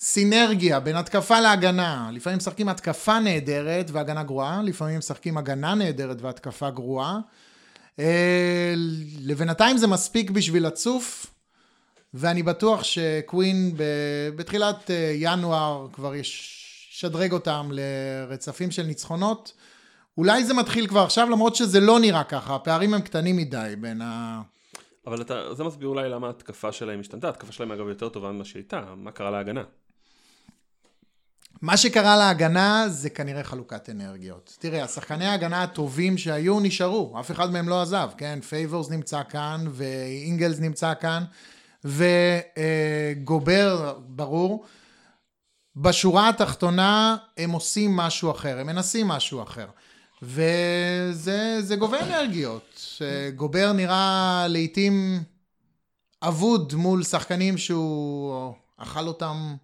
סינרגיה 0.00 0.80
בין 0.80 0.96
התקפה 0.96 1.40
להגנה. 1.40 2.10
לפעמים 2.12 2.36
משחקים 2.36 2.68
התקפה 2.68 3.18
נהדרת 3.18 3.90
והגנה 3.90 4.22
גרועה, 4.22 4.62
לפעמים 4.62 4.98
משחקים 4.98 5.38
הגנה 5.38 5.74
נהדרת 5.74 6.22
והתקפה 6.22 6.70
גרועה. 6.70 7.18
אה, 7.98 8.74
לבינתיים 9.20 9.76
זה 9.76 9.86
מספיק 9.86 10.30
בשביל 10.30 10.66
לצוף, 10.66 11.26
ואני 12.18 12.42
בטוח 12.42 12.82
שקווין 12.82 13.72
ב- 13.76 14.28
בתחילת 14.36 14.90
אה, 14.90 15.12
ינואר 15.14 15.86
כבר 15.92 16.14
ישדרג 16.14 17.32
אותם 17.32 17.70
לרצפים 17.72 18.70
של 18.70 18.82
ניצחונות. 18.82 19.52
אולי 20.18 20.44
זה 20.44 20.54
מתחיל 20.54 20.86
כבר 20.86 21.00
עכשיו, 21.00 21.30
למרות 21.30 21.56
שזה 21.56 21.80
לא 21.80 22.00
נראה 22.00 22.24
ככה, 22.24 22.54
הפערים 22.54 22.94
הם 22.94 23.00
קטנים 23.00 23.36
מדי 23.36 23.74
בין 23.80 24.02
ה... 24.02 24.40
אבל 25.06 25.20
אתה, 25.20 25.54
זה 25.54 25.64
מסביר 25.64 25.88
אולי 25.88 26.08
למה 26.08 26.26
ההתקפה 26.26 26.72
שלהם 26.72 27.00
השתנתה. 27.00 27.26
ההתקפה 27.26 27.52
שלהם 27.52 27.72
אגב 27.72 27.88
יותר 27.88 28.08
טובה 28.08 28.32
ממה 28.32 28.44
שהייתה. 28.44 28.80
מה 28.96 29.10
קרה 29.10 29.30
להגנה? 29.30 29.62
מה 31.62 31.76
שקרה 31.76 32.16
להגנה 32.16 32.84
זה 32.88 33.10
כנראה 33.10 33.44
חלוקת 33.44 33.90
אנרגיות. 33.90 34.56
תראה, 34.58 34.84
השחקני 34.84 35.26
ההגנה 35.26 35.62
הטובים 35.62 36.18
שהיו 36.18 36.60
נשארו, 36.60 37.20
אף 37.20 37.30
אחד 37.30 37.52
מהם 37.52 37.68
לא 37.68 37.82
עזב, 37.82 38.10
כן? 38.18 38.38
פייבורס 38.40 38.90
נמצא 38.90 39.22
כאן, 39.28 39.64
ואינגלס 39.70 40.58
נמצא 40.58 40.92
כאן, 41.00 41.24
וגובר, 41.86 43.98
ברור. 44.06 44.64
בשורה 45.76 46.28
התחתונה 46.28 47.16
הם 47.36 47.50
עושים 47.50 47.96
משהו 47.96 48.30
אחר, 48.30 48.58
הם 48.58 48.66
מנסים 48.66 49.08
משהו 49.08 49.42
אחר. 49.42 49.66
וזה 50.22 51.62
זה 51.62 51.76
גובה 51.76 52.00
אנרגיות. 52.00 53.02
גובר 53.36 53.72
נראה 53.72 54.46
לעיתים 54.48 55.22
אבוד 56.22 56.74
מול 56.74 57.02
שחקנים 57.02 57.58
שהוא 57.58 58.54
אכל 58.76 59.08
אותם 59.08 59.56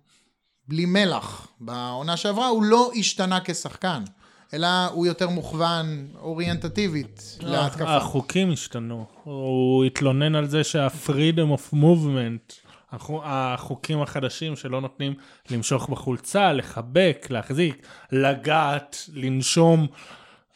בלי 0.68 0.84
מלח. 0.84 1.46
בעונה 1.60 2.16
שעברה 2.16 2.46
הוא 2.46 2.62
לא 2.62 2.90
השתנה 2.98 3.38
כשחקן, 3.44 4.02
אלא 4.54 4.68
הוא 4.92 5.06
יותר 5.06 5.28
מוכוון 5.28 6.06
אוריינטטיבית 6.20 7.38
להתקפה. 7.42 7.96
החוקים 7.96 8.52
השתנו. 8.52 9.06
הוא 9.24 9.84
התלונן 9.84 10.34
על 10.34 10.48
זה 10.48 10.64
שה-freedom 10.64 11.56
of 11.58 11.74
movement, 11.74 12.52
החו- 12.92 13.20
החוקים 13.24 14.02
החדשים 14.02 14.56
שלא 14.56 14.80
נותנים 14.80 15.14
למשוך 15.50 15.88
בחולצה, 15.90 16.52
לחבק, 16.52 17.26
להחזיק, 17.30 17.86
לגעת, 18.12 18.96
לנשום, 19.12 19.86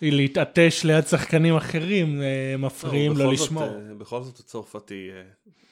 להתעטש 0.03 0.85
ליד 0.85 1.07
שחקנים 1.07 1.57
אחרים, 1.57 2.23
אה, 2.23 2.55
מפריעים 2.59 3.17
לא, 3.17 3.25
לו 3.25 3.33
לשמור. 3.33 3.63
אה, 3.63 3.71
בכל 3.99 4.23
זאת 4.23 4.39
הצרפתי 4.39 5.09
אה, 5.13 5.23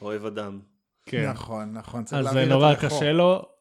אוהב 0.03 0.25
אדם. 0.27 0.59
כן. 1.07 1.31
נכון, 1.31 1.73
נכון, 1.73 2.05
צריך 2.05 2.27
אז 2.27 2.33
זה 2.33 2.45
נורא. 2.47 2.75
קשה 2.75 3.13
לו. 3.13 3.54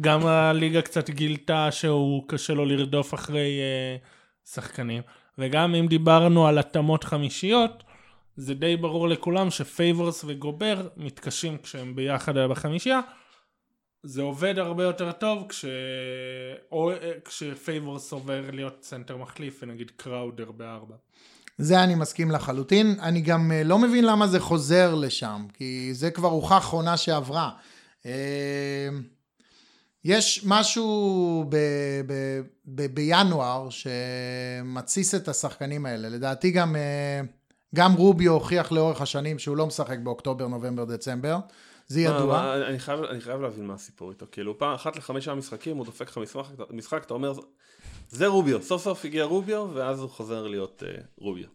גם 0.00 0.26
הליגה 0.26 0.82
קצת 0.82 1.10
גילתה 1.10 1.72
שהוא 1.72 2.28
קשה 2.28 2.54
לו 2.54 2.64
לרדוף 2.64 3.14
אחרי 3.14 3.60
uh, 3.60 4.50
שחקנים. 4.50 5.02
וגם 5.38 5.74
אם 5.74 5.86
דיברנו 5.86 6.46
על 6.46 6.58
התאמות 6.58 7.04
חמישיות, 7.04 7.82
זה 8.36 8.54
די 8.54 8.76
ברור 8.76 9.08
לכולם 9.08 9.50
שפייבורס 9.50 10.24
וגובר 10.26 10.88
מתקשים 10.96 11.58
כשהם 11.58 11.96
ביחד 11.96 12.38
בחמישייה. 12.38 13.00
זה 14.02 14.22
עובד 14.22 14.58
הרבה 14.58 14.84
יותר 14.84 15.12
טוב 15.12 15.46
כש... 15.48 15.64
או, 16.72 16.90
אה, 16.90 17.12
כשפייבורס 17.24 18.12
עובר 18.12 18.50
להיות 18.52 18.78
סנטר 18.82 19.16
מחליף 19.16 19.58
ונגיד 19.62 19.90
קראודר 19.96 20.50
בארבע. 20.50 20.94
זה 21.58 21.84
אני 21.84 21.94
מסכים 21.94 22.30
לחלוטין. 22.30 22.96
אני 23.02 23.20
גם 23.20 23.52
אה, 23.52 23.62
לא 23.64 23.78
מבין 23.78 24.04
למה 24.04 24.26
זה 24.26 24.40
חוזר 24.40 24.94
לשם, 24.94 25.46
כי 25.54 25.94
זה 25.94 26.10
כבר 26.10 26.28
הוכח 26.28 26.68
עונה 26.72 26.96
שעברה. 26.96 27.50
יש 30.08 30.44
משהו 30.44 31.44
ב, 31.48 31.56
ב, 32.06 32.40
ב, 32.66 32.94
בינואר 32.94 33.68
שמתסיס 33.70 35.14
את 35.14 35.28
השחקנים 35.28 35.86
האלה. 35.86 36.08
לדעתי 36.08 36.50
גם, 36.50 36.76
אה, 36.76 37.20
גם 37.74 37.92
רוביו 37.92 38.32
הוכיח 38.32 38.72
לאורך 38.72 39.00
השנים 39.00 39.38
שהוא 39.38 39.56
לא 39.56 39.66
משחק 39.66 39.98
באוקטובר, 39.98 40.48
נובמבר, 40.48 40.84
דצמבר. 40.84 41.38
זה 41.88 42.00
מה, 42.00 42.06
ידוע. 42.06 42.26
מה, 42.26 42.66
אני, 42.68 42.78
חייב, 42.78 43.00
אני 43.00 43.20
חייב 43.20 43.40
להבין 43.40 43.66
מה 43.66 43.74
הסיפור 43.74 44.10
איתו. 44.10 44.26
כאילו, 44.32 44.58
פעם 44.58 44.74
אחת 44.74 44.96
לחמישה 44.96 45.34
משחקים 45.34 45.76
הוא 45.76 45.86
דופק 45.86 46.08
לך 46.08 46.18
משחק, 46.18 46.42
משחק 46.70 47.02
אתה 47.06 47.14
אומר, 47.14 47.32
זה 48.08 48.26
רוביו. 48.26 48.62
סוף 48.62 48.82
סוף 48.82 49.04
הגיע 49.04 49.24
רוביו, 49.24 49.68
ואז 49.74 50.00
הוא 50.00 50.10
חוזר 50.10 50.46
להיות 50.46 50.82
uh, 50.82 51.02
רוביו. 51.18 51.46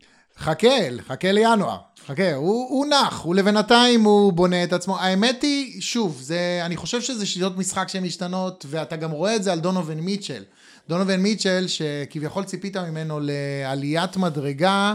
חכה, 0.41 0.67
חכה 1.07 1.31
לינואר, 1.31 1.77
חכה, 2.07 2.33
הוא, 2.33 2.69
הוא 2.69 2.85
נח, 2.85 3.21
הוא 3.21 3.35
לבינתיים 3.35 4.03
הוא 4.03 4.33
בונה 4.33 4.63
את 4.63 4.73
עצמו. 4.73 4.99
האמת 4.99 5.41
היא, 5.41 5.81
שוב, 5.81 6.19
זה, 6.21 6.61
אני 6.65 6.77
חושב 6.77 7.01
שזה 7.01 7.25
שיטות 7.25 7.57
משחק 7.57 7.87
שהן 7.87 8.03
משתנות, 8.03 8.65
ואתה 8.69 8.95
גם 8.95 9.11
רואה 9.11 9.35
את 9.35 9.43
זה 9.43 9.51
על 9.53 9.59
דונובין 9.59 9.99
מיטשל. 9.99 10.43
דונובין 10.89 11.21
מיטשל, 11.21 11.65
שכביכול 11.67 12.43
ציפית 12.43 12.77
ממנו 12.77 13.19
לעליית 13.21 14.17
מדרגה, 14.17 14.93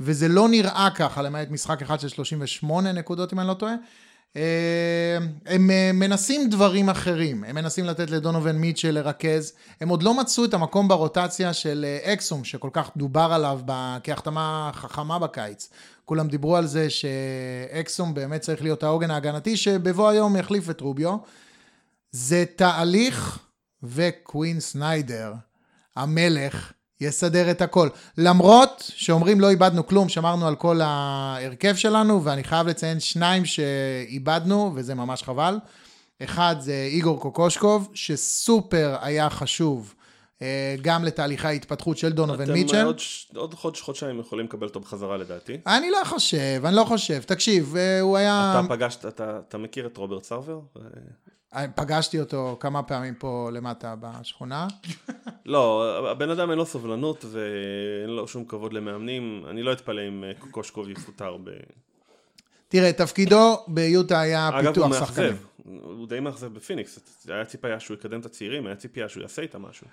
וזה 0.00 0.28
לא 0.28 0.48
נראה 0.48 0.88
ככה, 0.94 1.22
למעט 1.22 1.50
משחק 1.50 1.82
אחד 1.82 2.00
של 2.00 2.08
38 2.08 2.92
נקודות, 2.92 3.32
אם 3.32 3.40
אני 3.40 3.48
לא 3.48 3.54
טועה. 3.54 3.74
אה, 4.36 5.18
הם 5.46 5.70
אה, 5.70 5.90
מנסים 5.94 6.48
דברים 6.50 6.88
אחרים, 6.88 7.44
הם 7.44 7.54
מנסים 7.54 7.84
לתת 7.84 8.10
לדונובין 8.10 8.56
מיטשל 8.56 8.90
לרכז, 8.90 9.52
הם 9.80 9.88
עוד 9.88 10.02
לא 10.02 10.14
מצאו 10.14 10.44
את 10.44 10.54
המקום 10.54 10.88
ברוטציה 10.88 11.52
של 11.52 11.84
אה, 11.88 12.12
אקסום, 12.12 12.44
שכל 12.44 12.70
כך 12.72 12.90
דובר 12.96 13.28
עליו 13.32 13.60
כהחתמה 14.02 14.70
חכמה 14.74 15.18
בקיץ. 15.18 15.68
כולם 16.04 16.28
דיברו 16.28 16.56
על 16.56 16.66
זה 16.66 16.90
שאקסום 16.90 18.14
באמת 18.14 18.40
צריך 18.40 18.62
להיות 18.62 18.82
העוגן 18.82 19.10
ההגנתי, 19.10 19.56
שבבוא 19.56 20.08
היום 20.08 20.36
יחליף 20.36 20.70
את 20.70 20.80
רוביו. 20.80 21.16
זה 22.10 22.44
תהליך, 22.56 23.38
וקווין 23.82 24.60
סניידר, 24.60 25.34
המלך, 25.96 26.72
יסדר 27.00 27.50
את 27.50 27.62
הכל. 27.62 27.88
למרות 28.18 28.90
שאומרים 28.96 29.40
לא 29.40 29.50
איבדנו 29.50 29.86
כלום, 29.86 30.08
שמרנו 30.08 30.46
על 30.46 30.54
כל 30.56 30.80
ההרכב 30.80 31.74
שלנו, 31.74 32.24
ואני 32.24 32.44
חייב 32.44 32.66
לציין 32.66 33.00
שניים 33.00 33.44
שאיבדנו, 33.44 34.72
וזה 34.74 34.94
ממש 34.94 35.22
חבל. 35.22 35.58
אחד 36.22 36.56
זה 36.58 36.88
איגור 36.90 37.20
קוקושקוב, 37.20 37.88
שסופר 37.94 38.96
היה 39.00 39.30
חשוב 39.30 39.94
אה, 40.42 40.76
גם 40.82 41.04
לתהליכי 41.04 41.46
ההתפתחות 41.46 41.98
של 41.98 42.12
דונובין 42.12 42.44
אתם 42.46 42.52
מיטשל. 42.52 42.84
עוד, 42.84 42.98
ש- 42.98 43.26
עוד 43.36 43.54
חודש, 43.54 43.80
חודשיים 43.80 44.20
יכולים 44.20 44.46
לקבל 44.46 44.66
אותו 44.66 44.80
בחזרה 44.80 45.16
לדעתי. 45.16 45.56
אני 45.66 45.90
לא 45.90 45.98
חושב, 46.04 46.62
אני 46.64 46.76
לא 46.76 46.84
חושב. 46.84 47.22
תקשיב, 47.22 47.76
אה, 47.76 48.00
הוא 48.00 48.16
היה... 48.16 48.60
אתה 48.60 48.74
פגשת, 48.74 49.06
אתה, 49.06 49.40
אתה 49.48 49.58
מכיר 49.58 49.86
את 49.86 49.96
רוברט 49.96 50.24
סרבר? 50.24 50.58
אה, 51.54 51.68
פגשתי 51.74 52.20
אותו 52.20 52.56
כמה 52.60 52.82
פעמים 52.82 53.14
פה 53.14 53.50
למטה 53.52 53.94
בשכונה. 54.00 54.68
לא, 55.46 56.10
הבן 56.10 56.30
אדם 56.30 56.50
אין 56.50 56.58
לו 56.58 56.66
סובלנות 56.66 57.24
ואין 57.24 58.10
לו 58.10 58.28
שום 58.28 58.44
כבוד 58.44 58.72
למאמנים. 58.72 59.44
אני 59.50 59.62
לא 59.62 59.72
אתפלא 59.72 60.08
אם 60.08 60.24
אה, 60.24 60.32
קוקושקוב 60.38 60.90
יפוטר 60.90 61.36
ב... 61.44 61.50
תראה, 62.68 62.92
תפקידו 62.92 63.56
ביוטה 63.68 64.20
היה 64.20 64.48
אגב, 64.48 64.64
הוא 64.66 64.72
פיתוח 64.74 64.88
מאכזב. 64.90 65.06
שחקנים. 65.06 65.36
הוא 65.64 66.08
די 66.08 66.20
מאכזב 66.20 66.54
בפיניקס. 66.54 66.98
היה 67.28 67.44
ציפייה 67.44 67.80
שהוא 67.80 67.96
יקדם 67.96 68.20
את 68.20 68.26
הצעירים, 68.26 68.66
היה 68.66 68.76
ציפייה 68.76 69.08
שהוא 69.08 69.22
יעשה 69.22 69.42
איתם 69.42 69.62
משהו. 69.62 69.86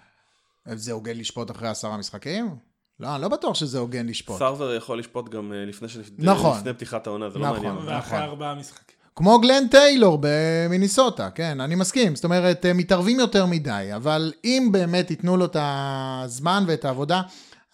זה 0.66 0.92
הוגן 0.92 1.18
לשפוט 1.18 1.52
אחרי 1.52 1.68
עשרה 1.68 1.98
משחקים? 1.98 2.56
לא, 3.00 3.16
אני 3.16 3.22
לא 3.22 3.28
בטוח 3.28 3.56
שזה 3.56 3.80
הוגן 3.80 4.08
לשפוט. 4.08 4.40
סרבר 4.40 4.74
יכול 4.74 5.00
לשפוט 5.00 5.30
גם 5.30 5.54
אה, 5.54 5.66
לפני, 5.66 5.90
שנפ... 5.90 6.10
נכון. 6.18 6.58
לפני 6.58 6.74
פתיחת 6.74 7.08
העונה, 7.08 7.30
זה 7.30 7.40
לא 7.40 7.48
נכון. 7.48 7.66
מעניין. 7.66 7.88
ואחרי 7.88 8.18
נכון. 8.18 8.30
ארבעה 8.30 8.56
משחקים. 8.56 8.96
כמו 9.16 9.40
גלן 9.40 9.68
טיילור 9.68 10.20
במיניסוטה, 10.22 11.30
כן, 11.30 11.62
אני 11.62 11.76
מסכים. 11.76 12.16
זאת 12.16 12.24
אומרת, 12.24 12.66
הם 12.66 12.78
מתערבים 12.78 13.20
יותר 13.20 13.46
מדי, 13.46 13.90
אבל 13.96 14.34
אם 14.44 14.70
באמת 14.72 15.12
ייתנו 15.12 15.38
לו 15.38 15.46
את 15.46 15.58
הזמן 15.60 16.64
ואת 16.68 16.86
העבודה, 16.86 17.22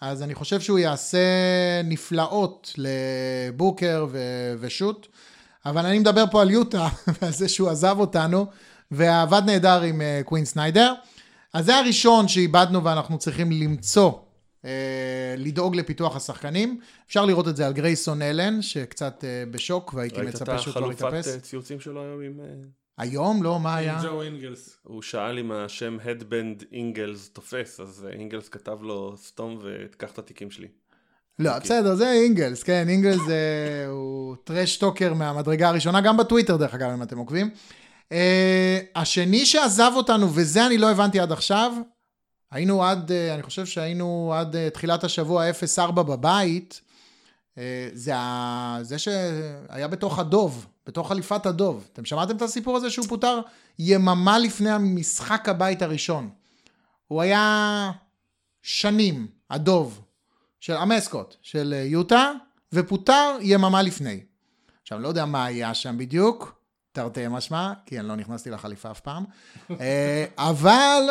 אז 0.00 0.22
אני 0.22 0.34
חושב 0.34 0.60
שהוא 0.60 0.78
יעשה 0.78 1.18
נפלאות 1.84 2.74
לבוקר 2.76 4.06
ו- 4.10 4.54
ושוט. 4.60 5.06
אבל 5.66 5.86
אני 5.86 5.98
מדבר 5.98 6.24
פה 6.30 6.42
על 6.42 6.50
יוטה, 6.50 6.88
ועל 7.22 7.32
זה 7.32 7.48
שהוא 7.48 7.68
עזב 7.68 7.96
אותנו, 7.98 8.46
ועבד 8.90 9.42
נהדר 9.46 9.82
עם 9.82 10.00
אה, 10.00 10.20
קווין 10.24 10.44
סניידר. 10.44 10.94
אז 11.52 11.64
זה 11.64 11.76
הראשון 11.76 12.28
שאיבדנו 12.28 12.84
ואנחנו 12.84 13.18
צריכים 13.18 13.52
למצוא, 13.52 14.12
לדאוג 15.36 15.76
לפיתוח 15.76 16.16
השחקנים. 16.16 16.80
אפשר 17.06 17.24
לראות 17.24 17.48
את 17.48 17.56
זה 17.56 17.66
על 17.66 17.72
גרייסון 17.72 18.22
אלן, 18.22 18.62
שקצת 18.62 19.24
אה, 19.24 19.44
בשוק, 19.50 19.94
והייתי 19.94 20.16
ראית 20.16 20.28
את 20.28 20.34
מצפה 20.34 20.58
שהוא 20.58 20.72
כבר 20.72 20.84
החלופת 20.84 21.00
יתאפס. 21.00 21.28
אה, 21.28 21.40
ציוצים 21.40 21.80
שלו 21.80 22.02
היום 22.02 22.22
עם... 22.22 22.40
אה, 22.40 22.46
היום? 22.98 23.42
לא, 23.42 23.60
מה 23.60 23.76
היה? 23.76 23.98
עם 23.98 24.06
ג'ו 24.06 24.22
אינגלס. 24.22 24.76
הוא 24.82 25.02
שאל 25.02 25.38
אם 25.38 25.52
השם 25.52 25.96
הדבנד 26.04 26.64
אינגלס 26.72 27.28
תופס, 27.28 27.80
אז 27.80 28.06
אה, 28.08 28.12
אינגלס 28.18 28.48
כתב 28.48 28.78
לו 28.82 29.14
סתום 29.16 29.58
ותקח 29.62 30.12
את 30.12 30.18
התיקים 30.18 30.50
שלי. 30.50 30.68
לא, 31.38 31.58
בסדר, 31.58 31.94
זה 31.94 32.12
אינגלס, 32.12 32.62
כן, 32.62 32.88
אינגלס 32.88 33.20
זה... 33.26 33.38
הוא 33.90 34.36
טרש 34.44 34.76
טוקר 34.76 35.14
מהמדרגה 35.14 35.68
הראשונה, 35.68 36.00
גם 36.00 36.16
בטוויטר 36.16 36.56
דרך 36.56 36.74
אגב, 36.74 36.90
אם 36.90 37.02
אתם 37.02 37.18
עוקבים. 37.18 37.50
אה, 38.12 38.80
השני 38.94 39.46
שעזב 39.46 39.92
אותנו, 39.94 40.34
וזה 40.34 40.66
אני 40.66 40.78
לא 40.78 40.90
הבנתי 40.90 41.20
עד 41.20 41.32
עכשיו, 41.32 41.72
היינו 42.50 42.84
עד, 42.84 43.12
אה, 43.12 43.34
אני 43.34 43.42
חושב 43.42 43.66
שהיינו 43.66 44.32
עד 44.34 44.56
אה, 44.56 44.70
תחילת 44.70 45.04
השבוע 45.04 45.50
0-4 45.78 45.92
בבית, 45.92 46.80
אה, 47.58 47.88
זה, 47.92 48.16
ה... 48.16 48.78
זה 48.82 48.98
שהיה 48.98 49.88
בתוך 49.88 50.18
הדוב, 50.18 50.66
בתוך 50.86 51.08
חליפת 51.08 51.46
הדוב. 51.46 51.88
אתם 51.92 52.04
שמעתם 52.04 52.36
את 52.36 52.42
הסיפור 52.42 52.76
הזה 52.76 52.90
שהוא 52.90 53.06
פוטר 53.06 53.40
יממה 53.78 54.38
לפני 54.38 54.70
המשחק 54.70 55.48
הבית 55.48 55.82
הראשון? 55.82 56.30
הוא 57.08 57.22
היה 57.22 57.90
שנים, 58.62 59.26
הדוב, 59.50 60.00
של 60.60 60.76
המסקוט, 60.76 61.36
של 61.42 61.74
יוטה, 61.84 62.32
ופוטר 62.72 63.36
יממה 63.40 63.82
לפני. 63.82 64.20
עכשיו, 64.82 64.98
אני 64.98 65.02
לא 65.02 65.08
יודע 65.08 65.24
מה 65.24 65.44
היה 65.44 65.74
שם 65.74 65.98
בדיוק, 65.98 66.60
תרתי 66.92 67.28
משמע, 67.28 67.72
כי 67.86 68.00
אני 68.00 68.08
לא 68.08 68.16
נכנסתי 68.16 68.50
לחליפה 68.50 68.90
אף 68.90 69.00
פעם, 69.00 69.24
אבל 70.38 71.02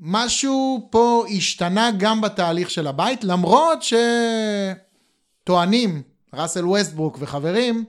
משהו 0.00 0.88
פה 0.90 1.24
השתנה 1.36 1.90
גם 1.98 2.20
בתהליך 2.20 2.70
של 2.70 2.86
הבית, 2.86 3.24
למרות 3.24 3.78
שטוענים, 5.42 6.02
ראסל 6.34 6.64
ווסטברוק 6.64 7.16
וחברים, 7.20 7.84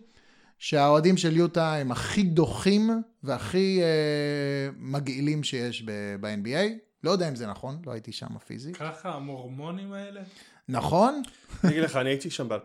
שהאוהדים 0.60 1.18
של 1.18 1.38
יוטה 1.38 1.76
הם 1.76 1.92
הכי 1.92 2.24
דוחים 2.24 2.90
והכי 3.24 3.82
אה, 3.82 4.70
מגעילים 4.78 5.44
שיש 5.44 5.84
ב- 5.86 6.16
ב-NBA. 6.20 6.88
לא 7.04 7.12
יודע 7.12 7.30
אם 7.30 7.36
זה 7.36 7.48
נכון, 7.48 7.82
לא 7.86 7.92
הייתי 7.92 8.12
שם 8.12 8.38
פיזית. 8.48 8.78
ככה 8.78 9.14
המורמונים 9.14 9.94
האלה? 9.94 10.22
נכון? 10.70 11.22
אני 11.64 11.72
אגיד 11.72 11.84
לך, 11.84 11.96
אני 11.96 12.10
הייתי 12.10 12.30
שם 12.30 12.50
ב-2010, 12.50 12.58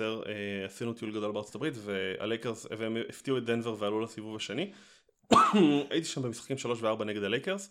אה, 0.00 0.66
עשינו 0.66 0.92
טיול 0.92 1.10
גדול 1.10 1.32
בארצות 1.32 1.54
הברית, 1.54 1.74
והלייקרס, 1.84 2.66
והם 2.78 2.96
הפתיעו 3.08 3.38
את 3.38 3.44
דנבר 3.44 3.76
ועלו 3.78 4.00
לסיבוב 4.00 4.36
השני. 4.36 4.70
הייתי 5.90 6.04
שם 6.04 6.22
במשחקים 6.22 6.58
3 6.58 6.82
ו-4 6.82 7.04
נגד 7.04 7.22
הלייקרס. 7.22 7.70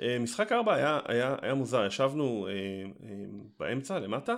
אה, 0.00 0.18
משחק 0.18 0.52
4 0.52 0.74
היה, 0.74 1.00
היה, 1.04 1.36
היה 1.42 1.54
מוזר, 1.54 1.86
ישבנו 1.86 2.46
אה, 2.46 2.52
אה, 2.52 3.24
באמצע, 3.58 3.98
למטה, 3.98 4.34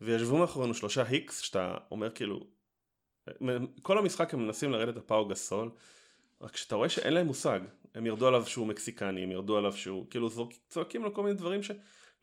וישבו 0.00 0.38
מאחורינו 0.38 0.74
שלושה 0.74 1.02
היקס, 1.02 1.40
שאתה 1.40 1.74
אומר 1.90 2.10
כאילו, 2.10 2.46
כל 3.82 3.98
המשחק 3.98 4.34
הם 4.34 4.46
מנסים 4.46 4.72
לרדת 4.72 4.96
הפאו 4.96 5.28
גסול, 5.28 5.70
רק 6.40 6.56
שאתה 6.56 6.74
רואה 6.76 6.88
שאין 6.88 7.12
להם 7.12 7.26
מושג. 7.26 7.60
הם 7.94 8.06
ירדו 8.06 8.28
עליו 8.28 8.46
שהוא 8.46 8.66
מקסיקני, 8.66 9.22
הם 9.22 9.30
ירדו 9.30 9.56
עליו 9.56 9.72
שהוא, 9.72 10.06
כאילו 10.10 10.28
זורק- 10.28 10.54
צועקים 10.68 11.04
לו 11.04 11.14
כל 11.14 11.22
מיני 11.22 11.34
דברים 11.34 11.60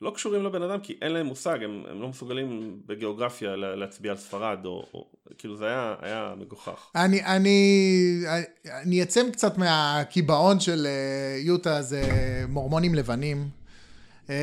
שלא 0.01 0.11
קשורים 0.15 0.43
לבן 0.43 0.61
אדם, 0.61 0.79
כי 0.79 0.95
אין 1.01 1.11
להם 1.11 1.25
מושג, 1.25 1.63
הם, 1.63 1.83
הם 1.89 2.01
לא 2.01 2.07
מסוגלים 2.07 2.79
בגיאוגרפיה 2.85 3.55
לה- 3.55 3.75
להצביע 3.75 4.11
על 4.11 4.17
ספרד, 4.17 4.57
או, 4.65 4.85
או 4.93 5.05
כאילו 5.37 5.57
זה 5.57 5.65
היה, 5.65 5.95
היה 6.01 6.33
מגוחך. 6.39 6.87
אני, 6.95 7.23
אני, 7.25 8.23
אני 8.83 9.03
אצא 9.03 9.21
קצת 9.33 9.57
מהקיבעון 9.57 10.59
של 10.59 10.87
אה, 10.87 11.37
יוטה, 11.39 11.81
זה 11.81 12.01
מורמונים 12.49 12.95
לבנים. 12.95 13.49
אה, 14.29 14.35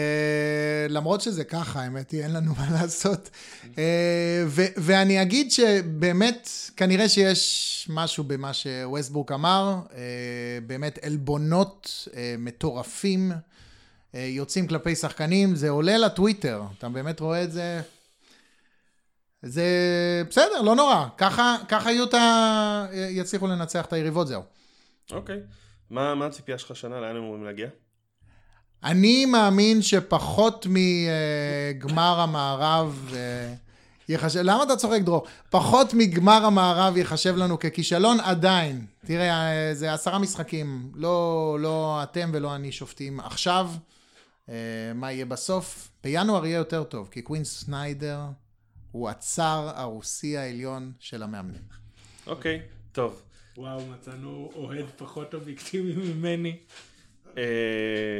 למרות 0.88 1.20
שזה 1.20 1.44
ככה, 1.44 1.82
האמת 1.82 2.10
היא, 2.10 2.22
אין 2.22 2.32
לנו 2.32 2.54
מה 2.58 2.66
לעשות. 2.80 3.30
אה, 3.78 4.44
ו- 4.46 4.66
ואני 4.76 5.22
אגיד 5.22 5.52
שבאמת, 5.52 6.48
כנראה 6.76 7.08
שיש 7.08 7.86
משהו 7.92 8.24
במה 8.24 8.52
שווסטבורק 8.52 9.32
אמר, 9.32 9.76
אה, 9.94 10.00
באמת 10.66 10.98
עלבונות 11.04 12.08
אה, 12.16 12.34
מטורפים 12.38 13.32
אה, 13.32 13.36
יוצאים 14.14 14.66
כלפי 14.66 14.94
שחקנים, 14.94 15.54
זה 15.54 15.70
עולה 15.70 15.98
לטוויטר, 15.98 16.62
אתה 16.78 16.88
באמת 16.88 17.20
רואה 17.20 17.44
את 17.44 17.52
זה? 17.52 17.80
זה 19.42 19.64
בסדר, 20.28 20.62
לא 20.62 20.76
נורא, 20.76 21.06
ככה, 21.18 21.56
ככה 21.68 21.92
יוטה 21.92 22.18
אה, 22.92 23.08
יצליחו 23.10 23.46
לנצח 23.46 23.86
את 23.86 23.92
היריבות, 23.92 24.28
זהו. 24.28 24.42
אוקיי. 25.12 25.40
מה 25.90 26.14
מה 26.14 26.26
הציפייה 26.26 26.58
שלך 26.58 26.76
שנה? 26.76 27.00
לאן 27.00 27.16
הם 27.16 27.22
אמורים 27.22 27.44
להגיע? 27.44 27.68
אני 28.84 29.26
מאמין 29.26 29.82
שפחות 29.82 30.66
מגמר 30.70 32.20
המערב 32.20 33.10
אה, 33.14 33.54
יחשב, 34.08 34.40
למה 34.40 34.62
אתה 34.62 34.76
צוחק 34.76 35.00
דרור? 35.00 35.26
פחות 35.50 35.94
מגמר 35.94 36.44
המערב 36.44 36.96
יחשב 36.96 37.36
לנו 37.36 37.58
ככישלון 37.58 38.20
עדיין. 38.20 38.86
תראה, 39.06 39.30
אה, 39.30 39.74
זה 39.74 39.92
עשרה 39.92 40.18
משחקים, 40.18 40.92
לא, 40.94 41.56
לא 41.60 42.00
אתם 42.02 42.30
ולא 42.32 42.54
אני 42.54 42.72
שופטים 42.72 43.20
עכשיו. 43.20 43.70
אה, 44.48 44.92
מה 44.94 45.12
יהיה 45.12 45.26
בסוף? 45.26 45.90
בינואר 46.04 46.46
יהיה 46.46 46.56
יותר 46.56 46.84
טוב, 46.84 47.08
כי 47.12 47.22
קווין 47.22 47.44
סניידר 47.44 48.20
הוא 48.92 49.08
הצאר 49.08 49.70
הרוסי 49.74 50.36
העליון 50.36 50.92
של 50.98 51.22
המאמנים. 51.22 51.62
אוקיי, 52.26 52.62
טוב. 52.92 53.22
וואו, 53.56 53.86
מצאנו 53.86 54.50
אוהד 54.54 54.86
פחות 54.96 55.34
אובייקטיבי 55.34 56.12
ממני. 56.12 56.56
אה, 57.38 57.42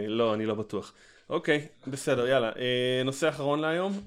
לא, 0.08 0.34
אני 0.34 0.46
לא 0.46 0.54
בטוח. 0.54 0.92
אוקיי, 1.30 1.66
בסדר, 1.86 2.26
יאללה. 2.26 2.48
אה, 2.48 3.02
נושא 3.04 3.28
אחרון 3.28 3.60
להיום. 3.60 4.00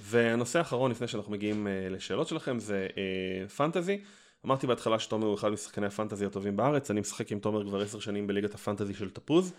והנושא 0.00 0.58
האחרון, 0.58 0.90
לפני 0.90 1.08
שאנחנו 1.08 1.32
מגיעים 1.32 1.66
אה, 1.66 1.88
לשאלות 1.90 2.28
שלכם, 2.28 2.58
זה 2.58 2.86
אה, 2.96 3.48
פנטזי. 3.48 4.00
אמרתי 4.46 4.66
בהתחלה 4.66 4.98
שתומר 4.98 5.26
הוא 5.26 5.34
אחד 5.34 5.48
משחקני 5.48 5.86
הפנטזי 5.86 6.26
הטובים 6.26 6.56
בארץ, 6.56 6.90
אני 6.90 7.00
משחק 7.00 7.32
עם 7.32 7.38
תומר 7.38 7.64
כבר 7.64 7.82
עשר 7.82 8.00
שנים 8.00 8.26
בליגת 8.26 8.54
הפנטזי 8.54 8.94
של 8.94 9.10
תפוז. 9.10 9.52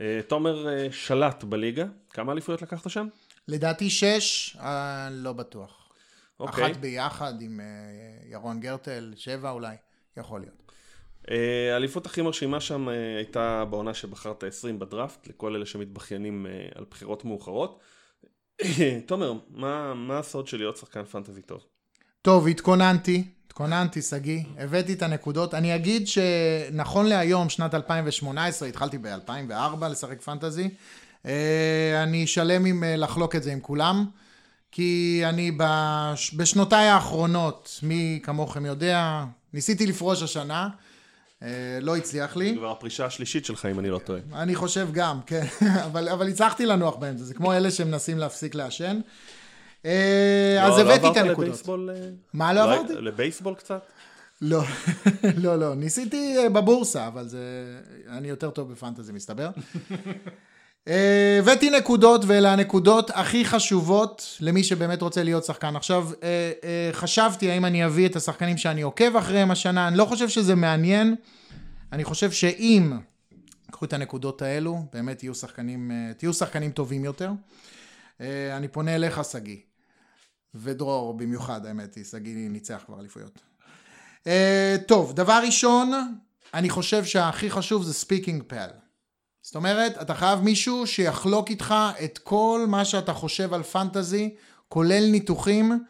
אה, 0.00 0.20
תומר 0.26 0.68
אה, 0.68 0.88
שלט 0.92 1.44
בליגה, 1.44 1.84
כמה 2.10 2.32
אליפויות 2.32 2.62
לקחת 2.62 2.90
שם? 2.90 3.08
לדעתי 3.48 3.90
שש, 3.90 4.56
אה, 4.60 5.08
לא 5.10 5.32
בטוח. 5.32 5.88
אוקיי. 6.40 6.66
אחת 6.66 6.76
ביחד 6.76 7.40
עם 7.40 7.60
אה, 7.60 8.30
ירון 8.30 8.60
גרטל, 8.60 9.12
שבע 9.16 9.50
אולי, 9.50 9.76
יכול 10.16 10.40
להיות. 10.40 10.54
האליפות 11.72 12.06
הכי 12.06 12.22
מרשימה 12.22 12.60
שם 12.60 12.88
הייתה 13.16 13.64
בעונה 13.64 13.94
שבחרת 13.94 14.44
20 14.44 14.78
בדראפט, 14.78 15.26
לכל 15.26 15.54
אלה 15.54 15.66
שמתבכיינים 15.66 16.46
על 16.74 16.84
בחירות 16.90 17.24
מאוחרות. 17.24 17.80
תומר, 19.06 19.32
מה, 19.50 19.94
מה 19.94 20.18
הסוד 20.18 20.46
של 20.46 20.56
להיות 20.56 20.76
שחקן 20.76 21.04
פנטזי 21.04 21.42
טוב? 21.42 21.64
טוב, 22.28 22.48
התכוננתי, 22.48 23.24
התכוננתי, 23.46 24.02
שגיא, 24.02 24.42
הבאתי 24.58 24.92
את 24.92 25.02
הנקודות. 25.02 25.54
אני 25.54 25.74
אגיד 25.74 26.08
שנכון 26.08 27.06
להיום, 27.06 27.48
שנת 27.48 27.74
2018, 27.74 28.68
התחלתי 28.68 28.98
ב-2004 28.98 29.86
לשחק 29.90 30.22
פנטזי. 30.22 30.68
אה, 31.26 32.02
אני 32.02 32.26
שלם 32.26 32.64
עם 32.64 32.84
אה, 32.84 32.96
לחלוק 32.96 33.36
את 33.36 33.42
זה 33.42 33.52
עם 33.52 33.60
כולם, 33.60 34.04
כי 34.72 35.22
אני 35.24 35.50
בש... 35.56 36.34
בשנותיי 36.34 36.88
האחרונות, 36.88 37.80
מי 37.82 38.20
כמוכם 38.22 38.66
יודע, 38.66 39.24
ניסיתי 39.54 39.86
לפרוש 39.86 40.22
השנה, 40.22 40.68
אה, 41.42 41.48
לא 41.80 41.96
הצליח 41.96 42.36
לי. 42.36 42.54
כבר 42.56 42.70
הפרישה 42.70 43.06
השלישית 43.06 43.44
שלך, 43.44 43.66
אם 43.66 43.78
אני 43.78 43.90
לא 43.90 43.98
טועה. 43.98 44.20
אני 44.32 44.54
חושב 44.54 44.88
גם, 44.92 45.20
כן, 45.26 45.44
אבל, 45.86 46.08
אבל 46.08 46.28
הצלחתי 46.28 46.66
לנוח 46.66 46.96
באמצע, 46.96 47.24
זה 47.24 47.34
כמו 47.34 47.52
אלה 47.52 47.70
שמנסים 47.70 48.18
להפסיק 48.18 48.54
לעשן. 48.54 49.00
אה, 49.86 50.66
אז 50.66 50.78
לא- 50.78 50.84
לא 50.84 50.92
הבאתי 50.92 51.20
את 51.20 51.24
הנקודות. 51.26 51.68
אה? 51.68 51.94
מה 52.32 52.52
לא 52.52 52.62
עברתי? 52.62 52.92
לבייסבול 52.94 53.54
קצת? 53.54 53.82
לא, 54.42 54.62
לא, 55.44 55.58
לא, 55.58 55.74
ניסיתי 55.74 56.38
אה, 56.38 56.48
בבורסה, 56.48 57.06
אבל 57.06 57.28
זה... 57.28 57.40
אני 58.08 58.28
יותר 58.28 58.50
טוב 58.50 58.72
בפנטזי, 58.72 59.12
מסתבר. 59.12 59.50
הבאתי 61.38 61.70
נקודות, 61.70 62.20
ואלה 62.26 62.52
הנקודות 62.52 63.10
הכי 63.14 63.44
חשובות 63.44 64.36
למי 64.40 64.64
שבאמת 64.64 65.02
רוצה 65.02 65.22
להיות 65.22 65.44
שחקן. 65.44 65.76
עכשיו, 65.76 66.08
חשבתי 66.92 67.50
האם 67.50 67.64
אני 67.64 67.86
אביא 67.86 68.06
את 68.06 68.16
השחקנים 68.16 68.56
שאני 68.56 68.82
עוקב 68.82 69.16
אחריהם 69.16 69.50
השנה, 69.50 69.88
אני 69.88 69.96
לא 69.96 70.04
חושב 70.04 70.28
שזה 70.28 70.54
מעניין. 70.54 71.14
אני 71.92 72.04
חושב 72.04 72.30
שאם 72.30 72.92
קחו 73.70 73.84
את 73.84 73.92
הנקודות 73.92 74.42
האלו, 74.42 74.82
באמת 74.92 75.18
תהיו 75.18 75.34
שחקנים, 75.34 75.90
תהיו 76.16 76.32
שחקנים 76.34 76.70
טובים 76.70 77.04
יותר. 77.04 77.30
אני 78.20 78.68
פונה 78.68 78.94
אליך, 78.94 79.24
שגיא. 79.24 79.56
ודרור 80.54 81.14
במיוחד, 81.14 81.66
האמת 81.66 81.94
היא, 81.94 82.04
שגיא 82.04 82.48
ניצח 82.48 82.82
כבר 82.86 83.00
אליפויות. 83.00 83.38
אה, 84.24 84.28
טוב, 84.86 85.12
דבר 85.12 85.40
ראשון, 85.46 85.92
אני 86.54 86.70
חושב 86.70 87.04
שהכי 87.04 87.50
חשוב 87.50 87.82
זה 87.82 87.94
speaking 87.94 88.42
pal. 88.46 88.68
זאת 89.42 89.56
אומרת, 89.56 90.02
אתה 90.02 90.14
חייב 90.14 90.40
מישהו 90.40 90.86
שיחלוק 90.86 91.50
איתך 91.50 91.74
את 92.04 92.18
כל 92.18 92.64
מה 92.68 92.84
שאתה 92.84 93.12
חושב 93.12 93.54
על 93.54 93.62
פנטזי, 93.62 94.34
כולל 94.68 95.10
ניתוחים. 95.10 95.84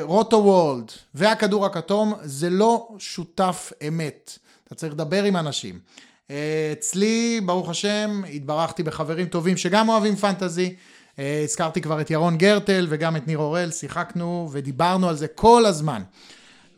Rotoworld 0.00 0.92
והכדור 1.14 1.66
הכתום 1.66 2.14
זה 2.22 2.50
לא 2.50 2.88
שותף 2.98 3.72
אמת. 3.88 4.38
אתה 4.64 4.74
צריך 4.74 4.92
לדבר 4.92 5.24
עם 5.24 5.36
אנשים. 5.36 5.80
אה, 6.28 6.30
אצלי, 6.72 7.40
ברוך 7.46 7.68
השם, 7.68 8.22
התברכתי 8.34 8.82
בחברים 8.82 9.26
טובים 9.26 9.56
שגם 9.56 9.88
אוהבים 9.88 10.16
פנטזי. 10.16 10.76
אה, 11.16 11.18
הזכרתי 11.44 11.80
כבר 11.80 12.00
את 12.00 12.10
ירון 12.10 12.38
גרטל 12.38 12.86
וגם 12.88 13.16
את 13.16 13.26
ניר 13.26 13.38
אורל, 13.38 13.70
שיחקנו 13.70 14.48
ודיברנו 14.52 15.08
על 15.08 15.16
זה 15.16 15.28
כל 15.28 15.66
הזמן. 15.66 16.02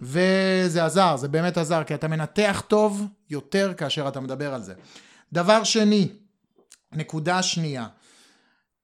וזה 0.02 0.84
עזר, 0.84 1.16
זה 1.16 1.28
באמת 1.28 1.58
עזר, 1.58 1.84
כי 1.84 1.94
אתה 1.94 2.08
מנתח 2.08 2.62
טוב 2.68 3.06
יותר 3.30 3.72
כאשר 3.76 4.08
אתה 4.08 4.20
מדבר 4.20 4.54
על 4.54 4.62
זה. 4.62 4.74
דבר 5.32 5.64
שני, 5.64 6.08
נקודה 6.92 7.42
שנייה, 7.42 7.86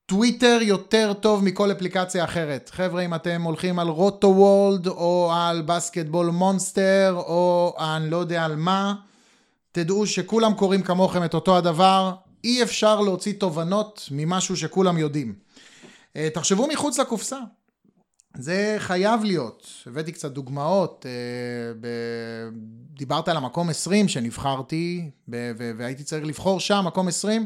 טוויטר 0.05 0.59
יותר 0.61 1.13
טוב 1.13 1.43
מכל 1.43 1.71
אפליקציה 1.71 2.23
אחרת. 2.23 2.71
חבר'ה, 2.73 3.01
אם 3.01 3.15
אתם 3.15 3.41
הולכים 3.41 3.79
על 3.79 3.87
רוטו 3.87 4.27
וולד, 4.27 4.87
או 4.87 5.31
על 5.35 5.61
בסקטבול 5.61 6.29
מונסטר, 6.29 7.13
או 7.17 7.75
אני 7.79 8.09
לא 8.09 8.17
יודע 8.17 8.45
על 8.45 8.55
מה, 8.55 8.95
תדעו 9.71 10.07
שכולם 10.07 10.53
קוראים 10.53 10.81
כמוכם 10.83 11.23
את 11.23 11.33
אותו 11.33 11.57
הדבר, 11.57 12.13
אי 12.43 12.63
אפשר 12.63 13.01
להוציא 13.01 13.33
תובנות 13.33 14.09
ממשהו 14.11 14.57
שכולם 14.57 14.97
יודעים. 14.97 15.44
אה, 16.15 16.29
תחשבו 16.33 16.67
מחוץ 16.67 16.99
לקופסה. 16.99 17.39
זה 18.37 18.75
חייב 18.79 19.23
להיות. 19.23 19.67
הבאתי 19.85 20.11
קצת 20.11 20.31
דוגמאות. 20.31 21.05
אה. 21.05 21.89
דיברת 22.97 23.27
על 23.27 23.37
המקום 23.37 23.69
20 23.69 24.07
שנבחרתי. 24.07 25.09
והייתי 25.77 26.03
צריך 26.03 26.25
לבחור 26.25 26.59
שם, 26.59 26.83
מקום 26.87 27.07
20. 27.07 27.45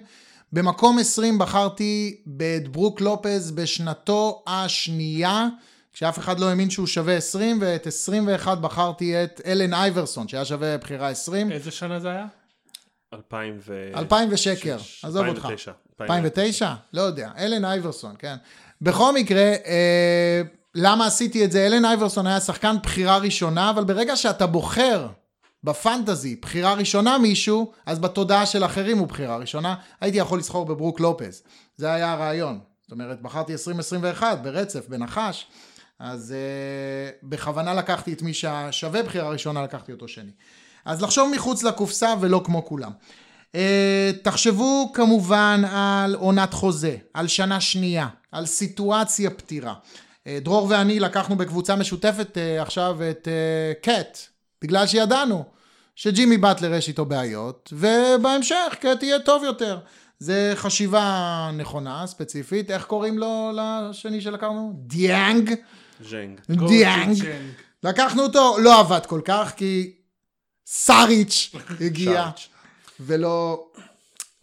במקום 0.54 1.00
20 1.00 1.38
בחרתי 1.38 2.22
את 2.58 2.68
ברוק 2.68 3.02
לופז 3.02 3.52
בשנתו 3.52 4.44
השנייה, 4.48 5.48
כשאף 5.94 6.20
אחד 6.20 6.40
לא 6.40 6.50
האמין 6.50 6.70
שהוא 6.70 6.88
שווה 6.88 7.18
20, 7.18 7.58
ואת 7.62 7.88
21 7.88 8.58
בחרתי 8.58 9.24
את 9.24 9.42
אלן 9.46 9.74
אייברסון, 9.74 10.28
שהיה 10.28 10.46
שווה 10.46 10.78
בחירה 10.78 11.10
20. 11.10 11.52
איזה 11.52 11.72
שנה 11.72 12.00
זה 12.00 12.10
היה? 12.10 12.26
2000 13.14 13.58
ו... 13.68 13.92
2000 13.96 14.30
ושקר, 14.32 14.78
עזוב 15.04 15.28
אותך. 15.28 15.48
2009. 16.02 16.66
2009? 16.66 16.74
לא 16.94 17.02
יודע, 17.02 17.30
אלן 17.38 17.66
אייברסון, 17.66 18.16
כן. 18.20 18.36
בכל 18.82 19.14
מקרה, 19.14 19.42
אה, 19.42 20.42
למה 20.76 21.06
עשיתי 21.06 21.46
את 21.46 21.52
זה? 21.52 21.66
אלן 21.66 21.86
אייברסון 21.86 22.28
היה 22.28 22.40
שחקן 22.40 22.76
בחירה 22.84 23.18
ראשונה, 23.18 23.70
אבל 23.70 23.84
ברגע 23.84 24.16
שאתה 24.16 24.48
בוחר 24.48 25.08
בפנטזי 25.64 26.36
בחירה 26.36 26.74
ראשונה 26.74 27.18
מישהו, 27.18 27.72
אז 27.86 28.00
בתודעה 28.00 28.46
של 28.46 28.66
אחרים 28.66 28.98
הוא 28.98 29.08
בחירה 29.08 29.38
ראשונה. 29.38 29.76
הייתי 30.02 30.18
יכול 30.18 30.40
לסחור 30.40 30.66
בברוק 30.66 31.00
לופז. 31.00 31.44
זה 31.78 31.94
היה 31.94 32.12
הרעיון. 32.12 32.60
זאת 32.82 32.92
אומרת, 32.92 33.22
בחרתי 33.22 33.52
2021 33.52 34.42
ברצף, 34.42 34.88
בנחש, 34.88 35.48
אז 36.00 36.34
uh, 36.36 37.26
בכוונה 37.26 37.74
לקחתי 37.74 38.14
את 38.14 38.22
מי 38.22 38.32
ששווה 38.34 39.04
בחירה 39.04 39.30
ראשונה, 39.30 39.64
לקחתי 39.64 39.92
אותו 39.92 40.08
שני. 40.08 40.32
אז 40.86 41.02
לחשוב 41.02 41.32
מחוץ 41.36 41.64
לקופסה 41.64 42.14
ולא 42.22 42.42
כמו 42.46 42.66
כולם. 42.66 42.92
אה, 43.56 43.60
תחשבו 44.24 44.92
כמובן 44.94 45.62
על 45.72 46.16
עונת 46.16 46.54
חוזה, 46.54 46.98
על 47.14 47.28
שנה 47.28 47.62
שנייה, 47.62 48.08
על 48.32 48.46
סיטואציה 48.46 49.30
פתירה. 49.30 49.74
אה, 49.74 50.30
דרור 50.42 50.68
ואני 50.70 51.00
לקחנו 51.00 51.36
בקבוצה 51.36 51.76
משותפת 51.76 52.38
אה, 52.38 52.62
עכשיו 52.62 52.98
את 53.10 53.28
אה, 53.28 53.86
KAT, 53.86 54.18
בגלל 54.62 54.88
שידענו 54.88 55.44
שג'ימי 55.96 56.38
באטלר 56.38 56.74
יש 56.74 56.88
איתו 56.88 57.06
בעיות, 57.06 57.74
ובהמשך 57.74 58.76
KAT 58.80 59.04
יהיה 59.04 59.20
טוב 59.20 59.44
יותר. 59.44 59.80
זה 60.20 60.54
חשיבה 60.56 61.50
נכונה, 61.54 62.08
ספציפית. 62.08 62.72
איך 62.72 62.86
קוראים 62.86 63.18
לו 63.20 63.52
לשני 63.54 64.22
שלקחנו? 64.22 64.74
דיאנג. 64.76 65.54
ז'נג. 66.10 66.40
דיאנג. 66.68 67.26
לקחנו 67.84 68.24
אותו, 68.24 68.58
לא 68.60 68.80
עבד 68.80 69.06
כל 69.06 69.22
כך, 69.26 69.54
כי 69.58 69.94
סאריץ' 70.68 71.52
הגיע, 71.86 72.24
סאריץ'. 72.24 72.49
ולא... 73.00 73.66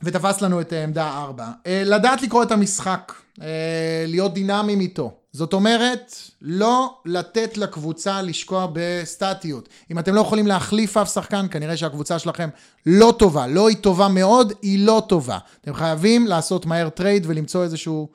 ותפס 0.03 0.43
לנו 0.43 0.61
את 0.61 0.73
עמדה 0.73 1.19
4. 1.19 1.49
לדעת 1.67 2.23
לקרוא 2.23 2.43
את 2.43 2.53
המשחק, 2.53 3.13
אה, 3.43 4.05
להיות 4.07 4.35
דינמיים 4.35 4.81
איתו. 4.81 5.13
זאת 5.33 5.53
אומרת, 5.53 6.15
לא 6.43 6.99
לתת 7.05 7.59
לקבוצה 7.59 8.23
לשקוע 8.23 8.69
בסטטיות. 8.73 9.69
אם 9.91 9.99
אתם 9.99 10.15
לא 10.15 10.21
יכולים 10.21 10.47
להחליף 10.47 10.97
אף 10.97 11.13
שחקן, 11.15 11.47
כנראה 11.51 11.77
שהקבוצה 11.77 12.19
שלכם 12.19 12.49
לא 12.87 13.15
טובה. 13.19 13.47
לא 13.47 13.69
היא 13.69 13.77
טובה 13.77 14.09
מאוד, 14.09 14.53
היא 14.63 14.87
לא 14.87 15.03
טובה. 15.09 15.39
אתם 15.61 15.75
חייבים 15.75 16.27
לעשות 16.27 16.67
מהר 16.67 16.89
trade 16.89 17.25
ולמצוא 17.27 17.63
איזשהו 17.63 18.09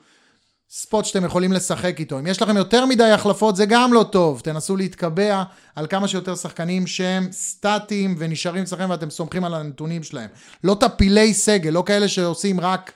spot 0.73 1.05
שאתם 1.05 1.25
יכולים 1.25 1.51
לשחק 1.51 1.99
איתו. 1.99 2.19
אם 2.19 2.27
יש 2.27 2.41
לכם 2.41 2.57
יותר 2.57 2.85
מדי 2.85 3.03
החלפות, 3.03 3.55
זה 3.55 3.65
גם 3.65 3.93
לא 3.93 4.05
טוב. 4.11 4.39
תנסו 4.39 4.75
להתקבע 4.75 5.43
על 5.75 5.87
כמה 5.87 6.07
שיותר 6.07 6.35
שחקנים 6.35 6.87
שהם 6.87 7.27
סטטיים 7.31 8.15
ונשארים 8.17 8.63
אצלכם 8.63 8.89
ואתם 8.89 9.09
סומכים 9.09 9.43
על 9.43 9.53
הנתונים 9.53 10.03
שלהם. 10.03 10.29
לא 10.63 10.77
טפילי 10.79 11.33
סגל, 11.33 11.69
לא 11.69 11.83
כאלה 11.85 12.07
שעושים 12.07 12.59
רק... 12.59 12.91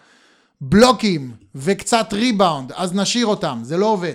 בלוקים 0.61 1.31
וקצת 1.55 2.13
ריבאונד, 2.13 2.71
אז 2.71 2.93
נשאיר 2.93 3.25
אותם, 3.25 3.59
זה 3.63 3.77
לא 3.77 3.85
עובד. 3.85 4.13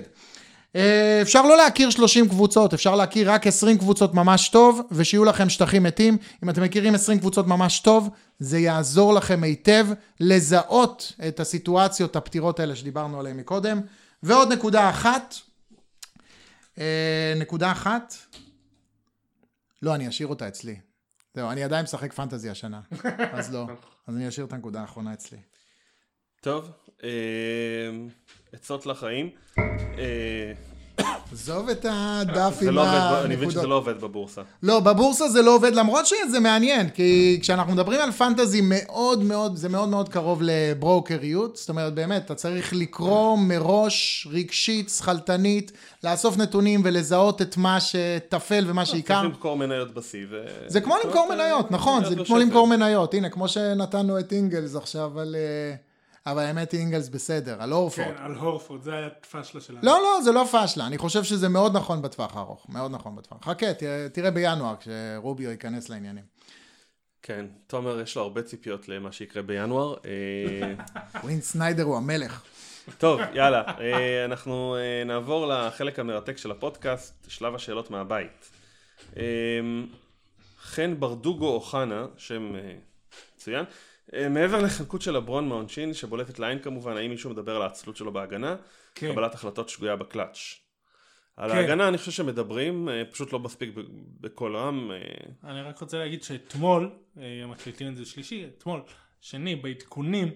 אה, 0.76 1.18
אפשר 1.22 1.42
לא 1.42 1.56
להכיר 1.56 1.90
30 1.90 2.28
קבוצות, 2.28 2.74
אפשר 2.74 2.94
להכיר 2.94 3.30
רק 3.30 3.46
20 3.46 3.78
קבוצות 3.78 4.14
ממש 4.14 4.48
טוב, 4.48 4.80
ושיהיו 4.90 5.24
לכם 5.24 5.48
שטחים 5.48 5.82
מתים. 5.82 6.18
אם 6.44 6.50
אתם 6.50 6.62
מכירים 6.62 6.94
20 6.94 7.18
קבוצות 7.18 7.46
ממש 7.46 7.80
טוב, 7.80 8.10
זה 8.38 8.58
יעזור 8.58 9.14
לכם 9.14 9.42
היטב 9.42 9.86
לזהות 10.20 11.12
את 11.28 11.40
הסיטואציות 11.40 12.16
הפתירות 12.16 12.60
האלה 12.60 12.76
שדיברנו 12.76 13.20
עליהן 13.20 13.36
מקודם. 13.36 13.80
ועוד 14.22 14.52
נקודה 14.52 14.90
אחת, 14.90 15.34
אה, 16.78 17.34
נקודה 17.36 17.72
אחת, 17.72 18.14
לא, 19.82 19.94
אני 19.94 20.08
אשאיר 20.08 20.28
אותה 20.28 20.48
אצלי. 20.48 20.76
זהו, 21.34 21.50
אני 21.50 21.64
עדיין 21.64 21.82
משחק 21.82 22.12
פנטזי 22.12 22.50
השנה, 22.50 22.80
אז 23.32 23.54
לא. 23.54 23.66
אז 24.06 24.16
אני 24.16 24.28
אשאיר 24.28 24.46
את 24.46 24.52
הנקודה 24.52 24.80
האחרונה 24.80 25.12
אצלי. 25.12 25.38
טוב, 26.40 26.70
אה, 27.04 27.08
עצות 28.52 28.86
לחיים. 28.86 29.30
אה, 29.58 30.52
עזוב 31.32 31.68
את 31.68 31.86
הדף 31.88 32.58
עם 32.62 32.68
לא 32.68 32.86
הנקודות. 32.86 33.24
אני 33.24 33.36
מבין 33.36 33.50
שזה 33.50 33.66
לא 33.66 33.74
עובד 33.74 34.00
בבורסה. 34.00 34.42
לא, 34.62 34.80
בבורסה 34.80 35.28
זה 35.28 35.42
לא 35.42 35.54
עובד, 35.54 35.74
למרות 35.74 36.06
שזה 36.06 36.40
מעניין, 36.40 36.90
כי 36.90 37.38
כשאנחנו 37.42 37.72
מדברים 37.72 38.00
על 38.00 38.12
פנטזי 38.12 38.60
מאוד 38.64 39.24
מאוד, 39.24 39.56
זה 39.56 39.68
מאוד 39.68 39.88
מאוד 39.88 40.08
קרוב 40.08 40.40
לברוקריות, 40.42 41.56
זאת 41.56 41.68
אומרת, 41.68 41.94
באמת, 41.94 42.24
אתה 42.24 42.34
צריך 42.34 42.72
לקרוא 42.74 43.38
מראש, 43.38 44.28
רגשית, 44.30 44.88
שכלתנית, 44.88 45.72
לאסוף 46.04 46.36
נתונים 46.36 46.80
ולזהות 46.84 47.42
את 47.42 47.56
מה 47.56 47.78
שטפל 47.80 48.64
ומה 48.66 48.86
שעיקר. 48.86 49.14
צריך 49.14 49.34
למכור 49.34 49.56
מניות 49.56 49.94
בשיא. 49.94 50.26
ו... 50.30 50.44
זה 50.66 50.80
כמו 50.80 50.94
למכור 51.04 51.28
מניות, 51.34 51.70
נכון, 51.70 52.04
זה 52.04 52.24
כמו 52.26 52.38
למכור 52.38 52.66
מניות. 52.66 53.14
הנה, 53.14 53.28
כמו 53.28 53.48
שנתנו 53.48 54.18
את 54.18 54.32
אינגלס 54.32 54.76
עכשיו 54.76 55.20
על... 55.20 55.36
Uh, 55.36 55.89
אבל 56.26 56.42
האמת 56.42 56.72
היא 56.72 56.80
אינגלס 56.80 57.08
בסדר, 57.08 57.62
על 57.62 57.72
הורפורד. 57.72 58.08
כן, 58.08 58.22
על 58.22 58.34
הורפורד, 58.34 58.82
זה 58.82 58.94
היה 58.94 59.08
פשלה 59.10 59.60
שלנו. 59.60 59.80
לא, 59.82 59.98
לא, 60.02 60.22
זה 60.24 60.32
לא 60.32 60.44
פשלה, 60.52 60.86
אני 60.86 60.98
חושב 60.98 61.24
שזה 61.24 61.48
מאוד 61.48 61.76
נכון 61.76 62.02
בטווח 62.02 62.36
הארוך, 62.36 62.66
מאוד 62.68 62.90
נכון 62.90 63.16
בטווח. 63.16 63.38
חכה, 63.44 63.74
תראה, 63.74 64.08
תראה 64.12 64.30
בינואר 64.30 64.74
כשרוביו 64.76 65.50
ייכנס 65.50 65.88
לעניינים. 65.88 66.24
כן, 67.22 67.46
תומר 67.66 68.00
יש 68.00 68.16
לו 68.16 68.22
הרבה 68.22 68.42
ציפיות 68.42 68.88
למה 68.88 69.12
שיקרה 69.12 69.42
בינואר. 69.42 69.94
ווין 71.24 71.36
אה, 71.36 71.42
סניידר 71.42 71.82
הוא 71.82 71.96
המלך. 71.96 72.42
טוב, 72.98 73.20
יאללה, 73.34 73.62
אה, 73.80 74.24
אנחנו 74.24 74.76
אה, 74.76 75.04
נעבור 75.04 75.46
לחלק 75.46 75.98
המרתק 75.98 76.36
של 76.36 76.50
הפודקאסט, 76.50 77.26
שלב 77.28 77.54
השאלות 77.54 77.90
מהבית. 77.90 78.50
חן 80.60 81.00
ברדוגו 81.00 81.48
אוחנה, 81.48 82.06
שם 82.16 82.52
מצוין, 83.36 83.64
מעבר 84.30 84.62
לחלקות 84.62 85.02
של 85.02 85.16
הברון 85.16 85.48
מהעונשין, 85.48 85.94
שבולטת 85.94 86.38
לעין 86.38 86.58
כמובן, 86.58 86.96
האם 86.96 87.10
מישהו 87.10 87.30
מדבר 87.30 87.56
על 87.56 87.62
העצלות 87.62 87.96
שלו 87.96 88.12
בהגנה? 88.12 88.56
כן. 88.94 89.12
קבלת 89.12 89.34
החלטות 89.34 89.68
שגויה 89.68 89.96
בקלאץ'. 89.96 90.38
על 91.36 91.50
כן. 91.50 91.56
ההגנה 91.56 91.88
אני 91.88 91.98
חושב 91.98 92.10
שמדברים, 92.10 92.88
אה, 92.88 93.02
פשוט 93.10 93.32
לא 93.32 93.38
מספיק 93.38 93.70
בקול 94.20 94.56
רם. 94.56 94.90
אה. 94.90 95.50
אני 95.50 95.62
רק 95.62 95.78
רוצה 95.78 95.98
להגיד 95.98 96.22
שאתמול, 96.22 96.90
מקליטים 97.48 97.88
את 97.88 97.96
זה 97.96 98.04
שלישי, 98.04 98.46
אתמול, 98.58 98.80
שני, 99.20 99.56
בעדכונים, 99.56 100.30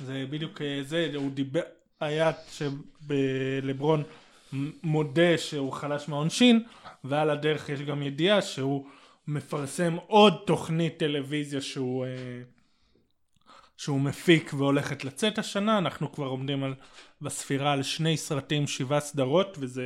זה 0.00 0.24
בדיוק 0.30 0.60
זה, 0.82 1.10
הוא 1.14 1.30
דיבר, 1.30 1.60
היה 2.00 2.32
שלברון 2.50 4.02
מודה 4.82 5.38
שהוא 5.38 5.72
חלש 5.72 6.08
מהעונשין, 6.08 6.64
ועל 7.04 7.30
הדרך 7.30 7.68
יש 7.68 7.82
גם 7.82 8.02
ידיעה 8.02 8.42
שהוא 8.42 8.86
מפרסם 9.26 9.96
עוד 10.06 10.42
תוכנית 10.46 10.98
טלוויזיה 10.98 11.60
שהוא... 11.60 12.06
שהוא 13.78 14.00
מפיק 14.00 14.54
והולכת 14.54 15.04
לצאת 15.04 15.38
השנה, 15.38 15.78
אנחנו 15.78 16.12
כבר 16.12 16.26
עומדים 16.26 16.64
על, 16.64 16.74
בספירה 17.20 17.72
על 17.72 17.82
שני 17.82 18.16
סרטים, 18.16 18.66
שבעה 18.66 19.00
סדרות, 19.00 19.56
וזה 19.60 19.82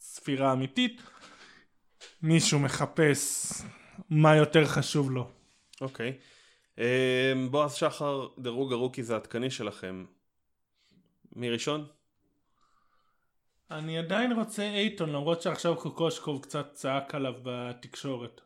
ספירה 0.00 0.52
אמיתית. 0.52 1.02
מישהו 2.22 2.58
מחפש 2.58 3.52
מה 4.10 4.36
יותר 4.36 4.66
חשוב 4.66 5.10
לו. 5.10 5.30
אוקיי. 5.80 6.18
אוקיי. 6.18 6.80
אמ, 6.80 7.48
בועז 7.50 7.74
שחר, 7.74 8.28
דירוג 8.38 8.72
ה 8.72 8.77
rookies 8.77 9.10
העדכני 9.10 9.50
שלכם. 9.50 10.04
מי 11.36 11.50
ראשון? 11.50 11.86
אני 13.70 13.98
עדיין 13.98 14.32
רוצה 14.32 14.62
אייטון, 14.62 15.10
למרות 15.10 15.42
שעכשיו 15.42 15.76
קוקושקוב 15.76 16.42
קצת 16.42 16.72
צעק 16.72 17.14
עליו 17.14 17.34
בתקשורת. 17.42 18.40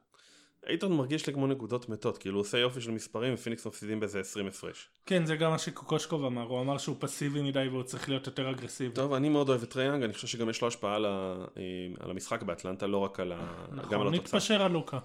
אייטון 0.68 0.92
מרגיש 0.92 1.26
לי 1.26 1.32
כמו 1.32 1.46
נקודות 1.46 1.88
מתות, 1.88 2.18
כאילו 2.18 2.36
הוא 2.36 2.40
עושה 2.40 2.58
יופי 2.58 2.80
של 2.80 2.90
מספרים 2.90 3.34
ופיניקס 3.34 3.66
מפסידים 3.66 4.00
באיזה 4.00 4.20
20 4.20 4.46
הפרש. 4.46 4.88
כן, 5.06 5.26
זה 5.26 5.36
גם 5.36 5.50
מה 5.50 5.58
שקוקושקוב 5.58 6.24
אמר, 6.24 6.42
הוא 6.42 6.60
אמר 6.60 6.78
שהוא 6.78 6.96
פסיבי 6.98 7.42
מדי 7.42 7.68
והוא 7.68 7.82
צריך 7.82 8.08
להיות 8.08 8.26
יותר 8.26 8.50
אגרסיבי. 8.50 8.94
טוב, 8.94 9.12
אני 9.12 9.28
מאוד 9.28 9.48
אוהב 9.48 9.62
את 9.62 9.70
טריי 9.70 9.85
יאנג, 9.85 10.02
אני 10.02 10.12
חושב 10.12 10.26
שגם 10.26 10.50
יש 10.50 10.62
לו 10.62 10.68
השפעה 10.68 10.96
על, 10.96 11.06
ה... 11.06 11.44
אה, 11.56 11.62
על 12.00 12.10
המשחק 12.10 12.42
באטלנטה, 12.42 12.86
לא 12.86 12.98
רק 12.98 13.20
על, 13.20 13.32
ה... 13.32 13.66
נכון, 13.72 13.90
גם 13.90 14.00
על 14.00 14.14
התוצאה. 14.14 14.38
נתפשר 14.38 14.62
על 14.62 14.72
לוקה. 14.72 14.98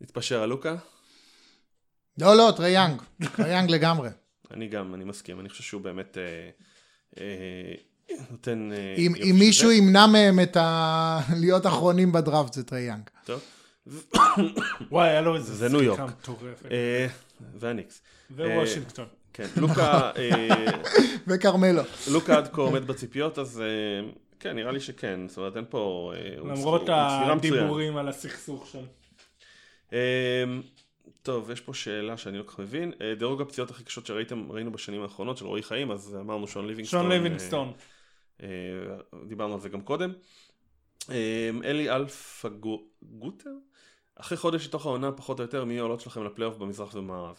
נתפשר 0.00 0.42
על 0.42 0.48
לוקה? 0.48 0.76
לא, 2.18 2.36
לא, 2.36 2.52
טריי 2.56 2.76
יאנג, 2.76 3.02
טריי 3.36 3.53
יאנג 3.53 3.70
לגמרי. 3.70 4.08
אני 4.50 4.68
גם, 4.68 4.94
אני 4.94 5.04
מסכים, 5.04 5.40
אני 5.40 5.48
חושב 5.48 5.62
שהוא 5.62 5.80
באמת... 5.82 6.18
אה, 6.18 6.50
אה, 7.20 7.74
נותן... 8.30 8.72
אה, 8.72 8.94
אם, 8.98 9.12
אם 9.14 9.36
מישהו 9.38 9.70
ימנע 9.70 10.06
מהם 10.06 10.40
את 10.40 10.56
ה... 10.56 11.20
להיות 11.42 11.66
אחרונים 11.66 12.12
בדראפט 12.12 12.52
זה 12.52 12.64
טריי 12.64 12.84
יאנג. 12.84 13.10
טוב. 13.24 13.40
וואי, 14.90 15.08
היה 15.08 15.20
לו 15.20 15.36
איזה 15.36 15.54
זה 15.54 15.68
ניו 15.68 15.82
יורק. 15.82 16.00
אה, 16.70 17.06
והניקס. 17.54 18.02
ווושינגטון. 18.30 19.04
אה, 19.04 19.10
כן, 19.32 19.46
לוקה... 19.56 20.10
אה, 20.16 20.66
וכרמלו. 21.28 21.82
לוקה 22.12 22.36
עד 22.36 22.48
כה 22.52 22.60
עומד 22.60 22.86
בציפיות, 22.86 23.38
אז 23.38 23.62
כן, 24.40 24.56
נראה 24.56 24.72
לי 24.72 24.80
שכן. 24.80 25.28
זאת 25.28 25.38
אומרת, 25.38 25.56
אין 25.56 25.64
פה... 25.68 26.12
למרות 26.36 26.88
הדיבורים 26.88 27.96
על 27.96 28.08
הסכסוך 28.08 28.66
שם. 28.66 28.84
טוב, 31.22 31.50
יש 31.50 31.60
פה 31.60 31.74
שאלה 31.74 32.16
שאני 32.16 32.38
לא 32.38 32.42
כל 32.42 32.48
כך 32.48 32.58
מבין. 32.58 32.92
דירוג 33.18 33.42
הפציעות 33.42 33.70
הכי 33.70 33.84
קשות 33.84 34.06
שראיתם, 34.06 34.52
ראינו 34.52 34.72
בשנים 34.72 35.02
האחרונות 35.02 35.38
של 35.38 35.46
רועי 35.46 35.62
חיים, 35.62 35.90
אז 35.90 36.16
אמרנו 36.20 36.46
שון 36.46 36.66
ליבינגסטון. 36.66 37.02
שון 37.02 37.12
ליבינגסטון. 37.12 37.72
דיברנו 39.28 39.54
על 39.54 39.60
זה 39.60 39.68
גם 39.68 39.80
קודם. 39.80 40.12
אלי 41.64 41.90
אלפא 41.90 42.48
גוטר? 43.02 43.50
אחרי 44.20 44.38
חודש 44.38 44.66
לתוך 44.66 44.86
העונה 44.86 45.12
פחות 45.12 45.38
או 45.38 45.44
יותר 45.44 45.64
מי 45.64 45.78
העולות 45.78 46.00
שלכם 46.00 46.24
לפלייאוף 46.24 46.56
במזרח 46.56 46.94
ובמערב. 46.94 47.36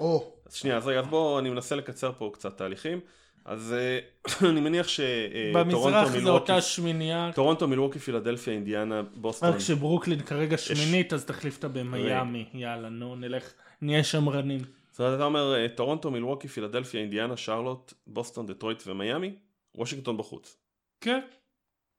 או. 0.00 0.32
אז 0.46 0.54
שנייה, 0.54 0.76
אז 0.76 0.86
רגע, 0.86 1.00
אז 1.00 1.06
בואו, 1.06 1.38
אני 1.38 1.50
מנסה 1.50 1.76
לקצר 1.76 2.12
פה 2.18 2.30
קצת 2.34 2.58
תהליכים. 2.58 3.00
אז 3.44 3.74
אה, 3.78 3.98
אני 4.50 4.60
מניח 4.60 4.88
שטורונטו, 4.88 5.64
במזרח 5.64 6.08
זה 6.08 6.30
אותה 6.30 6.60
שמיניה. 6.60 7.30
טורונטו, 7.34 7.68
מילווקי, 7.68 7.98
פילדלפיה, 7.98 8.52
אינדיאנה, 8.52 9.02
בוסטון. 9.14 9.48
רק 9.48 9.58
שברוקלין 9.58 10.22
כרגע 10.22 10.58
שמינית, 10.58 11.12
אז 11.12 11.24
תחליף 11.24 11.56
אותה 11.56 11.68
במיאמי. 11.68 12.48
יאללה, 12.54 12.88
נו, 12.88 13.16
נלך, 13.16 13.52
נהיה 13.82 14.04
שמרנים. 14.04 14.60
זאת 14.90 15.00
אומרת, 15.00 15.14
אתה 15.14 15.24
אומר 15.24 15.54
אה, 15.54 15.68
טורונטו, 15.68 16.10
מילווקי, 16.10 16.48
פילדלפיה, 16.48 17.00
אינדיאנה, 17.00 17.36
שרלוט, 17.36 17.92
בוסטון, 18.06 18.46
דטרויט 18.46 18.82
ומיאמי, 18.86 19.34
וושינגטון 19.74 20.16
בחוץ. 20.16 20.56
כן, 21.00 21.20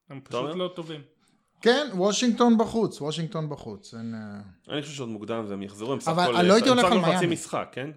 הם 0.09 0.21
פשוט 0.23 0.55
לא 0.55 0.71
טובים. 0.75 1.01
כן, 1.63 1.87
וושינגטון 1.93 2.57
בחוץ, 2.57 3.01
וושינגטון 3.01 3.49
בחוץ. 3.49 3.93
אין... 3.93 4.15
אה, 4.15 4.73
אני 4.73 4.81
חושב 4.81 4.93
שעוד 4.93 5.09
מוקדם 5.09 5.45
והם 5.47 5.63
יחזרו, 5.63 5.93
הם 5.93 5.99
סך 5.99 6.07
הכל... 6.07 6.35
אבל 6.35 6.45
לא 6.45 6.53
הייתי 6.53 6.69
הולך 6.69 6.85
על 6.85 6.97
מיאמי. 6.97 7.27
משחק, 7.27 7.69
כן? 7.71 7.89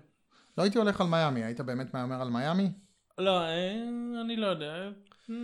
לא 0.59 0.63
הייתי 0.63 0.79
הולך 0.79 1.01
על 1.01 1.07
מיאמי, 1.07 1.45
היית 1.45 1.61
באמת 1.61 1.95
מהמר 1.95 2.23
על 2.23 2.29
מיאמי? 2.29 2.71
לא, 3.19 3.41
אה, 3.41 3.73
אני 4.21 4.37
לא 4.37 4.47
יודע. 4.47 4.91
אה, 5.31 5.35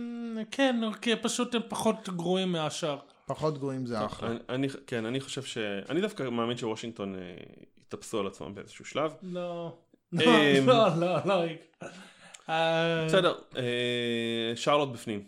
כן, 0.51 0.81
כי 1.01 1.15
פשוט 1.15 1.55
הם 1.55 1.61
פחות 1.69 2.09
גרועים 2.09 2.51
מהשאר. 2.51 2.99
פחות 3.25 3.57
גרועים 3.57 3.85
זה 3.85 4.05
אחלה. 4.05 4.29
אני, 4.49 4.67
כן, 4.87 5.05
אני 5.05 5.21
חושב 5.21 5.43
ש... 5.43 5.57
אני 5.89 6.01
דווקא 6.01 6.23
מאמין 6.23 6.57
שוושינגטון 6.57 7.15
יתאפסו 7.77 8.19
על 8.19 8.27
עצמם 8.27 8.55
באיזשהו 8.55 8.85
שלב. 8.85 9.13
לא. 9.21 9.77
לא, 10.13 10.25
לא, 10.65 10.87
לא, 10.95 11.17
לא. 11.25 11.43
בסדר, 13.05 13.35
שרלוט 14.55 14.89
בפנים. 14.89 15.23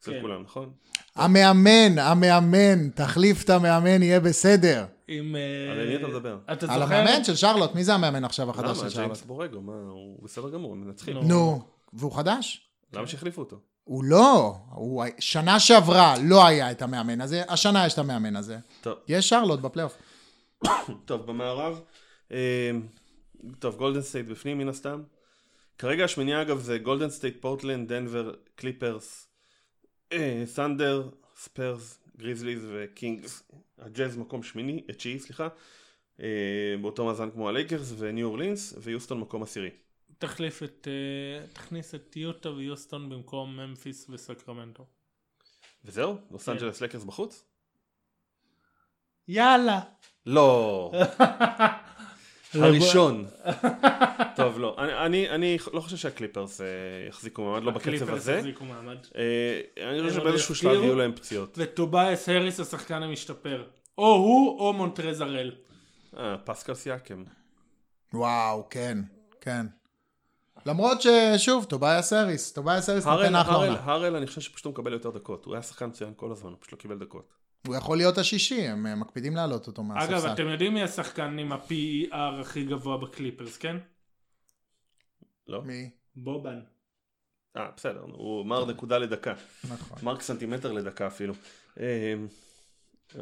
אצל 0.00 0.12
כן. 0.12 0.20
כולם, 0.20 0.42
נכון? 0.42 0.72
המאמן, 1.20 1.98
המאמן, 1.98 2.88
תחליף 2.88 3.44
את 3.44 3.50
המאמן, 3.50 4.02
יהיה 4.02 4.20
בסדר. 4.20 4.84
עם... 5.08 5.36
אה, 5.36 5.72
על 5.72 5.88
מי 5.88 5.96
אתה 5.96 6.06
מדבר? 6.06 6.38
אתה 6.52 6.72
על 6.72 6.80
זוכר? 6.80 6.94
המאמן 6.94 7.24
של 7.24 7.36
שרלוט, 7.36 7.74
מי 7.74 7.84
זה 7.84 7.94
המאמן 7.94 8.24
עכשיו 8.24 8.50
החדש 8.50 8.64
למה? 8.64 8.74
של 8.74 8.80
שרלוט? 8.80 8.94
ג'יימס 8.96 9.22
בורגו, 9.22 9.60
מה, 9.60 9.72
הוא 9.72 10.18
בסדר 10.22 10.50
גמור, 10.50 10.72
הם 10.72 10.86
מנצחים. 10.86 11.16
נו. 11.16 11.62
והוא 11.92 12.12
חדש? 12.12 12.66
למה 12.92 13.06
שהחליפו 13.06 13.40
אותו? 13.40 13.56
הוא 13.84 14.04
לא, 14.04 14.56
הוא 14.70 15.04
שנה 15.18 15.60
שעברה 15.60 16.14
לא 16.22 16.46
היה 16.46 16.70
את 16.70 16.82
המאמן 16.82 17.20
הזה, 17.20 17.42
השנה 17.48 17.86
יש 17.86 17.94
את 17.94 17.98
המאמן 17.98 18.36
הזה. 18.36 18.58
טוב, 18.80 18.98
יש 19.08 19.28
שרלוט 19.28 19.60
בפלייאוף. 19.60 19.96
טוב, 21.04 21.26
במערב, 21.26 21.80
אה, 22.32 22.70
טוב, 23.58 23.76
גולדן 23.76 24.02
סטייט 24.02 24.26
בפנים 24.26 24.58
מן 24.58 24.68
הסתם. 24.68 25.02
כרגע 25.78 26.04
השמינייה 26.04 26.42
אגב 26.42 26.60
זה 26.60 26.78
גולדן 26.78 27.10
סטייט, 27.10 27.36
פורטלנד, 27.40 27.92
דנבר, 27.92 28.34
קליפרס, 28.54 29.26
אה, 29.26 29.29
ת'אנדר, 30.44 31.08
ספיירס, 31.36 31.98
גריזליז 32.16 32.66
וקינגס. 32.72 33.42
הג'אז 33.78 34.16
מקום 34.16 34.42
שמיני, 34.42 34.82
אה, 34.88 34.94
תשיעי, 34.94 35.18
סליחה. 35.18 35.48
אה, 36.20 36.74
באותו 36.80 37.04
מאזן 37.04 37.30
כמו 37.30 37.48
הלייקרס 37.48 37.92
וניו 37.98 38.26
אורלינס, 38.26 38.74
ויוסטון 38.82 39.20
מקום 39.20 39.42
עשירי. 39.42 39.70
תחליף 40.18 40.62
את... 40.62 40.88
אה, 40.90 41.46
תכניס 41.52 41.94
את 41.94 42.16
יוטה 42.16 42.50
ויוסטון 42.50 43.08
במקום 43.08 43.56
ממפיס 43.56 44.06
וסקרמנטו. 44.10 44.86
וזהו? 45.84 46.16
לוס 46.30 46.48
אנג'לס 46.48 46.80
לייקרס 46.80 47.04
בחוץ? 47.04 47.44
יאללה. 49.28 49.80
לא. 50.26 50.92
הראשון. 52.54 53.26
טוב, 54.36 54.58
לא. 54.58 54.76
אני, 54.78 54.92
אני, 54.98 55.30
אני 55.30 55.58
לא 55.72 55.80
חושב 55.80 55.96
שהקליפרס 55.96 56.60
אה, 56.60 56.66
יחזיקו 57.08 57.42
מעמד, 57.42 57.62
לא 57.62 57.70
בקצב 57.70 57.88
הקליפרס 57.88 58.08
הזה. 58.10 58.36
החזיקו 58.36 58.64
מעמד. 58.64 58.98
אה, 59.16 59.90
אני 59.90 60.02
חושב 60.02 60.20
שבאיזשהו 60.20 60.54
שלב. 60.54 60.82
יהיו 60.82 60.96
להם 60.96 61.12
פציעות. 61.12 61.54
וטובייס 61.56 62.28
האריס 62.28 62.60
השחקן 62.60 63.02
המשתפר. 63.02 63.64
או 63.98 64.14
הוא 64.14 64.60
או 64.60 64.72
מונטרז 64.72 65.20
הראל. 65.20 65.52
אה, 66.16 66.36
פסקל 66.44 66.74
סיאקם. 66.74 67.24
וואו, 68.14 68.66
כן, 68.70 68.98
כן. 69.40 69.66
למרות 70.66 70.98
ששוב, 71.00 71.64
טובייס 71.64 72.12
האריס, 72.12 72.52
טובייס 72.52 72.88
האריס, 72.88 73.22
נותן 73.22 73.34
אחלה 73.34 73.54
עונה. 73.54 73.80
הארל, 73.80 74.16
אני 74.16 74.26
חושב 74.26 74.40
שפשוט 74.40 74.64
הוא 74.64 74.72
מקבל 74.72 74.92
יותר 74.92 75.10
דקות. 75.10 75.44
הוא 75.44 75.54
היה 75.54 75.62
שחקן 75.62 75.86
מצוין 75.86 76.12
כל 76.16 76.32
הזמן, 76.32 76.50
הוא 76.50 76.58
פשוט 76.60 76.72
לא 76.72 76.78
קיבל 76.78 76.98
דקות. 76.98 77.39
הוא 77.66 77.76
יכול 77.76 77.96
להיות 77.96 78.18
השישי, 78.18 78.60
הם 78.62 78.86
אה, 78.86 78.94
מקפידים 78.94 79.36
להעלות 79.36 79.66
אותו 79.66 79.82
אגב, 79.82 79.88
מהספסל. 79.88 80.32
אתם 80.32 80.48
יודעים 80.48 80.74
מי 80.74 80.82
השחקן 80.82 81.38
עם 81.38 81.52
ה-PER 81.52 82.40
הכי 82.40 82.64
גבוה 82.64 82.96
בקליפרס, 82.96 83.56
כן? 83.56 83.76
לא? 85.46 85.62
מי? 85.62 85.90
בובן. 86.16 86.60
אה, 87.56 87.70
בסדר, 87.76 88.00
הוא 88.00 88.46
מר 88.46 88.66
נקודה 88.66 88.98
לדקה. 88.98 89.34
נכון. 89.70 89.98
מרק 90.02 90.22
סנטימטר 90.22 90.72
לדקה 90.72 91.06
אפילו. 91.06 91.34
אה, 91.80 92.14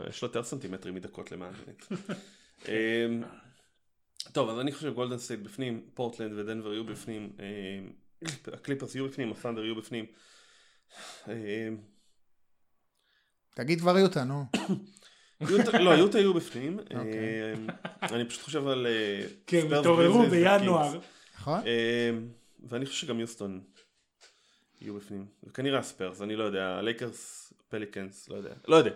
יש 0.08 0.22
לו 0.22 0.28
יותר 0.28 0.42
סנטימטרים 0.42 0.94
מדקות 0.94 1.32
למען 1.32 1.52
האמת. 1.54 2.00
אה, 2.68 3.06
טוב, 4.32 4.48
אז 4.48 4.60
אני 4.60 4.72
חושב 4.72 4.94
גולדן 4.94 5.18
סטייט 5.18 5.40
בפנים, 5.40 5.86
פורטלנד 5.94 6.32
ודנבר 6.32 6.72
יהיו 6.72 6.84
בפנים, 6.84 7.32
אה, 7.40 7.78
הקליפרס 8.52 8.94
יהיו 8.94 9.08
בפנים, 9.08 9.32
הסנדר 9.32 9.64
יהיו 9.64 9.76
בפנים. 9.76 10.06
תגיד 13.58 13.80
כבר 13.80 13.98
יוטה, 13.98 14.24
נו. 14.24 14.44
לא, 15.80 15.90
יוטה 15.90 16.18
יהיו 16.18 16.34
בפנים. 16.34 16.78
אוקיי. 16.78 16.96
אה, 18.02 18.08
אני 18.16 18.24
פשוט 18.24 18.42
חושב 18.42 18.66
על... 18.66 18.86
אה, 18.86 19.26
כן, 19.46 19.72
התעוררו 19.72 20.26
בינואר. 20.30 20.98
נכון? 21.38 21.60
אה, 21.66 22.10
ואני 22.68 22.86
חושב 22.86 23.06
שגם 23.06 23.20
יוסטון 23.20 23.60
יהיו 24.80 24.94
בפנים. 24.94 25.26
וכנראה 25.46 25.78
הספיירס, 25.78 26.22
אני 26.22 26.36
לא 26.36 26.44
יודע, 26.44 26.66
הלייקרס, 26.78 27.52
פליקנס, 27.68 28.28
לא 28.28 28.36
יודע. 28.36 28.50
לא 28.68 28.76
יודע. 28.76 28.90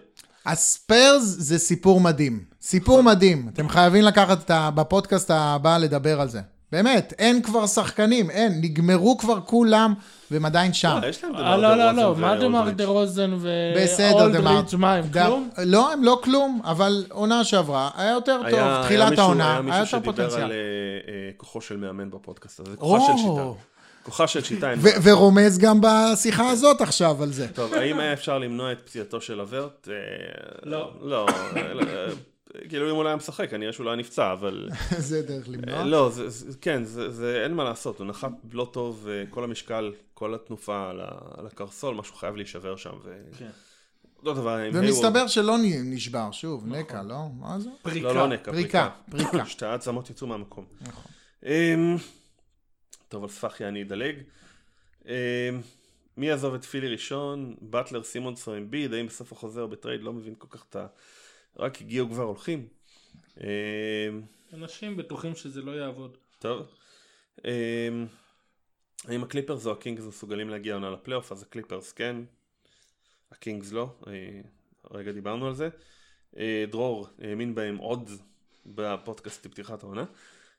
הספיירס 0.47 1.23
זה 1.23 1.59
סיפור 1.59 2.01
מדהים. 2.01 2.45
סיפור 2.61 3.03
מדהים. 3.03 3.49
אתם 3.49 3.69
חייבים 3.69 4.05
לקחת 4.05 4.45
את 4.45 4.51
ה... 4.51 4.71
בפודקאסט 4.71 5.31
הבא 5.31 5.79
לדבר 5.79 6.21
על 6.21 6.29
זה. 6.29 6.41
באמת, 6.73 7.15
אין 7.19 7.43
כבר 7.43 7.67
שחקנים, 7.67 8.31
אין. 8.31 8.53
נגמרו 8.61 9.19
כבר 9.19 9.41
כולם, 9.41 9.95
והם 10.31 10.45
עדיין 10.45 10.73
שם. 10.73 10.99
אה, 11.03 11.09
יש 11.09 11.25
להם 11.25 11.35
אה, 11.37 11.41
דמר 11.41 11.57
לא, 11.57 11.75
לא, 11.77 11.77
דה 11.77 11.93
לא, 11.93 12.03
רוזן 12.03 12.21
מה 12.21 12.37
דמר 12.37 12.59
ואולדריץ'. 12.59 12.77
דה 12.77 12.87
רוזן 12.87 13.31
דמר. 13.31 13.39
ואולדריץ', 14.21 14.75
מה 14.75 14.95
הם 14.95 15.05
כלום? 15.13 15.49
לא, 15.59 15.93
הם 15.93 16.05
לא 16.05 16.21
כלום, 16.25 16.61
אבל 16.65 17.05
עונה 17.11 17.45
שעברה 17.45 17.91
היה 17.97 18.11
יותר 18.11 18.41
טוב. 18.51 18.83
תחילת 18.83 19.19
העונה, 19.19 19.45
היה 19.45 19.53
היה 19.53 19.63
מישהו 19.63 19.79
יותר 19.81 19.87
שדיבר 19.87 20.13
פוטנציאל. 20.13 20.43
על 20.43 20.53
אה, 20.53 20.57
אה, 21.09 21.31
כוחו 21.37 21.61
של 21.61 21.77
מאמן 21.77 22.11
בפודקאסט 22.11 22.61
הזה. 22.61 22.77
כוחה 22.77 23.07
של. 23.07 23.19
שיטה. 23.19 23.43
כוחה 24.03 24.27
של 24.27 24.45
שיטה. 24.45 24.73
ורומז 25.03 25.59
גם 25.59 25.81
בשיחה 25.81 26.51
הזאת 26.51 26.81
עכשיו 26.81 27.23
על 27.23 27.33
זה. 27.33 27.49
טוב, 27.49 27.75
האם 27.75 27.99
היה 27.99 28.13
אפשר 28.13 28.39
למנוע 28.39 28.73
את 28.73 28.81
פציעתו 28.81 29.21
של 29.21 29.41
אברט? 29.41 29.89
אה, 29.91 29.95
לא. 30.63 30.91
לא. 31.03 31.27
אה, 32.55 32.61
אה, 32.63 32.69
כאילו 32.69 32.91
אם 32.91 32.95
הוא 32.95 33.03
לא 33.05 33.09
היה 33.09 33.17
משחק, 33.17 33.51
כנראה 33.51 33.73
שהוא 33.73 33.85
לא 33.85 33.91
היה 33.91 33.97
נפצע, 33.97 34.33
אבל... 34.33 34.69
זה 34.99 35.23
דרך 35.23 35.49
אה, 35.49 35.53
למנוע. 35.53 35.85
לא, 35.85 36.11
זה- 36.11 36.29
זה- 36.29 36.59
כן, 36.61 36.85
זה- 36.85 37.11
זה 37.11 37.43
אין 37.45 37.55
מה 37.55 37.65
לעשות, 37.65 37.99
הוא 37.99 38.07
נחת 38.07 38.31
לא 38.53 38.69
טוב, 38.73 39.09
אה, 39.11 39.25
כל 39.31 39.45
המשקל, 39.45 39.93
כל 40.15 40.35
התנופה 40.35 40.91
על 41.39 41.47
הקרסול, 41.47 41.95
משהו 41.95 42.15
חייב 42.15 42.37
להישבר 42.37 42.77
שם. 42.77 42.93
ו- 43.05 43.23
כן. 43.39 43.51
אותו 44.19 44.35
דבר 44.35 44.57
עם 44.57 44.71
ומסתבר 44.75 45.27
שלא 45.27 45.55
נשבר, 45.85 46.31
שוב, 46.33 46.67
נקע, 46.67 47.03
לא? 47.03 47.17
מה 47.41 47.59
זה? 47.61 47.71
פריקה. 47.83 48.07
לא, 48.07 48.15
לא 48.15 48.27
נקע, 48.29 48.53
פריקה, 48.53 48.91
פריקה. 49.11 49.31
פריקה. 49.31 49.47
שתי 49.51 49.67
העצמות 49.67 50.11
יצאו 50.11 50.27
מהמקום. 50.27 50.65
נכון. 50.81 51.13
אמ, 51.47 51.97
טוב, 53.09 53.23
על 53.23 53.29
ספחיה 53.29 53.69
אני 53.69 53.83
אדלג. 53.83 54.17
אמ, 55.07 55.13
מי 56.17 56.27
יעזוב 56.27 56.55
את 56.55 56.65
פילי 56.65 56.89
ראשון? 56.89 57.55
באטלר, 57.61 58.03
סימונס 58.03 58.49
או 58.49 58.57
אמביד? 58.57 58.95
האם 58.95 59.07
בסוף 59.07 59.33
החוזר 59.33 59.67
ב 59.67 59.72
trade? 59.72 60.03
לא 60.03 60.13
מבין 60.13 60.35
כל 60.39 60.47
כך 60.51 60.65
את 60.71 60.77
ה... 60.77 60.87
רק 61.59 61.81
הגיעו 61.81 62.09
כבר 62.09 62.23
הולכים. 62.23 62.69
אמ, 63.41 63.47
אנשים 64.53 64.97
בטוחים 64.97 65.35
שזה 65.35 65.63
לא 65.63 65.71
יעבוד. 65.71 66.17
טוב. 66.39 66.67
אמ, 67.45 68.07
האם 69.05 69.23
הקליפרס 69.23 69.67
או 69.67 69.73
הקינגס 69.73 70.05
מסוגלים 70.05 70.49
להגיע 70.49 70.75
עונה 70.75 70.91
לפלייאוף? 70.91 71.33
אז 71.33 71.43
הקליפרס 71.43 71.93
כן, 71.93 72.17
הקינגס 73.31 73.73
לא. 73.73 73.89
אה, 74.07 74.41
הרגע 74.85 75.13
דיברנו 75.13 75.47
על 75.47 75.55
זה. 75.55 75.69
אה, 76.37 76.65
דרור 76.71 77.07
האמין 77.19 77.55
בהם 77.55 77.77
עוד 77.77 78.11
בפודקאסט 78.67 79.47
לפתיחת 79.47 79.83
העונה. 79.83 80.05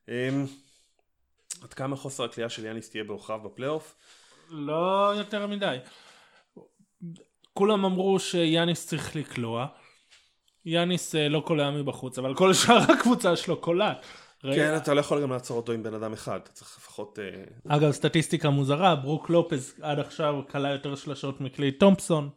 אמ, 0.08 0.46
עד 1.62 1.74
כמה 1.74 1.96
חוסר 1.96 2.24
הקליעה 2.24 2.50
של 2.50 2.66
יאניס 2.66 2.90
תהיה 2.90 3.04
בעוכריו 3.04 3.40
בפלייאוף? 3.40 3.96
לא 4.50 5.14
יותר 5.18 5.48
מדי. 5.48 5.78
כולם 7.54 7.86
אמרו 7.86 8.20
שיאניס 8.20 8.88
צריך 8.88 9.16
לקלוע. 9.16 9.68
יאניס 10.66 11.16
אה, 11.16 11.30
לא 11.30 11.44
קולע 11.46 11.72
מבחוץ, 11.72 12.20
אבל 12.20 12.36
כל 12.36 12.54
שאר 12.54 12.78
הקבוצה 12.94 13.36
שלו 13.36 13.58
קולעת. 13.58 14.06
כן, 14.42 14.78
אתה 14.78 14.94
לא 14.94 15.00
יכול 15.00 15.22
גם 15.22 15.32
לעצור 15.32 15.58
אותו 15.58 15.72
עם 15.72 15.84
בן 15.84 15.94
אדם 15.94 16.14
אחד, 16.14 16.40
אתה 16.44 16.52
צריך 16.52 16.78
לפחות... 16.78 17.20
אה, 17.20 17.76
אגב, 17.76 17.92
סטטיסטיקה 17.92 18.50
מוזרה, 18.50 18.96
ברוק 18.96 19.30
לופז 19.30 19.74
עד 19.82 20.00
עכשיו 20.00 20.36
קלע 20.52 20.70
יותר 20.70 20.96
שלשות 20.96 21.42
מקליי 21.42 21.72
תומפסון. 21.72 22.30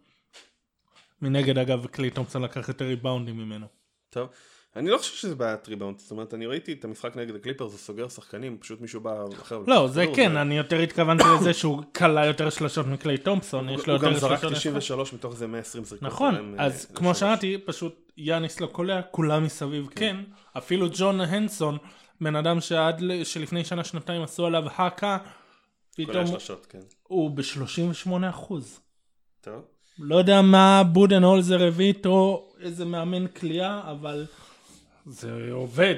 מנגד, 1.22 1.59
אגב, 1.59 1.87
קליי 1.87 2.11
תומפסון 2.11 2.43
לקח 2.43 2.68
יותר 2.68 2.85
ריבאונדים 2.85 3.37
ממנו. 3.37 3.66
טוב. 4.11 4.29
אני 4.77 4.91
לא 4.91 4.99
חושב 4.99 5.14
שזה 5.14 5.35
בעיית 5.35 5.68
ריבאונד, 5.68 5.99
זאת 5.99 6.11
אומרת, 6.11 6.35
אני 6.35 6.47
ראיתי 6.47 6.72
את 6.72 6.85
המשחק 6.85 7.16
נגד 7.16 7.35
הקליפרס, 7.35 7.72
הוא 7.72 7.79
סוגר 7.79 8.09
שחקנים, 8.09 8.59
פשוט 8.59 8.81
מישהו 8.81 9.01
בא 9.01 9.24
אחר. 9.43 9.62
לא, 9.66 9.89
זה 9.89 10.05
כן, 10.14 10.37
אני 10.37 10.57
יותר 10.57 10.79
התכוונתי 10.79 11.24
לזה 11.41 11.55
שהוא 11.55 11.83
קלע 11.97 12.26
יותר 12.27 12.51
שלשות 12.51 12.87
מקליי 12.87 13.18
תומפסון, 13.18 13.68
יש 13.68 13.87
לו 13.87 13.95
הוא 13.95 14.03
יותר 14.03 14.12
גם 14.12 14.18
זרק 14.18 14.41
שלשות. 14.41 14.53
93 14.53 15.12
מתוך 15.12 15.37
זה 15.37 15.47
120 15.47 15.85
זריקות. 15.85 16.09
נכון, 16.09 16.55
אה, 16.59 16.64
אז. 16.64 16.87
כמו 16.95 17.14
שאמרתי, 17.14 17.59
פשוט 17.64 18.05
יאניס 18.17 18.61
לא 18.61 18.67
קולע, 18.67 19.03
כולם 19.03 19.45
מסביב 19.45 19.89
כן, 19.97 20.17
אפילו 20.57 20.87
ג'ון 20.93 21.21
הנסון, 21.21 21.79
בן 22.21 22.37
אדם 22.37 22.61
שעד 22.61 23.01
ל- 23.01 23.25
שלפני 23.25 23.64
שנה 23.64 23.85
שנתיים 23.85 24.23
עשו 24.23 24.47
עליו 24.47 24.64
האקה, 24.75 25.19
פתאום 25.97 26.27
שלושות, 26.27 26.67
כן. 26.67 26.81
הוא 27.03 27.31
ב-38 27.31 28.11
אחוז. 28.31 28.81
טוב. 29.41 29.64
לא 29.99 30.17
יודע 30.17 30.43
מה 30.43 30.83
בודן 30.93 31.23
הולזר 31.23 31.62
הביא 31.62 31.87
איתו, 31.87 32.49
איזה 32.61 32.85
מאמן 32.85 33.27
כליאה, 33.29 33.91
אבל 33.91 34.27
זה 35.07 35.53
עובד. 35.53 35.97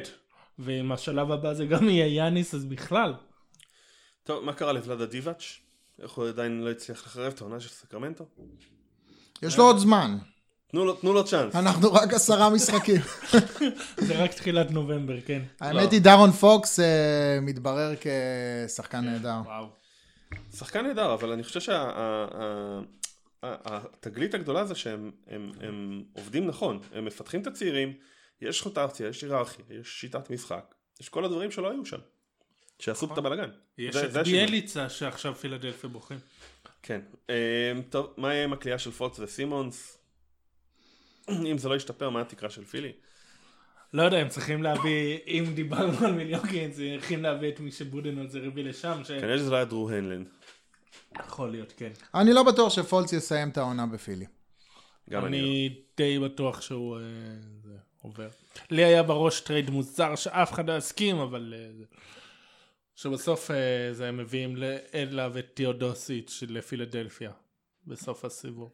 ואם 0.59 0.93
השלב 0.93 1.31
הבא 1.31 1.55
זה 1.55 1.66
גם 1.66 1.89
יהיה 1.89 2.07
יאניס, 2.07 2.55
אז 2.55 2.64
בכלל. 2.64 3.14
טוב, 4.25 4.45
מה 4.45 4.53
קרה 4.53 4.73
לוולדה 4.73 5.07
דיבאץ'? 5.07 5.59
איך 6.03 6.12
הוא 6.12 6.29
עדיין 6.29 6.61
לא 6.64 6.71
הצליח 6.71 7.07
לחרב 7.07 7.33
את 7.33 7.41
העונה 7.41 7.61
של 7.61 7.69
סקרמנטו? 7.69 8.25
יש 9.43 9.59
לו 9.59 9.64
עוד 9.64 9.79
זמן. 9.79 10.19
תנו 10.71 10.85
לו, 10.85 10.93
תנו 10.93 11.12
לו 11.12 11.25
צ'אנס. 11.25 11.57
אנחנו 11.57 11.93
רק 11.93 12.14
עשרה 12.14 12.51
משחקים. 12.51 13.01
זה 14.07 14.23
רק 14.23 14.33
תחילת 14.35 14.71
נובמבר, 14.71 15.21
כן. 15.21 15.43
האמת 15.61 15.93
היא, 15.93 16.01
דארון 16.01 16.31
פוקס 16.31 16.81
אה, 16.81 17.39
מתברר 17.43 17.95
כשחקן 18.01 19.01
נהדר. 19.01 19.41
וואו. 19.45 19.69
שחקן 20.57 20.87
נהדר, 20.87 21.14
אבל 21.14 21.33
אני 21.33 21.43
חושב 21.45 21.61
שהתגלית 23.43 24.35
הגדולה 24.35 24.64
זה 24.64 24.75
שהם 24.75 25.11
הם, 25.27 25.53
הם 25.61 26.05
עובדים 26.12 26.47
נכון. 26.47 26.81
הם 26.93 27.05
מפתחים 27.05 27.41
את 27.41 27.47
הצעירים, 27.47 27.93
יש 28.41 28.62
רוטציה, 28.62 29.09
יש 29.09 29.23
היררכיה, 29.23 29.64
יש 29.71 30.01
שיטת 30.01 30.31
משחק. 30.31 30.75
יש 31.01 31.09
כל 31.09 31.25
הדברים 31.25 31.51
שלא 31.51 31.71
היו 31.71 31.87
שם. 31.87 31.99
שעשו 32.79 33.12
את 33.12 33.19
הבלאגן. 33.19 33.51
יש 33.79 33.97
את. 33.97 34.16
ביאליצה 34.16 34.89
שעכשיו 34.89 35.35
פילדלפיה 35.35 35.91
בוכים. 35.91 36.19
כן. 36.83 37.01
אמ, 37.29 37.35
טוב, 37.91 38.14
מה 38.16 38.35
יהיה 38.35 38.45
עם 38.45 38.53
הקליעה 38.53 38.79
של 38.79 38.91
פוקס 38.91 39.19
וסימונס? 39.19 39.97
אם 41.29 41.59
זה 41.59 41.68
לא 41.68 41.76
ישתפר, 41.76 42.11
מה 42.11 42.20
התקרה 42.20 42.51
של 42.51 42.64
פילי? 42.64 42.93
לא 43.93 44.03
יודע, 44.03 44.16
הם 44.16 44.29
צריכים 44.29 44.62
להביא, 44.62 45.18
אם 45.26 45.45
דיברנו 45.55 46.07
על 46.07 46.12
מיליוקי, 46.12 46.61
הם 46.61 46.70
צריכים 46.70 47.22
להביא 47.22 47.49
את 47.49 47.61
מי 47.61 47.72
שבודנולזר 47.72 48.45
הביא 48.45 48.64
לשם, 48.64 49.01
כנראה 49.09 49.39
שזה 49.39 49.51
לא 49.51 49.57
היה 49.57 49.64
דרו 49.64 49.91
הנלן. 49.91 50.24
שיכול 51.16 51.51
להיות, 51.51 51.72
כן. 51.76 51.91
אני 52.14 52.33
לא 52.33 52.43
בטוח 52.43 52.72
שפולץ 52.72 53.12
יסיים 53.12 53.49
את 53.49 53.59
העונה 53.59 53.87
בפילי. 53.87 54.26
גם 55.11 55.24
אני 55.24 55.41
לא. 55.43 55.47
אני 55.47 55.74
די 55.97 56.18
בטוח 56.18 56.61
שהוא 56.61 56.97
אה, 56.97 57.03
זה, 57.64 57.72
עובר. 58.03 58.29
לי 58.70 58.85
היה 58.85 59.03
בראש 59.03 59.41
trade 59.41 59.70
מוזר 59.70 60.14
שאף 60.16 60.53
אחד 60.53 60.70
לא 60.70 60.76
יסכים, 60.76 61.18
אבל... 61.18 61.55
אה, 61.57 61.72
זה- 61.79 61.85
שבסוף 62.97 63.51
אה, 63.51 63.57
זה 63.93 64.09
הם 64.09 64.16
מביאים 64.16 64.57
אליו 64.95 65.39
את 65.39 65.47
תיאודוסיץ' 65.55 66.43
לפילדלפיה, 66.49 67.31
בסוף 67.87 68.24
הסיבוב. 68.24 68.72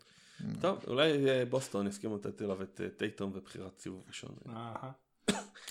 טוב, 0.61 0.79
אולי 0.87 1.29
אה, 1.31 1.45
בוסטון 1.45 1.87
יסכימו 1.87 2.17
לתת 2.17 2.43
אליו 2.43 2.63
את 2.63 2.81
אה, 2.85 2.89
טייטום 2.97 3.33
ובחירת 3.35 3.79
סיבוב 3.79 4.03
ראשון. 4.09 4.31
אהה. 4.49 4.91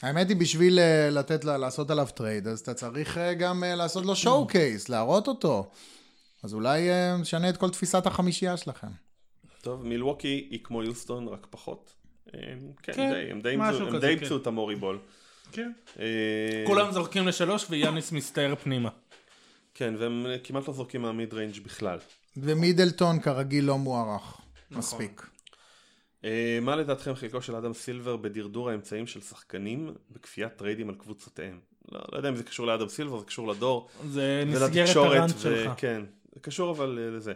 האמת 0.01 0.30
היא, 0.30 0.38
בשביל 0.38 0.80
אה, 0.80 1.09
לתת 1.09 1.43
לעשות 1.45 1.91
עליו 1.91 2.07
trade, 2.16 2.48
אז 2.47 2.59
אתה 2.59 2.74
צריך 2.74 3.18
גם 3.39 3.64
לעשות 3.68 4.05
לו 4.05 4.16
showcase, 4.16 4.89
להראות 4.89 5.28
אותו. 5.28 5.72
אז 6.43 6.53
אולי 6.53 6.89
נשנה 7.20 7.49
את 7.49 7.57
כל 7.57 7.70
תפיסת 7.70 8.05
החמישייה 8.05 8.57
שלכם. 8.57 8.88
טוב, 9.61 9.86
מילווקי 9.86 10.47
היא 10.51 10.59
כמו 10.64 10.84
יוסטון, 10.84 11.28
רק 11.28 11.47
פחות. 11.49 11.93
כן, 12.32 12.57
כן, 12.84 13.11
די, 13.14 13.32
הם 13.32 13.41
די 13.41 13.49
אימצו- 13.49 14.30
כן. 14.30 14.36
את 14.41 14.47
ה 14.48 14.76
Moreyball. 14.76 15.00
כן. 15.51 15.72
כולם 16.68 16.91
זורקים 16.91 17.28
לשלוש 17.28 17.66
ויאניס 17.70 18.11
מסתער 18.11 18.55
פנימה. 18.55 18.89
כן, 19.74 19.93
והם 19.99 20.26
כמעט 20.43 20.68
לא 20.68 20.74
זורקים 20.74 21.01
מהמיד 21.01 21.34
ריינג' 21.34 21.59
בכלל. 21.64 21.97
ומידלטון 22.38 23.20
כרגיל 23.20 23.66
לא 23.66 23.78
מוערך. 23.78 24.38
נכון. 24.78 25.02
מספיק. 25.02 25.30
אה, 26.26 26.60
מה 26.62 26.76
לדעתכם 26.76 27.16
חלקו 27.16 27.42
של 27.42 27.56
אדם 27.56 27.74
סילבר 27.74 28.18
בדרדור 28.18 28.70
האמצעים 28.70 29.08
של 29.08 29.22
שחקנים 29.22 29.94
בכפיית 30.12 30.56
טריידים 30.56 30.90
על 30.90 30.96
קבוצותיהם? 30.96 31.60
לא, 31.92 32.00
לא 32.12 32.18
יודע 32.18 32.30
אם 32.30 32.36
זה 32.36 32.44
קשור 32.44 32.68
לאדם 32.68 32.90
סילבר, 32.90 33.20
זה 33.20 33.26
קשור 33.26 33.48
לדור. 33.48 33.90
זה 34.10 34.44
ולתקשורת, 34.48 35.18
הרנט 35.18 35.34
ו- 35.36 35.40
שלך. 35.40 35.72
כן, 35.78 36.02
זה 36.34 36.40
קשור 36.40 36.72
אבל 36.72 37.00
אה, 37.02 37.18
לזה. 37.18 37.34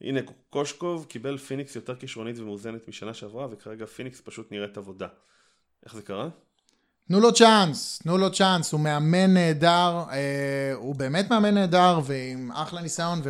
הנה, 0.00 0.20
קושקוב 0.50 1.06
קיבל 1.08 1.38
פיניקס 1.38 1.76
יותר 1.76 1.96
כישרונית 1.96 2.38
ומאוזנת 2.38 2.88
משנה 2.88 3.14
שעברה, 3.14 3.46
וכרגע 3.50 3.86
פיניקס 3.86 4.20
פשוט 4.24 4.52
נראית 4.52 4.76
עבודה. 4.76 5.08
איך 5.84 5.94
זה 5.94 6.02
קרה? 6.02 6.28
תנו 7.08 7.20
לו 7.20 7.32
צ'אנס, 7.32 7.98
תנו 8.02 8.18
לו 8.18 8.32
צ'אנס, 8.32 8.72
הוא 8.72 8.80
מאמן 8.80 9.34
נהדר, 9.34 10.02
אה, 10.12 10.72
הוא 10.74 10.94
באמת 10.94 11.30
מאמן 11.30 11.54
נהדר 11.54 12.00
ועם 12.04 12.52
אחלה 12.52 12.82
ניסיון 12.82 13.20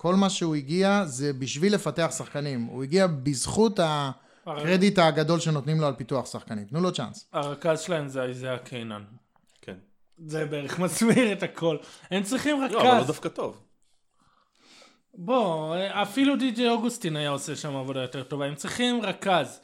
וכל 0.00 0.14
מה 0.14 0.30
שהוא 0.30 0.54
הגיע 0.54 1.04
זה 1.04 1.32
בשביל 1.32 1.74
לפתח 1.74 2.12
שחקנים. 2.18 2.64
הוא 2.64 2.82
הגיע 2.82 3.06
בזכות 3.06 3.80
הקרדיט 3.82 4.98
הגדול 4.98 5.40
שנותנים 5.40 5.80
לו 5.80 5.86
על 5.86 5.94
פיתוח 5.94 6.26
שחקנים. 6.26 6.64
תנו 6.64 6.80
לו 6.80 6.92
צ'אנס. 6.92 7.28
הרכז 7.32 7.80
שלהם 7.80 8.08
זה 8.08 8.22
איזיה 8.22 8.58
קיינן. 8.58 9.02
כן. 9.62 9.76
זה 10.26 10.46
בערך 10.46 10.78
מסביר 10.78 11.32
את 11.32 11.42
הכל. 11.42 11.76
הם 12.10 12.22
צריכים 12.22 12.60
לא, 12.60 12.66
אבל 12.66 12.74
הוא 12.74 12.82
רכז. 12.82 13.06
דווקא 13.06 13.28
טוב. 13.28 13.60
בוא, 15.14 15.76
אפילו 15.88 16.36
די.ג'יי 16.36 16.68
אוגוסטין 16.68 17.16
היה 17.16 17.30
עושה 17.30 17.56
שם 17.56 17.76
עבודה 17.76 18.02
יותר 18.02 18.22
טובה. 18.22 18.46
הם 18.46 18.54
צריכים 18.54 19.02
רכז. 19.02 19.60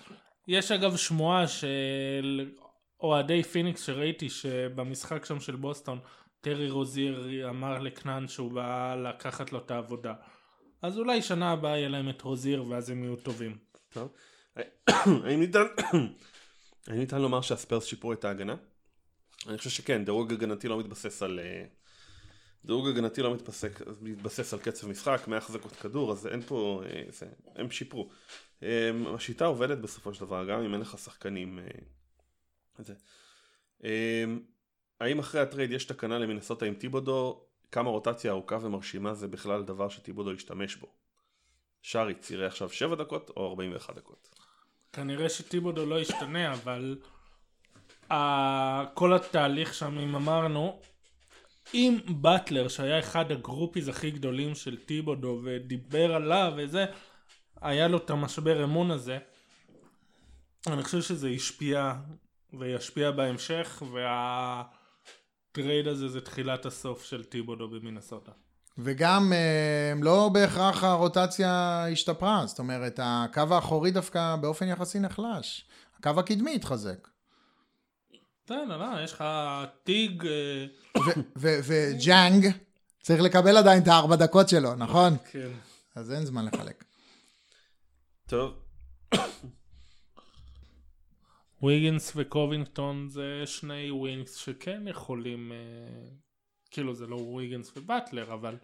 יש 0.48 0.72
אגב 0.72 0.96
שמועה 0.96 1.48
של 1.48 2.50
אוהדי 3.00 3.42
פיניקס 3.42 3.86
שראיתי 3.86 4.30
שבמשחק 4.30 5.24
שם 5.24 5.40
של 5.40 5.56
בוסטון, 5.56 5.98
טרי 6.40 6.70
רוזיר 6.70 7.48
אמר 7.48 7.78
לקנן 7.78 8.28
שהוא 8.28 8.52
בא 8.52 8.94
לקחת 8.94 9.52
לו 9.52 9.58
את 9.58 9.70
העבודה. 9.70 10.14
אז 10.82 10.98
אולי 10.98 11.22
שנה 11.22 11.52
הבאה 11.52 11.78
יהיה 11.78 11.88
להם 11.88 12.08
את 12.08 12.22
רוזיר 12.22 12.64
ואז 12.68 12.90
הם 12.90 13.04
יהיו 13.04 13.16
טובים. 13.16 13.58
טוב. 13.92 14.12
האם 14.96 15.40
ניתן... 16.88 17.18
לומר 17.18 17.40
שהספרס 17.40 17.84
שיפרו 17.84 18.12
את 18.12 18.24
ההגנה? 18.24 18.56
אני 19.48 19.58
חושב 19.58 19.70
שכן, 19.70 20.04
דירוג 20.04 20.32
הגנתי 20.32 20.68
לא 20.68 20.78
מתבסס 20.78 21.22
על... 21.22 21.40
אה, 21.42 21.64
דירוג 22.64 22.88
הגנתי 22.88 23.22
לא 23.22 23.34
מתבסק, 23.34 23.80
מתבסס 24.00 24.54
על 24.54 24.60
קצב 24.60 24.88
משחק, 24.88 25.28
מהחזקות 25.28 25.72
כדור, 25.72 26.12
אז 26.12 26.26
אין 26.26 26.42
פה... 26.42 26.82
אה, 26.86 27.02
זה, 27.08 27.26
הם 27.54 27.70
שיפרו. 27.70 28.10
אה, 28.62 28.90
השיטה 29.14 29.44
עובדת 29.44 29.78
בסופו 29.78 30.14
של 30.14 30.20
דבר, 30.20 30.44
גם 30.44 30.62
אם 30.62 30.72
אין 30.72 30.80
לך 30.80 30.98
שחקנים. 30.98 31.58
אה, 31.58 31.64
זה. 32.78 32.94
אה, 33.84 34.24
האם 35.00 35.18
אחרי 35.18 35.40
ה 35.40 35.45
trade 35.45 35.70
יש 35.70 35.84
תקנה 35.84 36.18
למינסוטה 36.18 36.66
עם 36.66 36.74
טיבודו, 36.74 37.44
כמה 37.72 37.90
רוטציה 37.90 38.30
ארוכה 38.32 38.58
ומרשימה 38.62 39.14
זה 39.14 39.28
בכלל 39.28 39.62
דבר 39.62 39.88
שטיבודו 39.88 40.32
ישתמש 40.32 40.76
בו? 40.76 40.86
שאריץ' 41.82 42.30
יראה 42.30 42.46
עכשיו 42.46 42.70
7 42.70 42.94
דקות 42.94 43.30
או 43.36 43.48
41 43.48 43.94
דקות? 43.96 44.28
כנראה 44.92 45.28
שטיבודו 45.28 45.86
לא 45.86 46.00
ישתנה, 46.00 46.52
אבל 46.52 46.98
ה- 48.10 48.84
כל 48.94 49.14
התהליך 49.14 49.74
שם, 49.74 49.98
אם 49.98 50.14
אמרנו, 50.14 50.80
אם 51.74 51.98
באטלר, 52.08 52.68
שהיה 52.68 52.98
אחד 52.98 53.32
ה 53.32 53.38
groupies 53.38 53.88
הכי 53.88 54.10
גדולים 54.10 54.54
של 54.54 54.76
טיבודו 54.76 55.40
ודיבר 55.44 56.14
עליו 56.14 56.52
וזה, 56.56 56.86
היה 57.60 57.88
לו 57.88 57.98
את 57.98 58.10
המשבר 58.10 58.64
אמון 58.64 58.90
הזה, 58.90 59.18
אני 60.66 60.82
חושב 60.82 61.02
שזה 61.02 61.28
השפיע 61.28 61.92
וישפיע 62.58 63.10
בהמשך, 63.10 63.82
וה 65.58 65.67
trade 65.67 65.88
הזה 65.88 66.08
זה 66.08 66.20
תחילת 66.20 66.66
הסוף 66.66 67.04
של 67.04 67.24
טיבודו 67.24 67.68
במינסוטה. 67.68 68.32
וגם 68.78 69.32
אה, 69.32 69.92
לא 70.02 70.30
בהכרח 70.32 70.84
הרוטציה 70.84 71.84
השתפרה, 71.92 72.46
זאת 72.46 72.58
אומרת, 72.58 73.00
הקו 73.02 73.42
האחורי 73.50 73.90
דווקא 73.90 74.36
באופן 74.36 74.68
יחסי 74.68 75.00
נחלש. 75.00 75.64
הקו 75.98 76.10
הקדמי 76.20 76.54
התחזק. 76.54 77.08
בסדר, 78.44 78.76
לא, 78.76 79.00
יש 79.04 79.12
לך 79.12 79.24
טיג, 79.84 80.26
אה, 80.26 80.66
ודיינג 81.36 82.46
צריך 83.02 83.22
לקבל 83.22 83.56
עדיין 83.56 83.82
את 83.82 83.88
הארבע 83.88 84.16
דקות 84.16 84.48
שלו, 84.48 84.74
נכון? 84.74 85.16
כן. 85.30 85.48
אז 85.94 86.12
אין 86.12 86.24
זמן 86.24 86.44
לחלק. 86.44 86.84
טוב, 88.26 88.54
ויגינס 91.62 92.12
וקובינגטון 92.16 93.08
זה 93.08 93.42
שני 93.46 93.90
wings 93.90 94.34
שכן 94.34 94.88
יכולים, 94.88 95.52
אה, 95.52 96.08
כאילו 96.70 96.94
זה 96.94 97.06
לא 97.06 97.16
ויגינס 97.16 97.76
ובאטלר, 97.76 98.32
אבל 98.32 98.56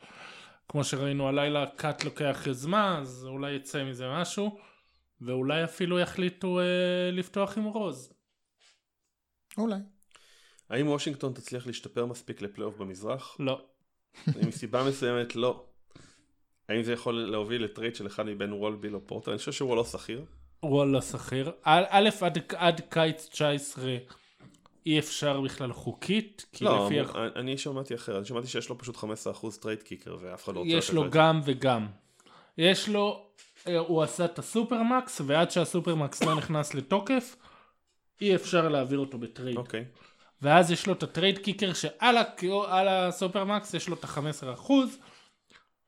כמו 0.68 0.84
שראינו 0.84 1.28
הלילה 1.28 1.66
קאט 1.76 2.05
לוקח 2.05 2.43
יוזמה, 2.47 2.99
אז 2.99 3.26
אולי 3.26 3.53
יצא 3.53 3.84
מזה 3.84 4.09
משהו, 4.20 4.59
ואולי 5.20 5.64
אפילו 5.64 5.99
יחליטו 5.99 6.61
אה, 6.61 7.11
לפתוח 7.12 7.59
עם 7.59 7.64
רוז. 7.64 8.12
אולי. 9.59 9.76
האם 10.70 10.88
וושינגטון 10.88 11.32
תצליח 11.32 11.66
להשתפר 11.66 12.07
מספיק 12.07 12.43
לפלייאוף 12.43 12.76
במזרח? 12.76 13.36
לא. 13.40 13.66
מסיבה 14.47 14.88
מסוימת 14.88 15.36
לא. 15.36 15.66
האם 16.68 16.82
זה 16.82 16.93
יכול 16.93 17.14
להוביל 17.14 17.64
ל 17.64 17.69
trade 17.69 17.94
של 17.95 18.07
אחד 18.07 18.26
מבין 18.26 18.53
וול, 18.53 18.76
ביל 18.76 18.94
או 18.95 19.07
פורטר? 19.07 19.30
אני 19.30 19.38
חושב 19.38 19.53
שהוא 19.53 19.76
לא 19.76 19.84
סחיר. 19.84 20.24
וול 20.62 20.86
לא 20.86 21.03
סחיר. 21.03 21.53
א', 21.62 22.08
עד, 22.20 22.38
עד 22.56 22.80
קיץ 22.88 23.28
19 23.28 23.96
אי 24.86 24.98
אפשר 24.98 25.40
בכלל 25.40 25.72
חוקית, 25.72 26.46
כי 26.52 26.64
לא, 26.64 26.86
לפי... 26.86 27.00
אני- 27.00 27.06
אני 27.36 27.58
שמעתי 27.58 27.94
אחרת, 27.94 28.16
אני 28.16 28.24
שמעתי 28.24 28.46
שיש 28.46 28.68
לו 28.68 28.78
פשוט 28.78 28.96
15% 28.96 29.02
trade 29.61 29.82
kicker 29.82 30.16
ואף 30.20 30.44
אחד 30.44 30.54
לא 30.54 30.60
רוצה 30.60 30.72
יש 30.72 30.90
לו 30.90 31.10
גם 31.10 31.40
וגם. 31.44 31.86
יש 32.58 32.88
לו, 32.88 33.26
אה, 33.66 33.78
הוא 33.78 34.02
עשה 34.02 34.24
את 34.24 34.38
ה 34.38 34.47
supermax, 34.47 35.20
ועד 35.26 35.50
שה 35.50 35.70
supermax 35.70 36.22
לא 36.22 36.34
נכנס 36.34 36.74
לתוקף, 36.74 37.36
אי 38.20 38.34
אפשר 38.34 38.68
להעביר 38.68 38.98
אותו. 38.98 39.18
ב 39.18 39.24
trade. 39.24 39.57
אוקיי. 39.56 39.84
ואז 40.42 40.70
יש 40.70 40.86
לו 40.86 40.92
את 40.92 41.02
ה 41.03 41.09
trade 41.09 41.38
kicker 41.38 41.72
שעל 41.72 42.16
על 42.68 42.88
ה 42.88 42.98
supermax 42.98 43.74
יש 43.74 43.88
לו 43.88 43.96
את 43.96 44.04
ה-15%, 44.04 44.72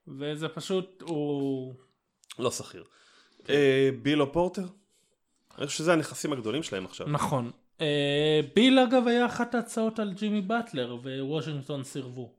וזה 0.09 0.49
פשוט, 0.49 1.03
הוא... 1.03 1.75
לא 2.39 2.51
סחיר. 2.51 2.85
אה, 3.51 3.91
ביל 4.03 4.23
או 4.23 4.33
פורטר? 4.33 4.67
אני 5.59 5.67
חושב 5.67 5.79
שזה 5.79 5.93
הנכסים 5.93 6.33
הגדולים 6.33 6.63
שלהם 6.63 6.85
עכשיו. 6.85 7.09
נכון. 7.09 7.51
אה, 7.81 8.41
ביל 8.55 8.79
אגב 8.79 9.07
היה 9.07 9.27
אחת 9.27 9.55
ההצעות 9.55 9.99
על 9.99 10.13
ג'ימי 10.13 10.41
באטלר, 10.41 10.97
ווושינגטון 11.21 11.85
סירבו. 11.85 12.33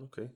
אוקיי. 0.00 0.28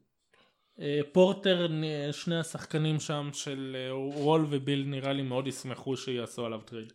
אה, 0.81 1.01
פורטר, 1.13 1.69
שני 2.13 2.39
השחקנים 2.39 3.01
שם 3.01 3.31
של 3.33 3.77
וול 4.15 4.47
וביל 4.51 4.85
נראה 4.87 5.13
לי 5.13 5.23
מאוד 5.23 5.47
ישמחו 5.47 5.97
שיעשו 5.97 6.47
עליו 6.47 6.61
trade. 6.61 6.93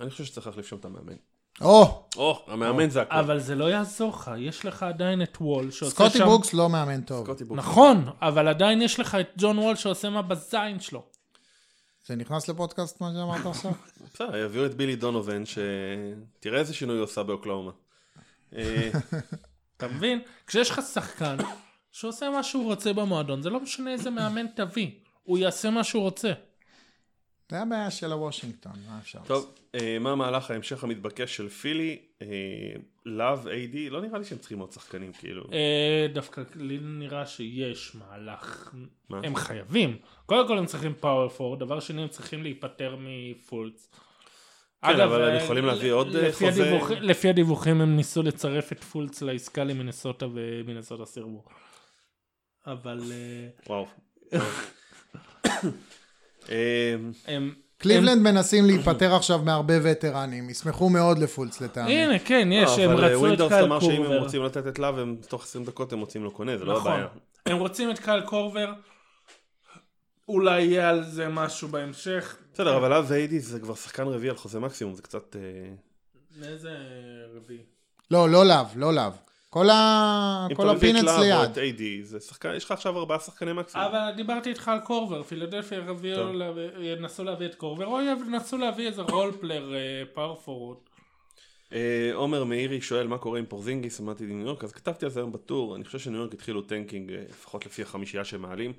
אני 0.00 0.10
חושב 0.10 0.24
שצריך 0.24 0.46
להחליף 0.46 0.66
שם 0.66 0.76
את 0.76 0.84
המאמן. 0.84 1.16
או, 1.60 2.08
או, 2.16 2.44
המאמן 2.46 2.90
זה 2.90 3.02
הכל. 3.02 3.16
אבל 3.16 3.38
זה 3.38 3.54
לא 3.54 3.64
יעזור 3.70 4.10
לך, 4.10 4.30
יש 4.38 4.66
לך 4.66 4.82
עדיין 4.82 5.22
את 5.22 5.36
וול 5.40 5.70
שעושה 5.70 5.94
סקוטי 5.94 6.18
שם... 6.18 6.24
ברוקס 6.24 6.54
לא 6.54 6.68
מאמן 6.68 7.00
טוב. 7.00 7.24
סקוטי 7.24 7.44
ברוקס. 7.44 7.58
נכון, 7.58 8.04
אבל 8.22 8.48
עדיין 8.48 8.82
יש 8.82 9.00
לך 9.00 9.14
את 9.14 9.28
ג'ון 9.38 9.58
וול 9.58 9.76
שעושה 9.76 10.10
מה 10.10 10.22
בזין 10.22 10.80
שלו. 10.80 11.17
זה 12.08 12.16
נכנס 12.16 12.48
לפודקאסט 12.48 13.00
מה 13.00 13.12
שאמרת 13.12 13.46
עכשיו? 13.46 13.72
בסדר, 14.14 14.36
יביאו 14.36 14.66
את 14.66 14.74
בילי 14.74 14.96
דונובן, 14.96 15.42
שתראה 15.46 16.60
איזה 16.60 16.74
שינוי 16.74 16.96
הוא 16.96 17.04
עושה 17.04 17.22
באוקלהומה. 17.22 17.70
אה, 18.56 18.90
אתה 19.76 19.88
מבין? 19.88 20.20
כשיש 20.46 20.70
לך 20.70 20.80
שחקן 20.92 21.36
שעושה 21.92 22.30
מה 22.30 22.42
שהוא 22.42 22.64
רוצה 22.64 22.92
במועדון, 22.92 23.42
זה 23.42 23.50
לא 23.50 23.60
משנה 23.60 23.92
איזה 23.92 24.10
מאמן 24.10 24.46
תביא, 24.56 24.90
הוא 25.22 25.38
יעשה 25.38 25.70
מה 25.70 25.84
שהוא 25.84 26.02
רוצה. 26.02 26.32
זה 27.50 27.60
הבעיה 27.60 27.90
של 27.90 28.12
הוושינגטון, 28.12 28.72
מה 28.88 28.98
אפשר 28.98 29.18
לעשות? 29.18 29.44
טוב, 29.44 29.54
אה, 29.74 29.98
מה 29.98 30.14
מהלך 30.14 30.50
ההמשך 30.50 30.84
המתבקש 30.84 31.36
של 31.36 31.48
פילי? 31.48 31.98
אה, 33.08 33.16
לאב, 33.16 33.46
איי-די, 33.48 33.90
לא 33.90 34.00
נראה 34.00 34.18
לי 34.18 34.24
שהם 34.24 34.38
צריכים 34.38 34.58
עוד 34.58 34.72
שחקנים, 34.72 35.12
כאילו. 35.12 35.44
אה, 35.52 36.06
דווקא 36.12 36.42
לי 36.56 36.78
נראה 36.82 37.26
שיש 37.26 37.94
מהלך, 37.94 38.74
מה? 39.08 39.20
הם 39.24 39.36
חייבים. 39.36 39.96
קודם 40.26 40.48
כל 40.48 40.58
הם 40.58 40.66
צריכים 40.66 40.94
פאוור 40.94 41.28
פור, 41.28 41.56
דבר 41.56 41.80
שני 41.80 42.02
הם 42.02 42.08
צריכים 42.08 42.42
להיפטר 42.42 42.96
מפולץ. 43.00 43.90
כן, 44.84 45.00
אבל 45.00 45.22
הם 45.28 45.36
אה, 45.36 45.42
יכולים 45.42 45.64
להביא 45.64 45.92
עוד, 45.92 46.16
אה, 46.16 46.28
לפי 46.28 46.50
חוזה? 46.50 46.62
הדיווח- 46.62 46.90
לפי 46.90 47.28
הדיווחים 47.28 47.80
הם 47.80 47.96
ניסו 47.96 48.22
לצרף 48.22 48.72
את 48.72 48.84
פולץ 48.84 49.22
לעסקה 49.22 49.64
למינסוטה 49.64 50.26
ומינסוטה 50.34 51.04
סירבו. 51.04 51.44
אבל 52.66 53.00
אה, 53.12 53.48
וואו. 53.66 53.86
אה, 56.50 56.94
הם... 57.26 57.54
קליבלנד 57.78 58.22
מנסים 58.22 58.66
להיפטר 58.66 59.14
עכשיו 59.14 59.38
מהרבה 59.44 59.74
וטרנים, 59.82 60.50
ישמחו 60.50 60.88
מאוד 60.88 61.18
לפולץ 61.18 61.60
לטעמי. 61.60 62.04
הנה, 62.04 62.18
כן, 62.18 62.48
יש, 62.52 62.78
לא, 62.78 62.84
הם 62.84 62.90
אבל 62.90 63.04
רצו 63.04 63.14
את 63.14 63.20
ווינדורס 63.20 63.52
קייל 63.52 63.64
אמר 63.64 63.80
שאם 63.80 63.90
הם 63.90 63.96
קורבר. 63.96 64.18
רוצים 64.18 64.44
לתת 64.44 64.66
את 64.66 64.78
לאב, 64.78 64.98
הם 64.98 65.16
תוך 65.28 65.42
20 65.42 65.64
דקות 65.64 65.92
הם 65.92 65.98
מוצאים 65.98 66.24
לו 66.24 66.30
קונה, 66.30 66.58
זה 66.58 66.64
לא 66.64 66.76
נכון. 66.76 66.92
הבעיה. 66.92 67.06
הם 67.46 67.56
רוצים 67.58 67.90
את 67.90 67.98
קייל 67.98 68.20
קורבר, 68.20 68.72
אולי 70.28 70.62
יהיה 70.62 70.88
על 70.88 71.04
זה 71.04 71.28
משהו 71.28 71.68
בהמשך. 71.68 72.36
בסדר, 72.54 72.76
אבל 72.76 72.90
לאב 72.90 73.04
ואיידי 73.08 73.40
זה 73.40 73.60
כבר 73.60 73.74
שחקן 73.74 74.02
רביעי 74.06 74.30
על 74.30 74.36
חוזה 74.36 74.60
מקסימום, 74.60 74.94
זה 74.94 75.02
קצת... 75.02 75.36
אה, 75.36 76.48
איזה 76.48 76.70
רביעי? 77.36 77.62
לא, 78.10 78.28
לא 78.28 78.46
לאו, 78.46 78.64
לא 78.76 78.94
לאו. 78.94 79.10
כל 79.50 79.70
ה- 79.70 80.46
אם 80.50 80.54
כל 80.56 80.62
אתה 80.62 80.72
מביא 80.72 80.90
את 80.90 80.96
הפינץ 80.96 81.18
ליד. 81.18 81.50
את 81.50 81.58
איידי, 81.58 82.02
זה 82.04 82.20
שחקן, 82.20 82.54
יש 82.56 82.64
לך 82.64 82.70
עכשיו 82.70 82.98
ארבעה 82.98 83.18
שחקני 83.18 83.52
מקסימום. 83.52 83.86
אבל 83.86 84.16
דיברתי 84.16 84.50
איתך 84.50 84.68
על 84.68 84.80
קורבר, 84.80 85.22
פילדלפיה 85.22 85.80
ינסו 86.80 87.24
להביא 87.24 87.46
את 87.46 87.54
קורבר, 87.54 87.86
או 87.86 88.00
ינסו 88.00 88.56
להביא 88.58 88.86
איזה 88.86 89.02
רול 89.02 89.32
פלייר 89.40 89.74
פאור 90.14 90.36
פורוד. 90.36 90.76
אה, 91.72 92.10
עומר 92.14 92.44
מאירי 92.44 92.80
שואל 92.80 93.06
מה 93.06 93.18
קורה 93.18 93.38
עם 93.38 93.46
פורזינגיס, 93.46 94.00
אמרתי 94.00 94.26
ניו 94.26 94.46
יורק, 94.46 94.64
אז 94.64 94.72
כתבתי 94.72 95.04
על 95.04 95.10
זה 95.10 95.20
היום 95.20 95.32
בטור, 95.32 95.76
אני 95.76 95.84
חושב 95.84 95.98
שניו 95.98 96.20
יורק 96.20 96.34
התחילו 96.34 96.62
טנקינג, 96.62 97.12
אה, 97.12 97.22
לפחות 97.30 97.66
לפי 97.66 97.82
החמישייה 97.82 98.24
שהם 98.24 98.42
מעלים. 98.42 98.72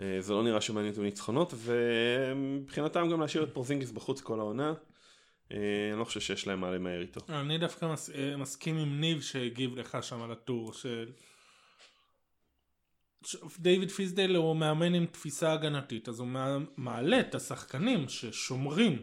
אה, 0.00 0.16
זה 0.20 0.32
לא 0.32 0.42
נראה 0.42 0.60
שמעניין 0.60 0.92
אותם 0.92 1.02
ניצחונות, 1.02 1.54
ומבחינתם 1.56 3.08
גם 3.12 3.20
להשאיר 3.20 3.44
את 3.44 3.48
פורזינגיס 3.52 3.90
בחוץ 3.90 4.20
כל 4.20 4.40
העונה. 4.40 4.72
אה, 5.52 5.56
אני 5.92 5.98
לא 6.00 6.04
חושב 6.04 6.20
שיש 6.20 6.46
להם 6.46 6.60
מה 6.60 6.70
למהר 6.70 7.00
איתו. 7.00 7.20
אני 7.28 7.58
דווקא 7.58 7.86
מס- 7.86 8.10
אה, 8.10 8.36
מסכים 8.36 8.78
עם 8.78 9.00
ניב 9.00 9.22
שהגיב 9.22 9.76
לך 9.78 9.98
שם 10.02 10.22
על 10.22 10.32
הטור 10.32 10.72
של... 10.72 11.12
דיוויד 13.58 13.90
פיסדל 13.90 14.34
הוא 14.36 14.56
מאמן 14.56 14.94
עם 14.94 15.06
תפיסה 15.06 15.52
הגנתית, 15.52 16.08
אז 16.08 16.20
הוא 16.20 16.28
מע- 16.28 16.56
מעלה 16.76 17.20
את 17.20 17.34
השחקנים 17.34 18.08
ששומרים, 18.08 19.02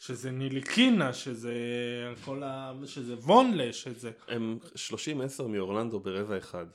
שזה 0.00 0.30
ניליקינה, 0.30 1.12
שזה 1.12 1.54
כל 2.24 2.42
ה... 2.42 2.72
שזה 2.86 3.14
וונלה, 3.14 3.72
שזה... 3.72 4.10
הם 4.28 4.58
30-10 5.40 5.42
מאורלנדו 5.42 6.00
ברבע 6.00 6.38
אחד. 6.38 6.66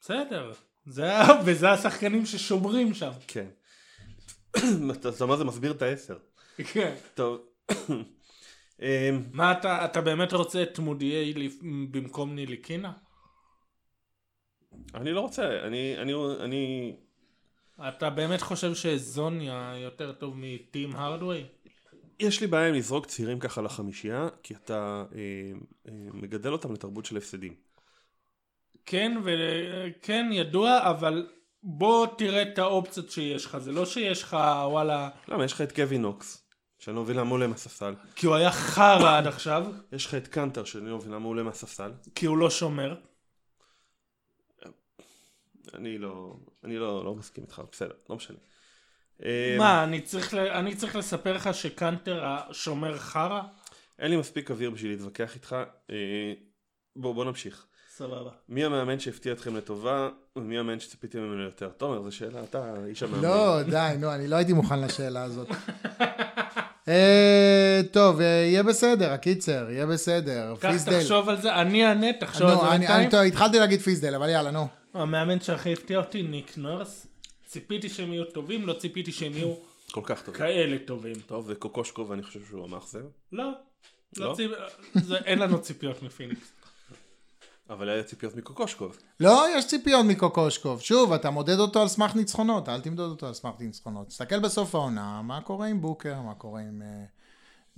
בסדר, 0.00 0.52
זה 0.86 1.10
וזה 1.46 1.70
השחקנים 1.70 2.26
ששומרים 2.26 2.94
שם. 2.94 3.10
כן. 3.28 3.48
אתה 4.92 5.08
אתה 5.08 5.26
מה 5.26 5.36
זה 5.36 5.44
מסביר 5.44 5.72
את 5.72 5.82
העשר. 5.82 6.18
כן. 6.72 6.94
טוב. 7.14 7.47
אמ, 8.82 9.22
מה 9.32 9.52
אתה, 9.52 9.84
אתה 9.84 10.00
באמת 10.00 10.32
רוצה 10.32 10.62
את 10.62 10.78
מודיעי 10.78 11.48
במקום 11.90 12.34
ניליקינה? 12.34 12.92
אני 14.94 15.12
לא 15.12 15.20
רוצה, 15.20 15.66
אני, 15.66 15.98
אני, 15.98 16.12
אני, 16.40 16.92
אתה 17.88 18.10
באמת 18.10 18.42
חושב 18.42 18.74
שזוניה 18.74 19.72
יותר 19.76 20.12
טוב 20.12 20.34
מטים 20.36 20.96
הרדווי? 20.96 21.44
יש 22.20 22.40
לי 22.40 22.46
בעיה 22.46 22.68
עם 22.68 22.74
לזרוק 22.74 23.06
צעירים 23.06 23.38
ככה 23.38 23.62
לחמישייה, 23.62 24.28
כי 24.42 24.54
אתה 24.54 25.04
אה, 25.14 25.18
אה, 25.88 25.92
מגדל 26.12 26.52
אותם 26.52 26.72
לתרבות 26.72 27.04
של 27.04 27.16
הפסדים. 27.16 27.54
כן, 28.86 29.18
וכן 29.24 30.26
ידוע, 30.32 30.90
אבל 30.90 31.26
בוא 31.62 32.06
תראה 32.18 32.42
את 32.42 32.58
האופציות 32.58 33.10
שיש 33.10 33.44
לך. 33.46 33.58
זה 33.58 33.72
לא 33.72 33.86
שיש 33.86 34.22
לך, 34.22 34.36
וואלה, 34.64 35.08
למה? 35.28 35.44
יש 35.44 35.52
לך 35.52 35.60
את 35.60 35.72
קווי 35.72 35.98
נוקס, 35.98 36.47
שאני 36.78 36.96
לא 36.96 37.02
מבין 37.02 37.16
למה 37.16 37.28
הוא 37.28 37.34
עולה 37.34 37.46
מהספסל. 37.46 37.94
כי 38.14 38.26
הוא 38.26 38.34
היה 38.34 38.50
חרא 38.52 39.18
עד 39.18 39.26
עכשיו, 39.26 39.66
יש 39.92 40.06
לך 40.06 40.14
את 40.14 40.28
קנטר, 40.28 40.64
שאני 40.64 40.90
לא 40.90 40.96
מבין 40.98 41.10
למה 41.12 41.24
הוא 41.24 41.30
עולה 41.30 41.42
מהספסל. 41.42 41.90
כי 42.14 42.26
הוא 42.26 42.38
לא 42.38 42.50
שומר. 42.50 42.94
אני 45.74 45.98
לא, 45.98 46.36
אני 46.64 46.78
לא, 46.78 47.04
לא 47.04 47.14
מסכים 47.14 47.44
איתך, 47.44 47.62
בסדר, 47.72 47.92
לא 48.10 48.16
משנה. 48.16 48.36
מה, 49.58 49.84
אני 49.84 50.00
צריך, 50.00 50.34
ל- 50.34 50.38
אני 50.38 50.76
צריך 50.76 50.96
לספר 50.96 51.32
לך 51.32 51.54
שקנטר 51.54 52.24
השומר 52.24 52.98
חרא? 52.98 53.40
אין 53.98 54.10
לי 54.10 54.16
מספיק 54.16 54.50
אוויר 54.50 54.70
בשביל 54.70 54.90
להתווכח 54.90 55.34
איתך. 55.34 55.56
אה, 55.90 56.32
בוא, 56.96 57.14
בוא 57.14 57.24
נמשיך. 57.24 57.66
סבבה. 57.96 58.30
מי 58.48 58.64
המאמן 58.64 59.00
שהפתיע 59.00 59.32
אתכם 59.32 59.56
לטובה, 59.56 60.08
ומי 60.36 60.58
המאמן 60.58 60.80
שציפיתם 60.80 61.18
ממנו 61.18 61.42
יותר? 61.42 61.68
תומר, 61.68 62.02
זו 62.02 62.12
שאלה, 62.12 62.44
אתה 62.44 62.74
איש 62.86 63.02
המאמן. 63.02 63.22
לא, 63.22 63.62
די, 63.62 63.96
נו, 63.98 64.14
אני 64.14 64.28
לא 64.28 64.36
הייתי 64.36 64.52
מוכן 64.52 64.80
לשאלה 64.80 65.22
הזאת. 65.22 65.48
אה, 66.88 67.80
טוב, 67.92 68.20
אה, 68.20 68.26
יהיה 68.26 68.62
בסדר, 68.62 69.12
הקיצר, 69.12 69.66
יהיה 69.70 69.86
בסדר. 69.86 70.54
קח 70.60 70.70
פיסדל. 70.72 71.00
תחשוב 71.00 71.28
על 71.28 71.40
זה, 71.40 71.54
אני 71.54 71.86
אענה, 71.86 72.06
תחשוב 72.20 72.46
על 72.48 72.54
נו, 72.54 72.60
זה 72.60 72.68
אני- 72.68 72.78
בינתיים. 72.78 73.00
אני- 73.02 73.10
טוב, 73.10 73.20
התחלתי 73.20 73.58
להגיד 73.58 73.80
פיסדל, 73.80 74.14
אבל 74.14 74.28
יאללה, 74.28 74.50
נו. 74.50 74.66
המאמן 74.94 75.40
שהכי 75.40 75.72
הפתיע 75.72 75.98
אותי, 75.98 76.22
ניק 76.22 76.52
נורס. 76.56 77.06
ציפיתי 77.46 77.88
שהם 77.88 78.12
יהיו 78.12 78.24
טובים, 78.24 78.66
לא 78.66 78.72
ציפיתי 78.72 79.12
שהם 79.12 79.32
יהיו 79.36 79.54
כל 79.92 80.00
כך 80.04 80.22
טוב. 80.22 80.34
כאלה 80.34 80.76
טובים. 80.84 81.14
טוב, 81.26 81.44
וקוקושקוב, 81.48 82.12
אני 82.12 82.22
חושב 82.22 82.40
שהוא 82.48 82.64
המאכזב. 82.64 82.98
לא. 83.32 83.50
לא? 84.16 84.28
לא 84.30 84.34
ציפ... 84.34 84.50
זה, 84.94 85.16
אין 85.16 85.38
לנו 85.38 85.60
ציפיות 85.60 86.02
מפיניקס. 86.02 86.52
אבל 87.70 87.88
היה 87.88 88.02
ציפיות 88.02 88.36
מקוקושקוב. 88.36 88.98
לא, 89.20 89.46
יש 89.56 89.66
ציפיות 89.66 90.06
מקוקושקוב. 90.06 90.80
שוב, 90.80 91.12
אתה 91.12 91.30
מודד 91.30 91.58
אותו 91.58 91.82
על 91.82 91.88
סמך 91.88 92.14
ניצחונות, 92.16 92.68
אל 92.68 92.80
תמדוד 92.80 93.10
אותו 93.10 93.26
על 93.26 93.34
סמך 93.34 93.54
ניצחונות. 93.60 94.08
תסתכל 94.08 94.40
בסוף 94.40 94.74
העונה, 94.74 95.22
מה 95.22 95.40
קורה 95.40 95.66
עם 95.66 95.80
בוקר, 95.80 96.20
מה 96.20 96.34
קורה 96.34 96.60
עם 96.60 96.82
אה, 96.82 97.04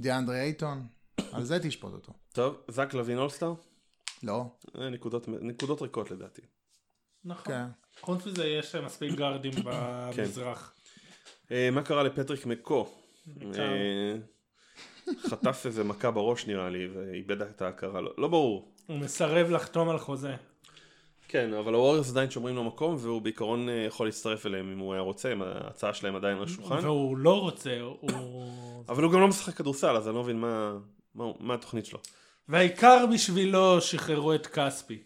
דיאנדרי 0.00 0.40
אייטון, 0.40 0.86
על 1.32 1.44
זה 1.44 1.58
תשפוט 1.62 1.92
אותו. 1.92 2.12
טוב, 2.32 2.56
זק 2.68 2.94
לוין 2.94 3.18
אולסטאר? 3.18 3.54
לא, 4.22 4.44
אה, 4.78 4.90
נקודות, 4.90 5.28
נקודות 5.28 5.82
ריקות 5.82 6.10
לדעתי. 6.10 6.42
נכון. 7.24 7.44
כן. 7.44 7.64
חוץ 8.00 8.26
מזה 8.26 8.46
יש 8.46 8.74
מספיק 8.74 9.14
גארדים 9.14 9.52
במזרח. 9.66 10.74
אה, 11.50 11.68
מה 11.72 11.82
קרה 11.82 12.02
לפטריק 12.02 12.46
מקו? 12.46 12.88
אה, 13.58 14.16
חטף 15.28 15.62
איזה 15.66 15.84
מכה 15.84 16.10
בראש 16.10 16.46
נראה 16.46 16.68
לי, 16.68 16.88
ואיבד 16.88 17.42
את 17.42 17.62
ההכרה, 17.62 18.00
לא, 18.00 18.14
לא 18.18 18.28
ברור. 18.28 18.72
הוא 18.90 18.98
מסרב 18.98 19.50
לחתום 19.50 19.88
על 19.88 19.98
חוזה. 19.98 20.34
כן, 21.28 21.54
אבל 21.54 21.74
הווריורס 21.74 22.10
עדיין 22.10 22.30
שומרים 22.30 22.56
לו 22.56 22.64
מקום, 22.64 22.96
והוא 22.98 23.22
בעיקרון 23.22 23.68
אה, 23.68 23.74
יכול 23.74 24.06
להצטרף 24.06 24.46
אליהם 24.46 24.72
אם 24.72 24.78
הוא 24.78 24.92
היה 24.92 25.02
רוצה, 25.02 25.32
אם 25.32 25.42
ההצעה 25.42 25.94
שלהם 25.94 26.16
עדיין 26.16 26.36
על 26.36 26.44
השולחן. 26.44 26.78
והוא 26.82 27.16
לא 27.16 27.40
רוצה, 27.40 27.80
הוא... 27.80 28.84
אבל 28.88 29.02
הוא 29.02 29.12
גם 29.12 29.20
לא 29.20 29.28
משחק 29.28 29.54
כדורסל, 29.54 29.96
אז 29.96 30.08
אני 30.08 30.14
לא 30.14 30.22
מבין 30.22 30.40
מה, 30.40 30.78
מה, 31.14 31.24
מה 31.40 31.54
התוכנית 31.54 31.86
שלו. 31.86 31.98
והעיקר 32.48 33.04
בשבילו 33.14 33.80
שחררו 33.80 34.34
את 34.34 34.46
כספי. 34.46 35.02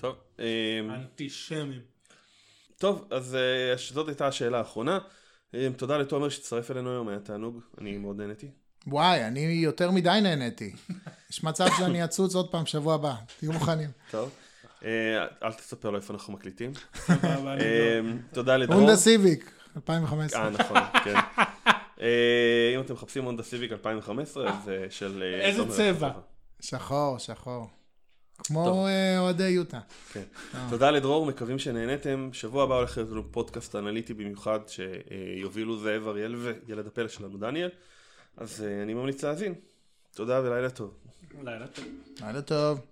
טוב, 0.00 0.16
אה, 0.40 0.80
אנטישמים. 0.80 1.80
טוב, 2.78 3.06
אז 3.10 3.34
אה, 3.34 3.74
זאת 3.92 4.08
הייתה 4.08 4.26
השאלה 4.26 4.58
האחרונה. 4.58 4.98
אה, 5.54 5.68
תודה 5.76 5.98
לתומר 5.98 6.28
שהצטרף 6.28 6.70
אלינו 6.70 6.90
היום, 6.90 7.08
היה 7.08 7.18
תענוג, 7.18 7.60
אני 7.78 7.98
מאוד 7.98 8.16
נהניתי. 8.16 8.50
וואי, 8.86 9.24
אני 9.24 9.40
יותר 9.40 9.90
מדי 9.90 10.18
נהניתי. 10.22 10.72
יש 11.30 11.44
מצב 11.44 11.66
שאני 11.78 12.04
אצוץ 12.04 12.34
עוד 12.34 12.50
פעם 12.50 12.66
שבוע 12.66 12.94
הבא, 12.94 13.14
תהיו 13.38 13.52
מוכנים. 13.52 13.90
טוב, 14.10 14.30
אה, 14.84 15.26
אל 15.42 15.52
תספר 15.52 15.90
לו 15.90 15.96
איפה 15.96 16.14
אנחנו 16.14 16.32
מקליטים. 16.32 16.72
לא. 17.08 17.14
אה, 17.48 18.00
תודה 18.32 18.56
לדרור. 18.56 18.78
הונדה 18.78 18.96
סיביק, 18.96 19.50
2015. 19.76 20.44
אה, 20.44 20.50
נכון, 20.50 20.78
כן. 21.04 21.14
אה, 22.00 22.72
אם 22.74 22.80
אתם 22.80 22.94
מחפשים 22.94 23.24
הונדה 23.24 23.42
סיביק 23.42 23.72
2015, 23.72 24.50
אז 24.50 24.70
של... 24.90 25.22
איזה 25.40 25.62
צבע? 25.68 26.10
שחור, 26.60 27.18
שחור. 27.18 27.66
כמו 28.44 28.86
אוהדי 29.18 29.48
יוטה. 29.48 29.80
כן. 30.12 30.22
תודה 30.70 30.90
לדרור, 30.90 31.26
מקווים 31.26 31.58
שנהנתם. 31.58 32.30
שבוע 32.32 32.64
הבא 32.64 32.74
הולך 32.74 32.96
להיות 32.96 33.10
לנו 33.10 33.32
פודקאסט 33.32 33.76
אנליטי 33.76 34.14
במיוחד, 34.14 34.60
שיובילו 34.66 35.78
זאב 35.78 36.08
אריאל 36.08 36.34
וילד 36.34 36.86
הפלא 36.86 37.08
שלנו 37.08 37.38
דניאל. 37.38 37.68
אז 38.36 38.64
אה, 38.64 38.82
אני 38.82 38.94
ממליץ 38.94 39.24
להאזין. 39.24 39.54
תודה 40.14 40.40
ולילה 40.40 40.70
טוב. 40.70 40.94
לילה 41.44 41.66
טוב. 41.66 41.84
לילה 42.20 42.42
טוב. 42.42 42.80